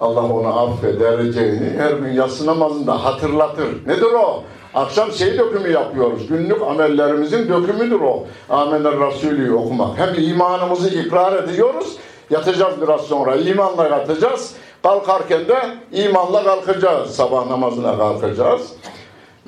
Allah 0.01 0.23
onu 0.33 0.61
affedeceğini 0.61 1.71
her 1.79 1.91
gün 1.91 2.13
yatsı 2.13 2.47
namazında 2.47 3.05
hatırlatır. 3.05 3.87
Nedir 3.87 4.13
o? 4.13 4.43
Akşam 4.75 5.13
şey 5.13 5.39
dökümü 5.39 5.73
yapıyoruz. 5.73 6.27
Günlük 6.29 6.63
amellerimizin 6.63 7.49
dökümüdür 7.49 8.01
o. 8.01 8.25
Amener 8.51 9.01
Resulü 9.01 9.55
okumak. 9.55 9.99
Hem 9.99 10.25
imanımızı 10.25 10.89
ikrar 10.89 11.43
ediyoruz. 11.43 11.97
Yatacağız 12.31 12.75
biraz 12.83 13.01
sonra. 13.01 13.37
imanla 13.37 13.89
yatacağız. 13.89 14.55
Kalkarken 14.83 15.49
de 15.49 15.59
imanla 15.93 16.45
kalkacağız. 16.45 17.11
Sabah 17.11 17.47
namazına 17.47 17.99
kalkacağız. 17.99 18.73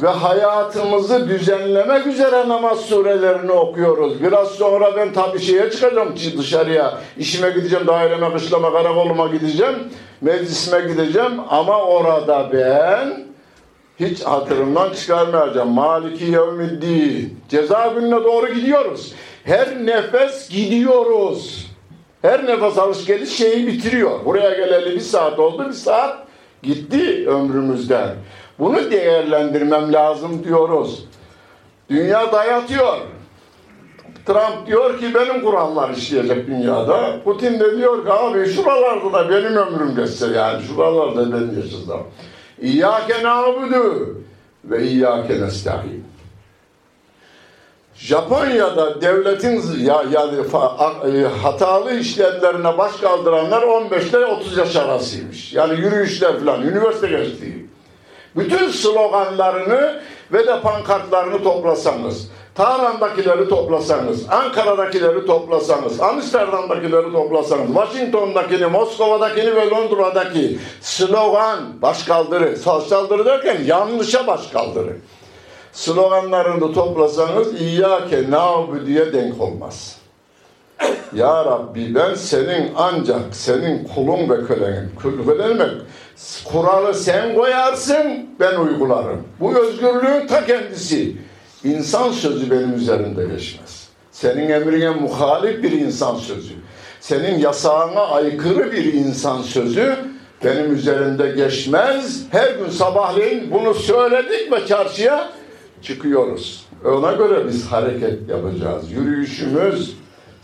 Ve 0.03 0.09
hayatımızı 0.09 1.29
düzenlemek 1.29 2.07
üzere 2.07 2.49
namaz 2.49 2.81
surelerini 2.81 3.53
okuyoruz. 3.53 4.23
Biraz 4.23 4.49
sonra 4.49 4.97
ben 4.97 5.13
tabii 5.13 5.41
şeye 5.41 5.71
çıkacağım 5.71 6.15
dışarıya. 6.39 6.99
İşime 7.17 7.51
gideceğim, 7.51 7.87
daireme, 7.87 8.33
kışlama, 8.33 8.73
karakoluma 8.73 9.27
gideceğim. 9.27 9.75
Meclisime 10.21 10.81
gideceğim. 10.81 11.33
Ama 11.49 11.83
orada 11.83 12.51
ben 12.53 13.27
hiç 14.01 14.23
hatırımdan 14.23 14.93
çıkarmayacağım. 14.93 15.69
Maliki 15.69 16.25
yevmiddin. 16.25 17.41
Ceza 17.49 17.87
gününe 17.87 18.25
doğru 18.25 18.49
gidiyoruz. 18.55 19.15
Her 19.45 19.87
nefes 19.87 20.49
gidiyoruz. 20.49 21.67
Her 22.23 22.47
nefes 22.47 22.79
alış 22.79 23.07
geliş 23.07 23.31
şeyi 23.31 23.67
bitiriyor. 23.67 24.25
Buraya 24.25 24.51
geleli 24.51 24.95
bir 24.95 25.01
saat 25.01 25.39
oldu, 25.39 25.67
bir 25.69 25.73
saat 25.73 26.19
gitti 26.63 27.29
ömrümüzden. 27.29 28.09
Bunu 28.59 28.91
değerlendirmem 28.91 29.93
lazım 29.93 30.45
diyoruz. 30.45 31.05
Dünya 31.91 32.33
dayatıyor. 32.33 32.99
Trump 34.27 34.67
diyor 34.67 34.99
ki 34.99 35.15
benim 35.15 35.45
kurallar 35.45 35.91
işleyecek 35.91 36.47
dünyada. 36.47 37.23
Putin 37.25 37.61
de 37.61 37.77
diyor 37.77 38.05
ki 38.07 38.13
abi 38.13 38.49
şuralarda 38.49 39.13
da 39.13 39.31
benim 39.31 39.57
ömrüm 39.57 39.97
geçse 39.97 40.27
yani 40.27 40.63
şuralarda 40.63 41.33
ben 41.33 41.61
yaşasam. 41.63 42.03
İyyâke 42.61 43.23
nâbudu 43.23 44.17
ve 44.65 44.83
iyyâke 44.83 45.41
nesta'in. 45.41 46.05
Japonya'da 47.95 49.01
devletin 49.01 49.85
ya, 49.85 50.03
yani 50.11 50.37
e, 51.05 51.23
hatalı 51.27 51.95
işlemlerine 51.95 52.79
baş 52.79 52.93
kaldıranlar 52.97 53.63
15 53.63 54.07
ile 54.07 54.27
30 54.27 54.57
yaş 54.57 54.77
arasıymış. 54.77 55.53
Yani 55.53 55.81
yürüyüşler 55.81 56.39
falan, 56.39 56.63
üniversite 56.63 57.09
geçtiği. 57.09 57.58
Bütün 58.37 58.71
sloganlarını 58.71 60.01
ve 60.33 60.47
de 60.47 60.61
pankartlarını 60.61 61.43
toplasanız, 61.43 62.29
Tahran'dakileri 62.55 63.49
toplasanız, 63.49 64.31
Ankara'dakileri 64.31 65.27
toplasanız, 65.27 66.01
Amsterdam'dakileri 66.01 67.13
toplasanız, 67.13 67.67
Washington'dakini, 67.67 68.67
Moskova'dakini 68.67 69.57
ve 69.57 69.71
Londra'daki 69.71 70.59
slogan 70.81 71.83
başkaldırı, 71.83 72.57
saldırı 72.57 73.25
derken 73.25 73.59
yanlışa 73.65 74.27
başkaldırı. 74.27 74.97
Sloganlarını 75.73 76.73
toplasanız 76.73 77.61
İyyâke 77.61 78.31
nâbu 78.31 78.87
diye 78.87 79.13
denk 79.13 79.41
olmaz. 79.41 79.98
Ya 81.15 81.45
Rabbi 81.45 81.95
ben 81.95 82.15
senin 82.15 82.71
ancak 82.77 83.21
senin 83.33 83.85
kulun 83.85 84.31
ve 84.31 84.47
kölenim. 84.47 84.91
Demek 85.39 85.71
kuralı 86.45 86.95
sen 86.95 87.35
koyarsın 87.35 88.27
ben 88.41 88.57
uygularım. 88.57 89.25
Bu 89.41 89.59
özgürlüğün 89.59 90.27
ta 90.27 90.47
kendisi. 90.47 91.17
İnsan 91.65 92.11
sözü 92.13 92.51
benim 92.51 92.75
üzerimde 92.75 93.25
geçmez. 93.25 93.89
Senin 94.13 94.49
emrine 94.51 94.91
muhalif 94.91 95.63
bir 95.63 95.73
insan 95.73 96.17
sözü. 96.17 96.55
Senin 97.01 97.39
yasağına 97.39 98.01
aykırı 98.01 98.73
bir 98.73 98.93
insan 98.93 99.43
sözü 99.43 99.97
benim 100.45 100.75
üzerimde 100.75 101.31
geçmez. 101.31 102.23
Her 102.31 102.51
gün 102.51 102.71
sabahleyin 102.71 103.51
bunu 103.51 103.75
söyledik 103.75 104.53
ve 104.53 104.67
çarşıya 104.67 105.29
çıkıyoruz. 105.83 106.67
Ona 106.85 107.13
göre 107.13 107.49
biz 107.49 107.67
hareket 107.67 108.29
yapacağız. 108.29 108.93
Yürüyüşümüz, 108.93 109.97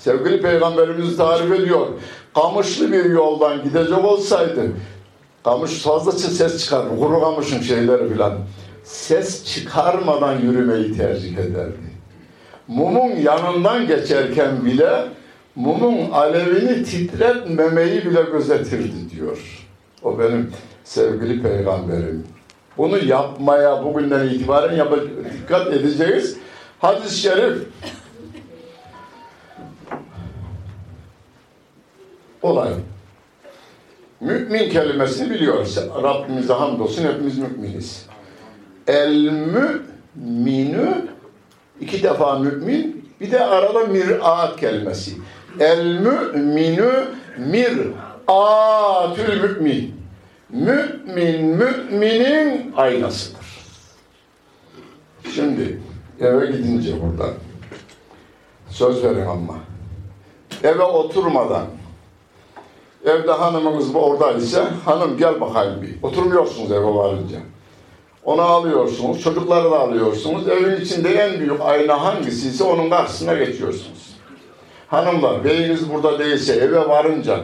sevgili 0.05 0.43
peygamberimiz 0.43 1.17
tarif 1.17 1.53
ediyor. 1.53 1.87
Kamışlı 2.35 2.93
bir 2.93 3.05
yoldan 3.05 3.63
gidecek 3.63 4.05
olsaydı, 4.05 4.63
kamış 5.45 5.83
fazla 5.83 6.13
ses 6.13 6.65
çıkar, 6.65 6.89
kuru 6.89 7.21
kamışın 7.21 7.61
şeyleri 7.61 8.13
filan 8.13 8.33
ses 8.85 9.45
çıkarmadan 9.45 10.41
yürümeyi 10.41 10.97
tercih 10.97 11.39
ederdi. 11.39 11.95
Mumun 12.69 13.11
yanından 13.11 13.87
geçerken 13.87 14.65
bile 14.65 15.05
mumun 15.57 16.11
alevini 16.11 16.85
titretmemeyi 16.85 18.05
bile 18.05 18.23
gözetirdi 18.23 19.11
diyor. 19.17 19.39
O 20.03 20.19
benim 20.19 20.53
sevgili 20.85 21.43
peygamberim. 21.43 22.25
Bunu 22.79 23.05
yapmaya 23.05 23.85
bugünden 23.85 24.29
itibaren 24.29 24.77
yap 24.77 24.95
dikkat 25.35 25.73
edeceğiz. 25.73 26.37
Hadis-i 26.79 27.19
şerif 27.21 27.59
olay. 32.45 32.73
Mümin 34.21 34.71
kelimesini 34.71 35.31
biliyoruz. 35.31 35.79
Rabbimize 36.03 36.53
hamdolsun 36.53 37.05
hepimiz 37.05 37.39
müminiz. 37.39 38.07
El 38.87 39.31
müminü 40.17 41.09
iki 41.81 42.03
defa 42.03 42.39
mümin 42.39 43.11
bir 43.21 43.31
de 43.31 43.45
arada 43.45 43.87
mir'at 43.87 44.61
kelimesi. 44.61 45.17
El 45.61 45.87
müminü 45.87 46.93
mir'atül 47.39 49.43
mümin. 49.43 49.95
Mümin 50.51 51.47
müminin 51.47 52.73
aynasıdır. 52.77 53.45
Şimdi 55.35 55.81
eve 56.21 56.47
gidince 56.47 57.03
buradan 57.03 57.35
söz 58.69 59.05
verin 59.05 59.27
ama 59.27 59.55
eve 60.63 60.83
oturmadan 60.83 61.67
evde 63.05 63.33
hanımınız 63.33 63.95
oradaysa 63.95 64.71
hanım 64.85 65.17
gel 65.19 65.41
bakayım 65.41 65.83
bir. 65.83 66.03
Oturmuyorsunuz 66.03 66.73
eve 66.73 66.95
varınca 66.95 67.37
onu 68.25 68.43
alıyorsunuz 68.43 69.23
çocukları 69.23 69.71
da 69.71 69.79
alıyorsunuz. 69.79 70.49
Evin 70.49 70.81
içinde 70.81 71.15
en 71.15 71.41
büyük 71.41 71.61
ayna 71.61 72.05
hangisiyse 72.05 72.65
onun 72.65 72.91
karşısına 72.91 73.35
geçiyorsunuz. 73.35 74.15
Hanımlar 74.89 75.45
beyiniz 75.45 75.93
burada 75.93 76.19
değilse 76.19 76.53
eve 76.53 76.89
varınca 76.89 77.41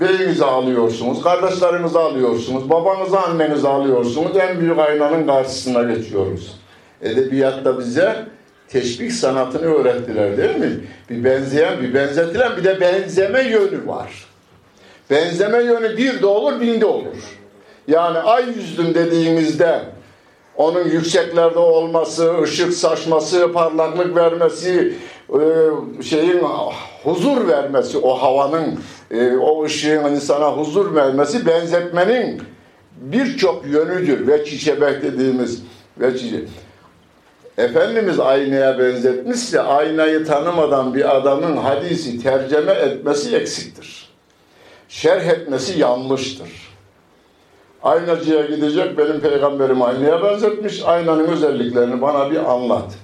beyinizi 0.00 0.44
alıyorsunuz 0.44 1.22
kardeşlerinizi 1.22 1.98
alıyorsunuz 1.98 2.70
babanızı 2.70 3.20
annenizi 3.20 3.68
alıyorsunuz. 3.68 4.36
En 4.36 4.60
büyük 4.60 4.78
aynanın 4.78 5.26
karşısına 5.26 5.82
geçiyoruz. 5.82 6.60
Edebiyatta 7.02 7.78
bize 7.78 8.26
teşbih 8.68 9.10
sanatını 9.10 9.74
öğrettiler 9.74 10.36
değil 10.36 10.56
mi? 10.56 10.80
Bir 11.10 11.24
benzeyen, 11.24 11.80
bir 11.82 11.94
benzetilen, 11.94 12.56
bir 12.56 12.64
de 12.64 12.80
benzeme 12.80 13.42
yönü 13.42 13.86
var. 13.86 14.26
Benzeme 15.10 15.62
yönü 15.62 15.96
bir 15.96 16.22
de 16.22 16.26
olur, 16.26 16.60
bin 16.60 16.80
de 16.80 16.86
olur. 16.86 17.38
Yani 17.88 18.18
ay 18.18 18.44
yüzlüm 18.48 18.94
dediğimizde 18.94 19.80
onun 20.56 20.84
yükseklerde 20.84 21.58
olması, 21.58 22.42
ışık 22.42 22.72
saçması, 22.72 23.52
parlaklık 23.52 24.16
vermesi, 24.16 24.94
e, 25.28 25.40
şeyin 26.02 26.42
huzur 27.04 27.48
vermesi, 27.48 27.98
o 27.98 28.14
havanın, 28.14 28.80
e, 29.10 29.36
o 29.36 29.64
ışığın 29.64 30.14
insana 30.14 30.52
huzur 30.52 30.94
vermesi 30.94 31.46
benzetmenin 31.46 32.42
birçok 32.96 33.66
yönüdür. 33.66 34.26
Ve 34.26 34.44
çiçebek 34.44 35.02
dediğimiz 35.02 35.62
ve 36.00 36.18
çiçek. 36.18 36.48
Efendimiz 37.58 38.20
aynaya 38.20 38.78
benzetmişse 38.78 39.60
aynayı 39.60 40.24
tanımadan 40.24 40.94
bir 40.94 41.16
adamın 41.16 41.56
hadisi 41.56 42.22
tercüme 42.22 42.72
etmesi 42.72 43.36
eksiktir. 43.36 44.05
Şerh 44.88 45.26
etmesi 45.26 45.78
yanlıştır. 45.78 46.48
Aynacıya 47.82 48.46
gidecek 48.46 48.98
benim 48.98 49.20
peygamberim 49.20 49.82
aynaya 49.82 50.22
benzetmiş. 50.22 50.82
Aynanın 50.82 51.28
özelliklerini 51.28 52.02
bana 52.02 52.30
bir 52.30 52.52
anlat. 52.52 52.94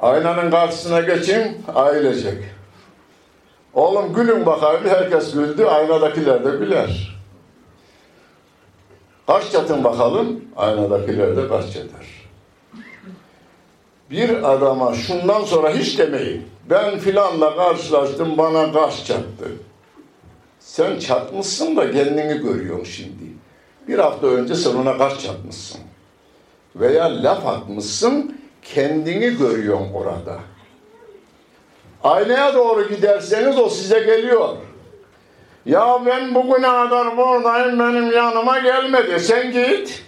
Aynanın 0.00 0.50
karşısına 0.50 1.00
geçin 1.00 1.62
ailecek. 1.74 2.44
Oğlum 3.74 4.14
gülün 4.14 4.46
bakayım 4.46 4.88
herkes 4.88 5.32
güldü 5.32 5.64
aynadakiler 5.64 6.44
de 6.44 6.50
güler. 6.50 7.18
Kaç 9.26 9.52
çatın 9.52 9.84
bakalım 9.84 10.44
aynadakiler 10.56 11.36
de 11.36 11.48
kaç 11.48 11.72
çatar 11.72 12.22
bir 14.12 14.52
adama 14.52 14.94
şundan 14.94 15.44
sonra 15.44 15.70
hiç 15.70 15.98
demeyin. 15.98 16.42
Ben 16.70 16.98
filanla 16.98 17.56
karşılaştım 17.56 18.38
bana 18.38 18.72
kaş 18.72 19.06
çattı. 19.06 19.48
Sen 20.72 20.98
çatmışsın 20.98 21.76
da 21.76 21.92
kendini 21.92 22.42
görüyorsun 22.42 22.84
şimdi. 22.84 23.24
Bir 23.88 23.98
hafta 23.98 24.26
önce 24.26 24.54
sen 24.54 24.74
ona 24.74 24.98
kaş 24.98 25.20
çatmışsın. 25.20 25.80
Veya 26.76 27.22
laf 27.22 27.46
atmışsın 27.46 28.36
kendini 28.62 29.36
görüyorsun 29.36 29.92
orada. 29.94 30.38
Aynaya 32.04 32.54
doğru 32.54 32.88
giderseniz 32.88 33.58
o 33.58 33.68
size 33.68 34.00
geliyor. 34.00 34.48
Ya 35.66 36.02
ben 36.06 36.34
bugüne 36.34 36.66
kadar 36.66 37.16
buradayım 37.16 37.78
benim 37.78 38.12
yanıma 38.12 38.58
gelmedi. 38.58 39.20
Sen 39.20 39.52
git. 39.52 40.04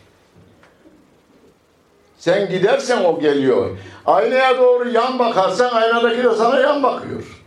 Sen 2.18 2.48
gidersen 2.48 3.04
o 3.04 3.20
geliyor. 3.20 3.78
Aynaya 4.06 4.58
doğru 4.58 4.88
yan 4.88 5.18
bakarsan 5.18 5.74
aynadaki 5.74 6.24
de 6.24 6.34
sana 6.34 6.60
yan 6.60 6.82
bakıyor. 6.82 7.43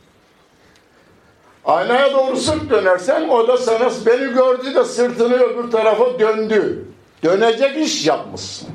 Aynaya 1.68 2.14
doğru 2.14 2.38
sırt 2.38 2.70
dönersen 2.70 3.30
o 3.30 3.48
da 3.48 3.58
sana 3.58 3.92
beni 4.06 4.34
gördü 4.34 4.76
de 4.76 4.86
sırtını 4.86 5.36
öbür 5.36 5.72
tarafa 5.72 6.20
döndü. 6.20 6.86
Dönecek 7.24 7.78
iş 7.78 8.08
yapmışsın. 8.08 8.70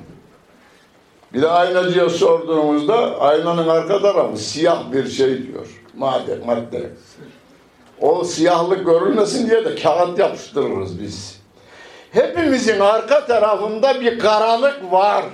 Bir 1.33 1.43
de 1.43 1.49
aynacıya 1.49 2.09
sorduğumuzda 2.09 3.21
aynanın 3.21 3.69
arka 3.69 4.03
tarafı 4.03 4.37
siyah 4.37 4.93
bir 4.93 5.09
şey 5.09 5.47
diyor. 5.47 5.67
Madde, 5.97 6.39
madde. 6.47 6.91
O 8.01 8.25
siyahlık 8.25 8.87
görülmesin 8.87 9.51
diye 9.51 9.65
de 9.65 9.75
kağıt 9.75 10.19
yapıştırırız 10.19 11.01
biz. 11.01 11.41
Hepimizin 12.11 12.81
arka 12.81 13.27
tarafında 13.27 14.01
bir 14.01 14.19
karalık 14.19 14.93
var. 14.93 15.25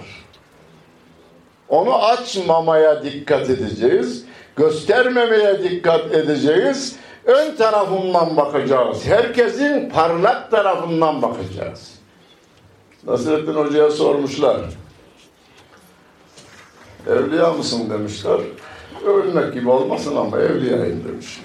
Onu 1.69 2.05
açmamaya 2.05 3.05
dikkat 3.05 3.51
edeceğiz. 3.51 4.25
Göstermemeye 4.57 5.63
dikkat 5.63 6.15
edeceğiz. 6.15 6.97
Ön 7.29 7.57
tarafından 7.57 8.37
bakacağız. 8.37 9.07
Herkesin 9.07 9.89
parlak 9.89 10.51
tarafından 10.51 11.23
bakacağız. 11.23 11.95
Nasrettin 13.07 13.55
Hoca'ya 13.55 13.91
sormuşlar. 13.91 14.61
Evliya 17.07 17.53
mısın 17.53 17.91
demişler. 17.91 18.41
Ölmek 19.07 19.55
gibi 19.55 19.71
olmasın 19.71 20.17
ama 20.17 20.39
evliyayım 20.41 21.05
demiş. 21.09 21.41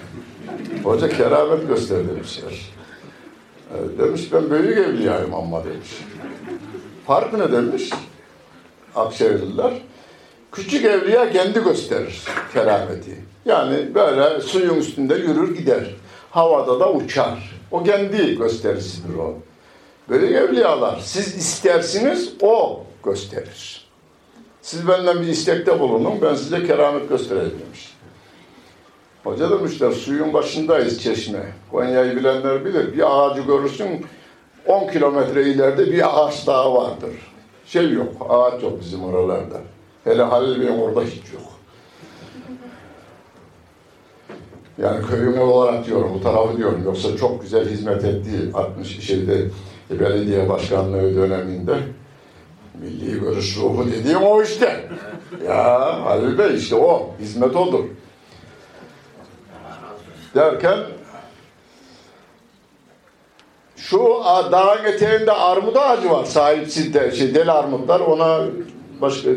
Hoca 0.84 1.08
keramet 1.08 1.68
göster 1.68 2.08
demişler. 2.08 2.72
Evet, 3.78 3.98
demiş 3.98 4.32
ben 4.32 4.50
büyük 4.50 4.78
evliyayım 4.78 5.34
ama 5.34 5.64
demiş. 5.64 5.90
Fark 7.06 7.32
ne 7.32 7.52
demiş? 7.52 7.90
Akşehirliler. 8.94 9.72
Küçük 10.54 10.84
evliya 10.84 11.30
kendi 11.30 11.64
gösterir 11.64 12.22
kerameti. 12.52 13.24
Yani 13.44 13.94
böyle 13.94 14.40
suyun 14.40 14.74
üstünde 14.74 15.14
yürür 15.14 15.56
gider. 15.56 15.84
Havada 16.30 16.80
da 16.80 16.92
uçar. 16.92 17.60
O 17.70 17.82
kendi 17.82 18.38
gösterisidir 18.38 19.14
o. 19.14 19.34
Böyle 20.08 20.38
evliyalar. 20.38 21.00
Siz 21.04 21.36
istersiniz 21.36 22.32
o 22.42 22.82
gösterir. 23.04 23.86
Siz 24.62 24.88
benden 24.88 25.22
bir 25.22 25.26
istekte 25.26 25.80
bulunun 25.80 26.22
ben 26.22 26.34
size 26.34 26.66
keramet 26.66 27.08
göstereyim 27.08 27.58
demiş. 27.66 27.94
Hoca 29.24 29.50
demişler 29.50 29.92
suyun 29.92 30.32
başındayız 30.32 31.02
çeşme. 31.02 31.52
Konya'yı 31.70 32.16
bilenler 32.16 32.64
bilir. 32.64 32.96
Bir 32.96 33.16
ağacı 33.16 33.40
görürsün 33.40 34.06
10 34.66 34.88
kilometre 34.92 35.42
ileride 35.42 35.92
bir 35.92 36.26
ağaç 36.26 36.46
daha 36.46 36.74
vardır. 36.74 37.10
Şey 37.66 37.90
yok, 37.92 38.26
ağaç 38.28 38.62
yok 38.62 38.80
bizim 38.80 39.04
oralarda. 39.04 39.73
Hele 40.04 40.22
Halil 40.22 40.60
Bey'in 40.60 40.78
orada 40.78 41.02
hiç 41.02 41.32
yok. 41.32 41.42
Yani 44.78 45.06
köyüme 45.06 45.40
olarak 45.40 45.86
diyorum, 45.86 46.10
bu 46.14 46.22
tarafı 46.22 46.56
diyorum. 46.56 46.82
Yoksa 46.84 47.16
çok 47.16 47.42
güzel 47.42 47.68
hizmet 47.68 48.04
etti 48.04 48.30
60 48.54 49.06
şeyde 49.06 49.50
belediye 49.90 50.48
başkanlığı 50.48 51.16
döneminde. 51.16 51.76
Milli 52.80 53.20
görüş 53.20 53.56
ruhu 53.56 53.86
dediğim 53.92 54.22
o 54.22 54.42
işte. 54.42 54.88
Ya 55.46 56.04
Halil 56.04 56.38
Bey 56.38 56.54
işte 56.56 56.74
o. 56.76 57.10
Hizmet 57.20 57.56
odur. 57.56 57.84
Derken 60.34 60.78
şu 63.76 63.98
dağın 64.52 64.84
eteğinde 64.84 65.32
armut 65.32 65.76
ağacı 65.76 66.10
var. 66.10 66.24
Sahipsiz 66.24 66.94
de, 66.94 67.10
şey, 67.10 67.34
deli 67.34 67.52
armutlar 67.52 68.00
ona 68.00 68.46
başka 69.00 69.30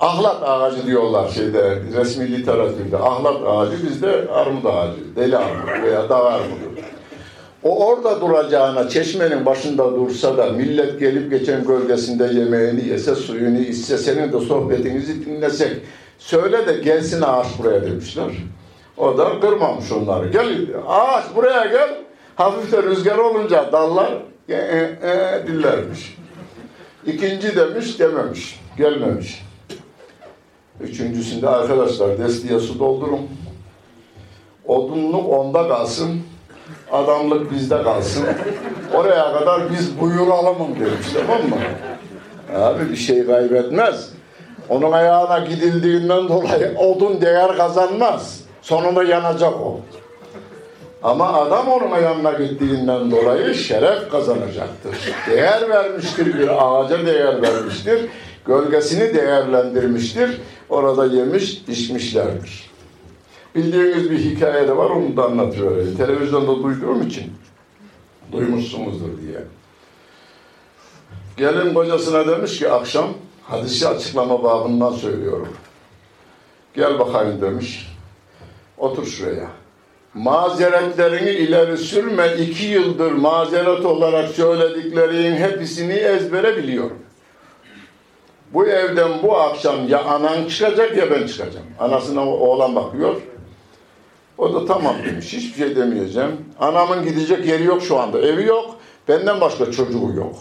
ahlat 0.00 0.42
ağacı 0.42 0.86
diyorlar 0.86 1.28
şeyde 1.28 1.78
resmi 1.96 2.32
literatürde. 2.32 2.96
Ahlat 2.96 3.36
ağacı 3.46 3.86
bizde 3.86 4.28
armut 4.34 4.66
ağacı. 4.66 5.16
Deli 5.16 5.36
armut 5.36 5.82
veya 5.82 6.08
dağ 6.08 6.24
armudu. 6.24 6.80
O 7.62 7.86
orada 7.86 8.20
duracağına 8.20 8.88
çeşmenin 8.88 9.46
başında 9.46 9.96
dursa 9.96 10.36
da 10.36 10.46
millet 10.46 11.00
gelip 11.00 11.30
geçen 11.30 11.64
gölgesinde 11.64 12.24
yemeğini 12.24 12.88
yese, 12.88 13.14
suyunu 13.14 13.58
içse, 13.58 13.98
senin 13.98 14.32
de 14.32 14.40
sohbetinizi 14.40 15.26
dinlesek 15.26 15.72
söyle 16.18 16.66
de 16.66 16.72
gelsin 16.72 17.22
ağaç 17.22 17.46
buraya 17.58 17.82
demişler. 17.82 18.30
O 18.96 19.18
da 19.18 19.40
kırmamış 19.40 19.92
onları. 19.92 20.28
Gel 20.28 20.66
ağaç 20.88 21.24
buraya 21.36 21.66
gel. 21.66 21.88
Hafif 22.36 22.72
de 22.72 22.82
rüzgar 22.82 23.18
olunca 23.18 23.72
dallar 23.72 24.12
e, 24.48 24.54
e, 24.54 24.98
e, 25.02 25.46
dillermiş. 25.46 26.16
İkinci 27.06 27.56
demiş 27.56 27.98
dememiş. 27.98 28.60
Gelmemiş. 28.78 29.45
Üçüncüsünde 30.80 31.48
arkadaşlar 31.48 32.18
destiye 32.18 32.58
su 32.58 32.78
doldurun. 32.78 33.20
Odunluk 34.66 35.32
onda 35.32 35.68
kalsın. 35.68 36.20
Adamlık 36.92 37.50
bizde 37.50 37.82
kalsın. 37.82 38.24
Oraya 38.94 39.32
kadar 39.32 39.70
biz 39.70 40.00
buyuralım 40.00 40.58
demiş 40.80 41.06
tamam 41.14 41.42
mı? 41.42 41.56
Abi 42.56 42.90
bir 42.90 42.96
şey 42.96 43.26
kaybetmez. 43.26 44.10
Onun 44.68 44.92
ayağına 44.92 45.38
gidildiğinden 45.38 46.28
dolayı 46.28 46.78
odun 46.78 47.20
değer 47.20 47.56
kazanmaz. 47.56 48.40
Sonunda 48.62 49.04
yanacak 49.04 49.54
o. 49.54 49.80
Ama 51.02 51.32
adam 51.32 51.68
onun 51.68 52.02
yanına 52.02 52.32
gittiğinden 52.32 53.10
dolayı 53.10 53.54
şeref 53.54 54.10
kazanacaktır. 54.10 55.14
Değer 55.30 55.68
vermiştir 55.68 56.38
bir 56.38 56.48
ağaca 56.48 57.06
değer 57.06 57.42
vermiştir. 57.42 58.00
Gölgesini 58.46 59.14
değerlendirmiştir. 59.14 60.40
Orada 60.68 61.06
yemiş, 61.06 61.62
içmişlerdir. 61.68 62.70
Bildiğiniz 63.54 64.10
bir 64.10 64.18
hikaye 64.18 64.68
de 64.68 64.76
var, 64.76 64.90
onu 64.90 65.16
da 65.16 65.24
anlatıvereyim. 65.24 65.96
Televizyonda 65.96 66.62
duyduğum 66.62 67.06
için 67.06 67.32
duymuşsunuzdur 68.32 69.20
diye. 69.22 69.42
Gelin 71.36 71.74
kocasına 71.74 72.26
demiş 72.26 72.58
ki 72.58 72.70
akşam, 72.70 73.06
hadisi 73.42 73.88
açıklama 73.88 74.42
babından 74.42 74.92
söylüyorum. 74.92 75.48
Gel 76.74 76.98
bakayım 76.98 77.40
demiş. 77.40 77.92
Otur 78.78 79.06
şuraya. 79.06 79.48
Mazeretlerini 80.14 81.30
ileri 81.30 81.76
sürme. 81.76 82.34
iki 82.40 82.64
yıldır 82.64 83.12
mazeret 83.12 83.84
olarak 83.84 84.28
söylediklerinin 84.28 85.36
hepsini 85.36 85.92
ezbere 85.92 86.56
biliyorum. 86.56 86.98
Bu 88.52 88.66
evden 88.66 89.10
bu 89.22 89.36
akşam 89.36 89.88
ya 89.88 90.04
anan 90.04 90.44
çıkacak 90.44 90.96
ya 90.96 91.10
ben 91.10 91.26
çıkacağım. 91.26 91.66
Anasına 91.78 92.28
oğlan 92.30 92.76
bakıyor. 92.76 93.16
O 94.38 94.54
da 94.54 94.66
tamam 94.66 94.96
demiş. 95.04 95.32
Hiçbir 95.32 95.58
şey 95.58 95.76
demeyeceğim. 95.76 96.36
Anamın 96.60 97.04
gidecek 97.04 97.46
yeri 97.46 97.64
yok 97.64 97.82
şu 97.82 97.98
anda. 97.98 98.20
Evi 98.20 98.44
yok. 98.44 98.76
Benden 99.08 99.40
başka 99.40 99.70
çocuğu 99.70 100.12
yok. 100.16 100.36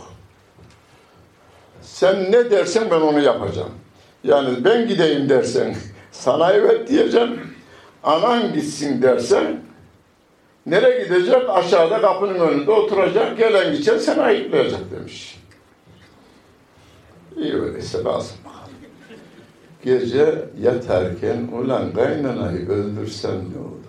Sen 1.81 2.31
ne 2.31 2.51
dersen 2.51 2.91
ben 2.91 3.01
onu 3.01 3.21
yapacağım. 3.21 3.71
Yani 4.23 4.65
ben 4.65 4.87
gideyim 4.87 5.29
dersen 5.29 5.75
sana 6.11 6.53
evet 6.53 6.89
diyeceğim. 6.89 7.39
Anan 8.03 8.53
gitsin 8.53 9.01
dersen 9.01 9.61
nereye 10.65 11.03
gidecek? 11.03 11.49
Aşağıda 11.49 12.01
kapının 12.01 12.39
önünde 12.39 12.71
oturacak. 12.71 13.37
Gelen 13.37 13.75
geçen 13.75 13.97
seni 13.97 14.21
ayıplayacak 14.21 14.91
demiş. 14.91 15.37
İyi 17.37 17.53
öyleyse 17.53 18.03
lazım. 18.03 18.37
Gece 19.83 20.45
yatarken 20.61 21.47
ulan 21.53 21.93
kaynanayı 21.93 22.69
öldürsem 22.69 23.31
ne 23.31 23.59
olur? 23.59 23.85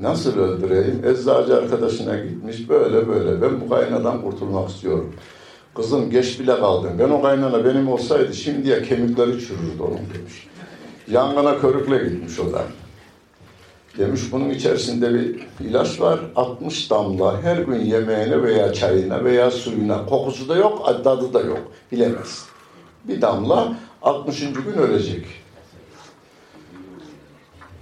Nasıl 0.00 0.38
öldüreyim? 0.38 1.02
Eczacı 1.04 1.56
arkadaşına 1.56 2.18
gitmiş 2.18 2.68
böyle 2.68 3.08
böyle. 3.08 3.42
Ben 3.42 3.60
bu 3.60 3.68
kaynadan 3.68 4.22
kurtulmak 4.22 4.70
istiyorum. 4.70 5.14
Kızım 5.74 6.10
geç 6.10 6.40
bile 6.40 6.60
kaldın. 6.60 6.98
Ben 6.98 7.10
o 7.10 7.22
kaynana 7.22 7.64
benim 7.64 7.88
olsaydı 7.88 8.34
şimdiye 8.34 8.82
kemikleri 8.82 9.40
çürürdü 9.40 9.82
onun 9.82 9.98
demiş. 10.14 10.48
Yangına 11.08 11.60
körükle 11.60 12.08
gitmiş 12.08 12.40
o 12.40 12.52
da. 12.52 12.62
Demiş 13.98 14.20
bunun 14.32 14.50
içerisinde 14.50 15.14
bir 15.14 15.46
ilaç 15.60 16.00
var. 16.00 16.20
60 16.36 16.90
damla 16.90 17.42
her 17.42 17.56
gün 17.56 17.80
yemeğine 17.80 18.42
veya 18.42 18.72
çayına 18.72 19.24
veya 19.24 19.50
suyuna. 19.50 20.06
Kokusu 20.06 20.48
da 20.48 20.56
yok, 20.56 21.04
tadı 21.04 21.34
da 21.34 21.40
yok. 21.40 21.72
Bilemez. 21.92 22.44
Bir 23.04 23.20
damla 23.20 23.76
60. 24.02 24.40
gün 24.40 24.72
ölecek. 24.72 25.26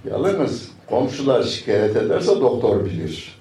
Yalnız 0.09 0.71
komşular 0.89 1.43
şikayet 1.43 1.95
ederse 1.95 2.41
doktor 2.41 2.85
bilir. 2.85 3.39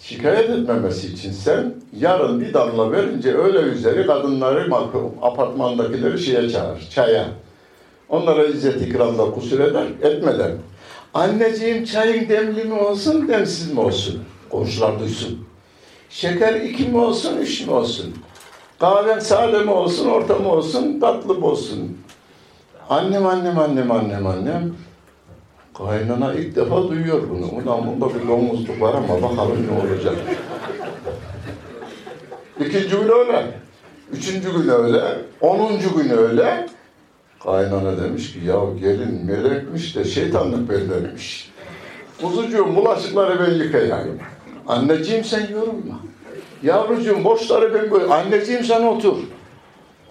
Şikayet 0.00 0.50
etmemesi 0.50 1.06
için 1.06 1.32
sen 1.32 1.74
yarın 1.96 2.40
bir 2.40 2.54
damla 2.54 2.92
verince 2.92 3.36
öyle 3.36 3.58
üzeri 3.58 4.06
kadınları 4.06 4.74
apartmandakileri 5.22 6.18
şeye 6.18 6.50
çağır, 6.50 6.88
çaya. 6.90 7.28
Onlara 8.08 8.44
izzet 8.44 8.82
ikramda 8.82 9.30
kusur 9.30 9.60
eder, 9.60 9.86
etmeden. 10.02 10.52
Anneciğim 11.14 11.84
çayın 11.84 12.28
demli 12.28 12.64
mi 12.64 12.74
olsun, 12.74 13.28
demsiz 13.28 13.72
mi 13.72 13.80
olsun? 13.80 14.24
Komşular 14.50 15.00
duysun. 15.00 15.46
Şeker 16.10 16.54
iki 16.54 16.84
mi 16.88 16.98
olsun, 16.98 17.36
üç 17.36 17.66
mü 17.66 17.72
olsun? 17.72 18.14
Kahven 18.78 19.18
sade 19.18 19.58
mi 19.58 19.70
olsun, 19.70 20.08
orta 20.08 20.34
mı 20.34 20.48
olsun, 20.52 21.00
tatlı 21.00 21.34
mı 21.34 21.46
olsun? 21.46 21.98
Annem, 22.88 23.26
annem, 23.26 23.58
annem, 23.58 23.90
annem, 23.90 24.26
annem. 24.26 24.74
Kaynana 25.74 26.34
ilk 26.34 26.56
defa 26.56 26.88
duyuyor 26.88 27.22
bunu. 27.30 27.46
Ulan 27.46 27.86
bunda 27.86 28.14
bir 28.14 28.28
domuzluk 28.28 28.80
var 28.80 28.94
ama 28.94 29.22
bakalım 29.22 29.66
ne 29.66 29.80
olacak. 29.80 30.16
İkinci 32.60 32.88
gün 32.88 33.08
öyle. 33.08 33.46
Üçüncü 34.12 34.52
gün 34.52 34.68
öyle. 34.68 35.02
Onuncu 35.40 35.96
gün 35.96 36.10
öyle. 36.10 36.66
Kaynana 37.44 38.02
demiş 38.02 38.32
ki 38.32 38.38
ya 38.46 38.60
gelin 38.80 39.26
melekmiş 39.26 39.96
de 39.96 40.04
şeytanlık 40.04 40.68
bellermiş. 40.68 41.50
Kuzucuğum 42.22 42.76
bulaşıkları 42.76 43.46
ben 43.46 43.64
yıkayayım. 43.64 44.18
Anneciğim 44.66 45.24
sen 45.24 45.48
yorulma. 45.52 46.00
Yavrucuğum 46.62 47.24
boşları 47.24 47.74
ben 47.74 47.90
koy. 47.90 48.12
Anneciğim 48.12 48.64
sen 48.64 48.82
otur. 48.82 49.16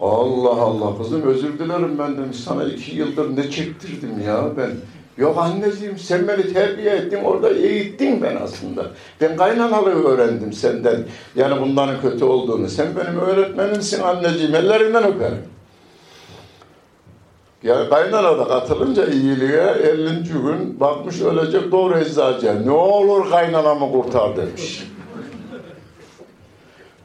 Allah 0.02 0.62
Allah 0.62 0.98
kızım 0.98 1.22
özür 1.22 1.60
dilerim 1.60 2.00
ben 2.00 2.18
demiş 2.18 2.38
sana 2.38 2.64
iki 2.64 2.96
yıldır 2.96 3.38
ne 3.38 3.50
çektirdim 3.50 4.22
ya 4.26 4.44
ben. 4.58 4.70
Yok 5.18 5.38
anneciğim 5.38 5.98
sen 5.98 6.28
beni 6.28 6.54
terbiye 6.54 6.92
ettin 6.92 7.24
orada 7.24 7.50
eğittin 7.50 8.22
ben 8.22 8.36
aslında. 8.36 8.86
Ben 9.22 9.38
kaynanalığı 9.38 10.04
öğrendim 10.04 10.54
senden. 10.54 11.04
Yani 11.36 11.62
bunların 11.62 12.02
kötü 12.02 12.26
olduğunu. 12.26 12.70
Sen 12.70 12.88
benim 12.96 13.20
öğretmenimsin 13.20 14.02
anneciğim 14.02 14.56
ellerinden 14.56 15.04
öperim. 15.04 15.57
Yani 17.68 17.90
kaynana 17.90 18.40
da 18.40 18.48
katılınca 18.48 19.06
iyiliğe 19.06 19.64
50. 19.84 20.24
gün 20.24 20.80
bakmış 20.80 21.22
ölecek 21.22 21.72
doğru 21.72 21.98
eczacıya. 21.98 22.54
Ne 22.54 22.72
olur 22.72 23.30
kaynanamı 23.30 23.92
kurtar 23.92 24.38
demiş. 24.38 24.84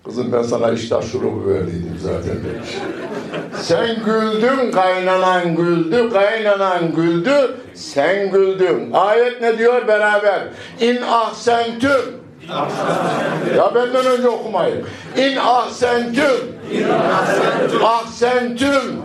Kızım 0.05 0.33
ben 0.33 0.43
sana 0.43 0.71
iştah 0.71 1.03
şurubu 1.03 1.49
verdiydim 1.49 1.99
zaten 2.03 2.37
demiş. 2.45 2.69
Sen 3.63 3.97
güldün, 4.05 4.71
kaynanan 4.71 5.57
güldü, 5.57 6.11
kaynanan 6.11 6.95
güldü, 6.95 7.57
sen 7.75 8.31
güldün. 8.31 8.93
Ayet 8.93 9.41
ne 9.41 9.59
diyor 9.59 9.89
beraber? 9.89 10.43
İn 10.81 11.03
ahsentüm. 11.03 12.23
Ya 13.57 13.75
benden 13.75 14.07
önce 14.07 14.29
okumayın. 14.29 14.85
İn 15.17 15.37
ahsentüm. 15.37 16.62
Ahsentüm. 17.85 19.03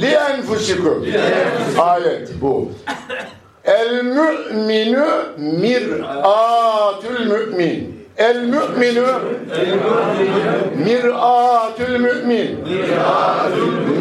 Li 0.00 0.06
enfusikum. 0.06 1.06
Ayet 1.78 2.28
bu. 2.40 2.70
El 3.64 4.02
mü'minü 4.02 5.06
mir'atül 5.36 7.26
mü'min. 7.26 8.02
El 8.16 8.36
mü'minü 8.42 9.06
mir'atül 10.84 11.98
mü'min. 11.98 12.58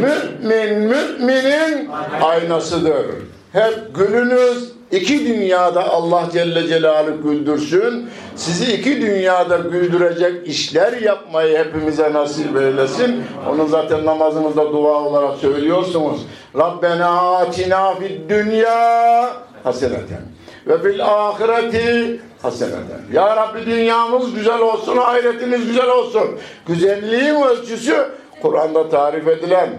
Mü'min 0.02 0.80
mü'minin 0.80 1.90
aynasıdır. 2.22 3.06
Hep 3.54 3.96
gülünüz, 3.96 4.72
iki 4.92 5.28
dünyada 5.28 5.90
Allah 5.90 6.30
Celle 6.34 6.68
Celaluhu 6.68 7.22
güldürsün. 7.24 8.10
Sizi 8.36 8.74
iki 8.74 9.02
dünyada 9.02 9.58
güldürecek 9.58 10.48
işler 10.48 11.02
yapmayı 11.02 11.58
hepimize 11.58 12.14
nasip 12.14 12.58
eylesin. 12.58 13.24
Onu 13.50 13.68
zaten 13.68 14.06
namazınızda 14.06 14.72
dua 14.72 14.94
olarak 14.94 15.38
söylüyorsunuz. 15.38 16.22
Rabbena 16.58 17.38
atina 17.38 17.96
fid 17.96 18.30
dünya 18.30 19.34
haseneten 19.64 20.22
ve 20.68 20.82
fil 20.82 21.06
ahireti 21.06 22.20
haseneten. 22.42 23.02
Ya 23.14 23.36
Rabbi 23.36 23.66
dünyamız 23.66 24.34
güzel 24.34 24.60
olsun, 24.60 24.98
ahiretimiz 24.98 25.68
güzel 25.68 25.90
olsun. 25.90 26.40
Güzelliğin 26.68 27.42
ölçüsü 27.42 28.08
Kur'an'da 28.42 28.90
tarif 28.90 29.28
edilen 29.28 29.70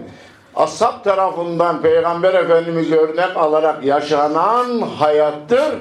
ashab 0.55 1.03
tarafından 1.03 1.81
Peygamber 1.81 2.33
Efendimiz 2.33 2.91
örnek 2.91 3.37
alarak 3.37 3.83
yaşanan 3.83 4.81
hayattır. 4.81 5.75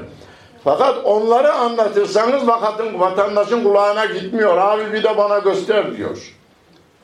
Fakat 0.64 1.05
onları 1.05 1.53
anlatırsanız 1.53 2.47
vakatın, 2.47 3.01
vatandaşın 3.01 3.64
kulağına 3.64 4.05
gitmiyor. 4.05 4.57
Abi 4.57 4.93
bir 4.93 5.03
de 5.03 5.16
bana 5.16 5.39
göster 5.39 5.97
diyor. 5.97 6.35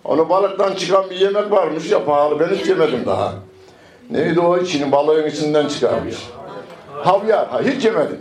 Onu 0.05 0.29
balıktan 0.29 0.75
çıkan 0.75 1.11
bir 1.11 1.17
yemek 1.17 1.51
varmış 1.51 1.91
ya 1.91 2.05
pahalı. 2.05 2.41
Ben 2.41 2.55
hiç 2.55 2.67
yemedim 2.67 3.07
daha. 3.07 3.33
Neydi 4.11 4.41
o 4.41 4.59
içini 4.59 4.93
balığın 4.93 5.27
içinden 5.27 5.69
çıkarmış. 5.69 6.17
Havyar. 7.03 7.49
Ha, 7.49 7.61
hiç 7.61 7.85
yemedim. 7.85 8.21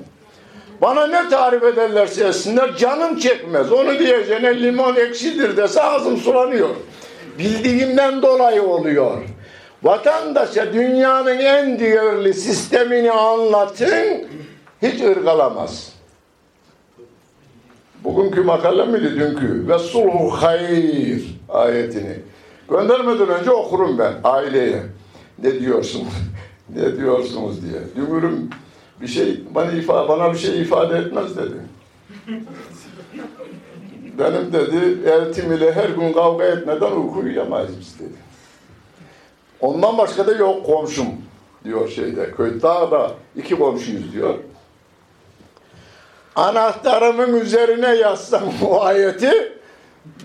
Bana 0.81 1.07
ne 1.07 1.29
tarif 1.29 1.63
ederlerse 1.63 2.27
etsinler 2.27 2.75
canım 2.75 3.19
çekmez. 3.19 3.71
Onu 3.71 3.99
diyeceğine 3.99 4.61
limon 4.61 4.95
ekşidir 4.95 5.57
dese 5.57 5.83
ağzım 5.83 6.17
sulanıyor. 6.17 6.69
Bildiğimden 7.39 8.21
dolayı 8.21 8.63
oluyor. 8.63 9.17
Vatandaşa 9.83 10.73
dünyanın 10.73 11.37
en 11.39 11.79
değerli 11.79 12.33
sistemini 12.33 13.11
anlatın, 13.11 14.27
hiç 14.81 15.01
ırgalamaz. 15.01 15.93
Bugünkü 18.03 18.41
makale 18.41 18.85
miydi 18.85 19.19
dünkü? 19.19 19.67
Ve 19.67 19.79
sulhu 19.79 20.29
hayır 20.29 21.39
ayetini. 21.49 22.19
Göndermeden 22.69 23.29
önce 23.29 23.51
okurum 23.51 23.97
ben 23.97 24.13
aileye. 24.23 24.83
Ne 25.43 25.59
diyorsunuz? 25.59 26.13
ne 26.75 26.97
diyorsunuz 26.97 27.61
diye. 27.61 27.81
Dümürüm 27.95 28.49
bir 29.01 29.07
şey 29.07 29.41
bana 29.55 29.71
ifade 29.71 30.09
bana 30.09 30.33
bir 30.33 30.37
şey 30.37 30.61
ifade 30.61 30.97
etmez 30.97 31.37
dedi. 31.37 31.55
Benim 34.19 34.53
dedi 34.53 35.09
eltim 35.09 35.53
ile 35.53 35.71
her 35.73 35.89
gün 35.89 36.13
kavga 36.13 36.45
etmeden 36.45 36.91
uyku 36.91 37.19
uyuyamayız 37.19 37.79
biz 37.79 37.99
dedi. 37.99 38.26
Ondan 39.61 39.97
başka 39.97 40.27
da 40.27 40.31
yok 40.31 40.65
komşum 40.65 41.07
diyor 41.63 41.89
şeyde. 41.89 42.31
Köy 42.31 42.61
dağda 42.61 43.11
iki 43.35 43.55
komşuyuz 43.55 44.13
diyor. 44.13 44.35
Anahtarımın 46.35 47.33
üzerine 47.33 47.95
yazsam 47.95 48.43
bu 48.61 48.83
ayeti 48.83 49.31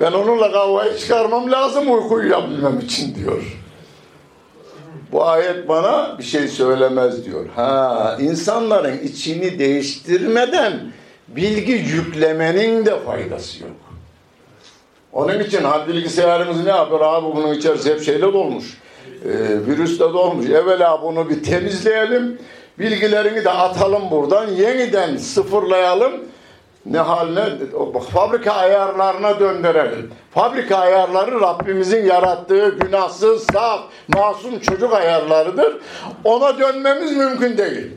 ben 0.01 0.13
onunla 0.13 0.53
kavgayı 0.53 0.99
çıkarmam 0.99 1.53
lazım 1.53 1.95
uyku 1.95 2.15
uyuyabilmem 2.15 2.81
için 2.81 3.15
diyor. 3.15 3.59
Bu 5.13 5.25
ayet 5.27 5.69
bana 5.69 6.19
bir 6.19 6.23
şey 6.23 6.49
söylemez 6.49 7.25
diyor. 7.25 7.47
Ha, 7.57 8.17
insanların 8.21 8.99
içini 8.99 9.59
değiştirmeden 9.59 10.81
bilgi 11.29 11.73
yüklemenin 11.73 12.87
de 12.87 13.01
faydası 13.01 13.63
yok. 13.63 13.73
Onun 15.13 15.41
için 15.41 15.65
ha 15.65 15.89
bilgisayarımız 15.89 16.65
ne 16.65 16.71
yapıyor 16.71 17.01
abi 17.01 17.37
bunun 17.37 17.55
içerisi 17.55 17.91
hep 17.91 18.03
şeyle 18.03 18.33
dolmuş. 18.33 18.82
Ee, 19.25 19.67
virüsle 19.67 20.05
dolmuş. 20.05 20.47
Evvela 20.47 21.03
bunu 21.03 21.29
bir 21.29 21.43
temizleyelim. 21.43 22.39
Bilgilerini 22.79 23.45
de 23.45 23.51
atalım 23.51 24.11
buradan. 24.11 24.49
Yeniden 24.49 25.17
sıfırlayalım. 25.17 26.13
Ne 26.87 26.99
haline? 26.99 27.45
Fabrika 28.13 28.53
ayarlarına 28.53 29.41
döndürelim. 29.41 30.11
Fabrika 30.35 30.77
ayarları 30.77 31.41
Rabbimizin 31.41 32.05
yarattığı 32.07 32.69
günahsız, 32.69 33.47
saf, 33.53 33.81
masum 34.09 34.59
çocuk 34.59 34.93
ayarlarıdır. 34.93 35.77
Ona 36.25 36.59
dönmemiz 36.59 37.17
mümkün 37.17 37.59
değil. 37.59 37.91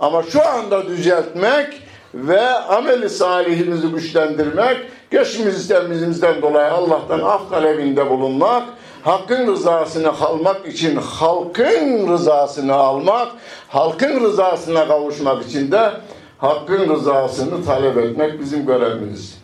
Ama 0.00 0.22
şu 0.22 0.48
anda 0.48 0.86
düzeltmek 0.86 1.82
ve 2.14 2.48
ameli 2.48 3.10
salihimizi 3.10 3.86
güçlendirmek, 3.86 4.76
geçmiş 5.10 5.54
sistemimizden 5.54 6.42
dolayı 6.42 6.72
Allah'tan 6.72 7.20
af 7.20 7.50
talebinde 7.50 8.10
bulunmak, 8.10 8.62
hakkın 9.02 9.46
rızasını 9.46 10.20
almak 10.20 10.66
için 10.66 10.96
halkın 10.96 12.08
rızasını 12.08 12.74
almak, 12.74 13.28
halkın 13.68 14.20
rızasına 14.20 14.88
kavuşmak 14.88 15.44
için 15.44 15.72
de 15.72 15.90
hakkın 16.38 16.94
rızasını 16.94 17.64
talep 17.64 17.98
etmek 17.98 18.40
bizim 18.40 18.66
görevimiz. 18.66 19.42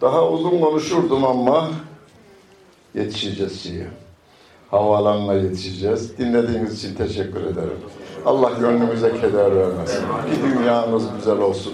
Daha 0.00 0.28
uzun 0.28 0.60
konuşurdum 0.60 1.24
ama 1.24 1.68
yetişeceğiz 2.94 3.62
şeye. 3.62 3.86
Havaalanına 4.70 5.34
yetişeceğiz. 5.34 6.18
Dinlediğiniz 6.18 6.84
için 6.84 6.94
teşekkür 6.94 7.40
ederim. 7.40 7.78
Allah 8.26 8.50
gönlümüze 8.60 9.12
keder 9.20 9.56
vermesin. 9.56 10.00
Ki 10.02 10.58
dünyamız 10.58 11.04
güzel 11.16 11.38
olsun. 11.38 11.72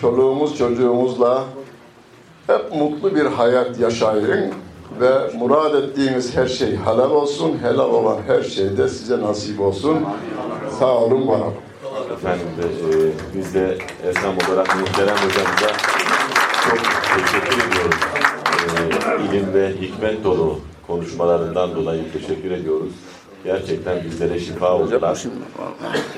Çoluğumuz 0.00 0.58
çocuğumuzla 0.58 1.44
hep 2.46 2.74
mutlu 2.74 3.14
bir 3.14 3.26
hayat 3.26 3.80
yaşayın 3.80 4.54
ve 5.00 5.30
murad 5.38 5.74
ettiğiniz 5.74 6.36
her 6.36 6.46
şey 6.46 6.76
helal 6.76 7.10
olsun. 7.10 7.58
Helal 7.62 7.94
olan 7.94 8.18
her 8.26 8.42
şey 8.42 8.76
de 8.76 8.88
size 8.88 9.20
nasip 9.20 9.60
olsun. 9.60 9.98
Sağ 10.78 10.98
olun, 10.98 11.28
var 11.28 11.40
olun. 11.40 11.54
Efendim 12.12 12.46
de, 12.62 12.98
e, 12.98 13.12
biz 13.34 13.54
de 13.54 13.78
Esnaf 14.08 14.50
olarak 14.50 14.76
muhterem 14.80 15.16
hocamıza 15.16 15.68
çok 16.64 16.78
teşekkür 17.14 17.70
ediyoruz. 17.70 18.00
E, 18.78 19.24
ilim 19.24 19.54
ve 19.54 19.72
hikmet 19.80 20.24
dolu 20.24 20.60
konuşmalarından 20.86 21.74
dolayı 21.74 22.12
teşekkür 22.12 22.50
ediyoruz. 22.50 22.92
Gerçekten 23.44 24.04
bizlere 24.04 24.40
şifa 24.40 24.74
oldular. 24.74 25.24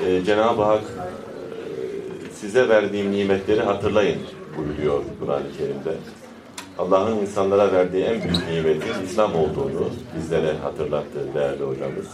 E, 0.05 0.23
Cenab-ı 0.23 0.61
Hak 0.61 0.81
e, 0.81 2.33
size 2.33 2.69
verdiğim 2.69 3.11
nimetleri 3.11 3.61
hatırlayın 3.61 4.21
buyuruyor 4.57 5.01
Kur'an-ı 5.19 5.57
Kerim'de. 5.57 6.20
Allah'ın 6.77 7.17
insanlara 7.17 7.71
verdiği 7.71 8.03
en 8.03 8.23
büyük 8.23 8.49
nimetin 8.49 9.05
İslam 9.05 9.35
olduğunu 9.35 9.89
bizlere 10.15 10.53
hatırlattı 10.53 11.33
değerli 11.33 11.63
hocamız 11.63 12.07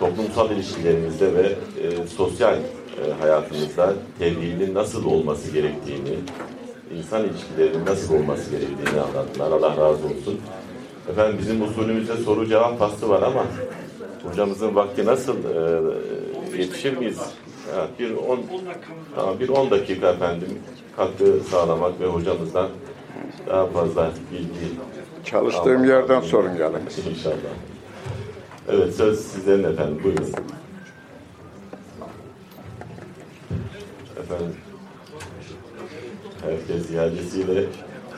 toplumsal 0.00 0.50
ilişkilerimizde 0.50 1.34
ve 1.34 1.46
e, 1.82 2.06
sosyal 2.06 2.54
e, 2.54 3.12
hayatımızda 3.20 3.94
tevhidin 4.18 4.74
nasıl 4.74 5.04
olması 5.04 5.50
gerektiğini, 5.50 6.18
insan 6.98 7.24
ilişkilerinin 7.24 7.86
nasıl 7.86 8.14
olması 8.14 8.50
gerektiğini 8.50 9.00
anlattılar. 9.00 9.50
Allah 9.50 9.70
razı 9.70 10.04
olsun. 10.06 10.40
Efendim 11.10 11.38
bizim 11.40 11.62
usulümüzde 11.62 12.16
soru 12.16 12.46
cevap 12.46 12.78
faslı 12.78 13.08
var 13.08 13.22
ama 13.22 13.44
hocamızın 14.22 14.74
vakti 14.74 15.06
nasıl 15.06 15.36
e, 15.36 16.58
yetişir 16.58 16.96
miyiz? 16.96 17.18
Ha, 17.74 17.86
bir 17.98 18.12
on, 18.16 18.40
tamam, 19.14 19.40
bir 19.40 19.48
on 19.48 19.70
dakika 19.70 20.08
efendim 20.08 20.58
katkı 20.96 21.40
sağlamak 21.50 22.00
ve 22.00 22.06
hocamızdan 22.06 22.68
daha 23.48 23.66
fazla 23.66 24.10
bilgi 24.32 24.78
Çalıştığım 25.24 25.84
yerden 25.84 26.20
sorun 26.20 26.54
yalnız. 26.56 27.06
İnşallah. 27.10 27.34
Evet 28.68 28.94
söz 28.94 29.20
sizlerin 29.20 29.64
efendim. 29.64 30.00
Buyurun. 30.04 30.26
Efendim. 34.20 34.56
Herkes 36.42 36.90
iadesiyle 36.90 37.64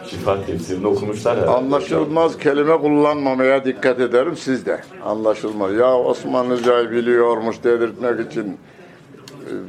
şifa 0.06 0.46
tefsirini 0.46 0.86
okumuşlar 0.86 1.36
herhalde. 1.38 1.50
Anlaşılmaz 1.56 2.38
kelime 2.38 2.78
kullanmamaya 2.78 3.64
dikkat 3.64 4.00
ederim 4.00 4.36
siz 4.36 4.66
de. 4.66 4.80
Anlaşılmaz. 5.04 5.74
Ya 5.74 5.96
Osmanlıcayı 5.98 6.90
biliyormuş 6.90 7.64
dedirtmek 7.64 8.30
için 8.32 8.58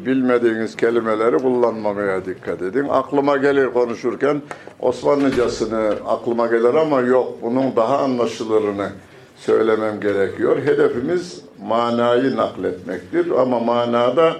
bilmediğiniz 0.06 0.76
kelimeleri 0.76 1.38
kullanmamaya 1.38 2.26
dikkat 2.26 2.62
edin. 2.62 2.88
Aklıma 2.90 3.38
gelir 3.38 3.68
konuşurken 3.68 4.42
Osmanlıcasını 4.80 5.94
aklıma 6.08 6.48
gelir 6.48 6.74
ama 6.74 7.02
yok 7.02 7.34
bunun 7.42 7.76
daha 7.76 7.98
anlaşılırını 7.98 8.90
söylemem 9.38 10.00
gerekiyor. 10.00 10.58
Hedefimiz 10.58 11.42
manayı 11.68 12.36
nakletmektir 12.36 13.32
ama 13.32 13.60
manada 13.60 14.36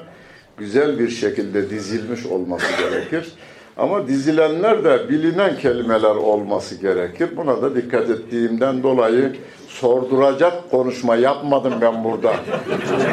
güzel 0.58 1.00
bir 1.00 1.10
şekilde 1.10 1.70
dizilmiş 1.70 2.26
olması 2.26 2.66
gerekir. 2.82 3.34
Ama 3.78 4.08
dizilenler 4.08 4.84
de 4.84 5.10
bilinen 5.10 5.58
kelimeler 5.58 6.16
olması 6.16 6.76
gerekir. 6.76 7.30
Buna 7.38 7.62
da 7.62 7.76
dikkat 7.76 8.10
ettiğimden 8.10 8.84
dolayı 8.84 9.36
sorduracak 9.80 10.72
konuşma 10.72 11.16
yapmadım 11.16 11.74
ben 11.82 12.04
burada. 12.04 12.34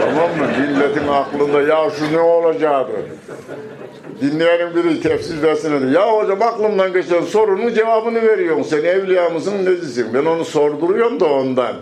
tamam 0.01 0.31
mı? 0.31 0.47
Milletin 0.61 1.09
aklında 1.09 1.63
ya 1.63 1.91
şu 1.91 2.13
ne 2.17 2.21
olacaktı? 2.21 2.93
Dinleyenin 4.21 4.77
biri 4.77 5.01
tefsir 5.01 5.43
dersin 5.43 5.73
dedi. 5.73 5.95
Ya 5.95 6.13
hocam 6.13 6.43
aklımdan 6.43 6.93
geçen 6.93 7.21
sorunun 7.23 7.75
cevabını 7.75 8.23
veriyorsun. 8.23 8.63
Sen 8.63 8.85
evliya 8.85 9.31
mısın 9.31 9.55
necisin? 9.65 10.15
Ben 10.15 10.25
onu 10.25 10.45
sorduruyorum 10.45 11.21
da 11.21 11.27
ondan. 11.27 11.77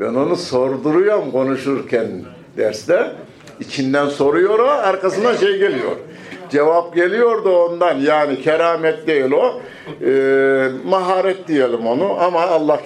Ben 0.00 0.14
onu 0.14 0.36
sorduruyorum 0.36 1.30
konuşurken 1.30 2.08
derste. 2.56 3.12
İçinden 3.60 4.06
soruyor 4.06 4.58
o, 4.58 4.68
arkasından 4.68 5.36
şey 5.36 5.58
geliyor 5.58 5.90
cevap 6.50 6.94
geliyordu 6.94 7.56
ondan. 7.56 7.98
Yani 7.98 8.42
keramet 8.42 9.06
değil 9.06 9.30
o. 9.30 9.60
E, 10.04 10.68
maharet 10.84 11.48
diyelim 11.48 11.86
onu. 11.86 12.16
Ama 12.20 12.40
Allah 12.40 12.80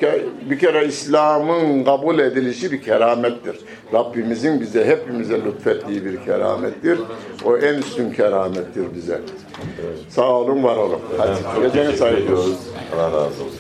bir 0.50 0.58
kere 0.58 0.86
İslam'ın 0.86 1.84
kabul 1.84 2.18
edilişi 2.18 2.72
bir 2.72 2.82
keramettir. 2.82 3.56
Rabbimizin 3.92 4.60
bize 4.60 4.84
hepimize 4.84 5.44
lütfettiği 5.44 6.04
bir 6.04 6.24
keramettir. 6.24 6.98
O 7.44 7.56
en 7.56 7.74
üstün 7.74 8.10
keramettir 8.10 8.94
bize. 8.94 9.20
Sağ 10.08 10.28
olun, 10.28 10.64
var 10.64 10.76
olun. 10.76 11.00
Hadi 11.18 11.62
geceniz 11.62 12.00
hayırlı 12.00 12.38
olsun. 12.38 12.58
Allah 12.94 13.06
razı 13.06 13.44
olsun. 13.44 13.58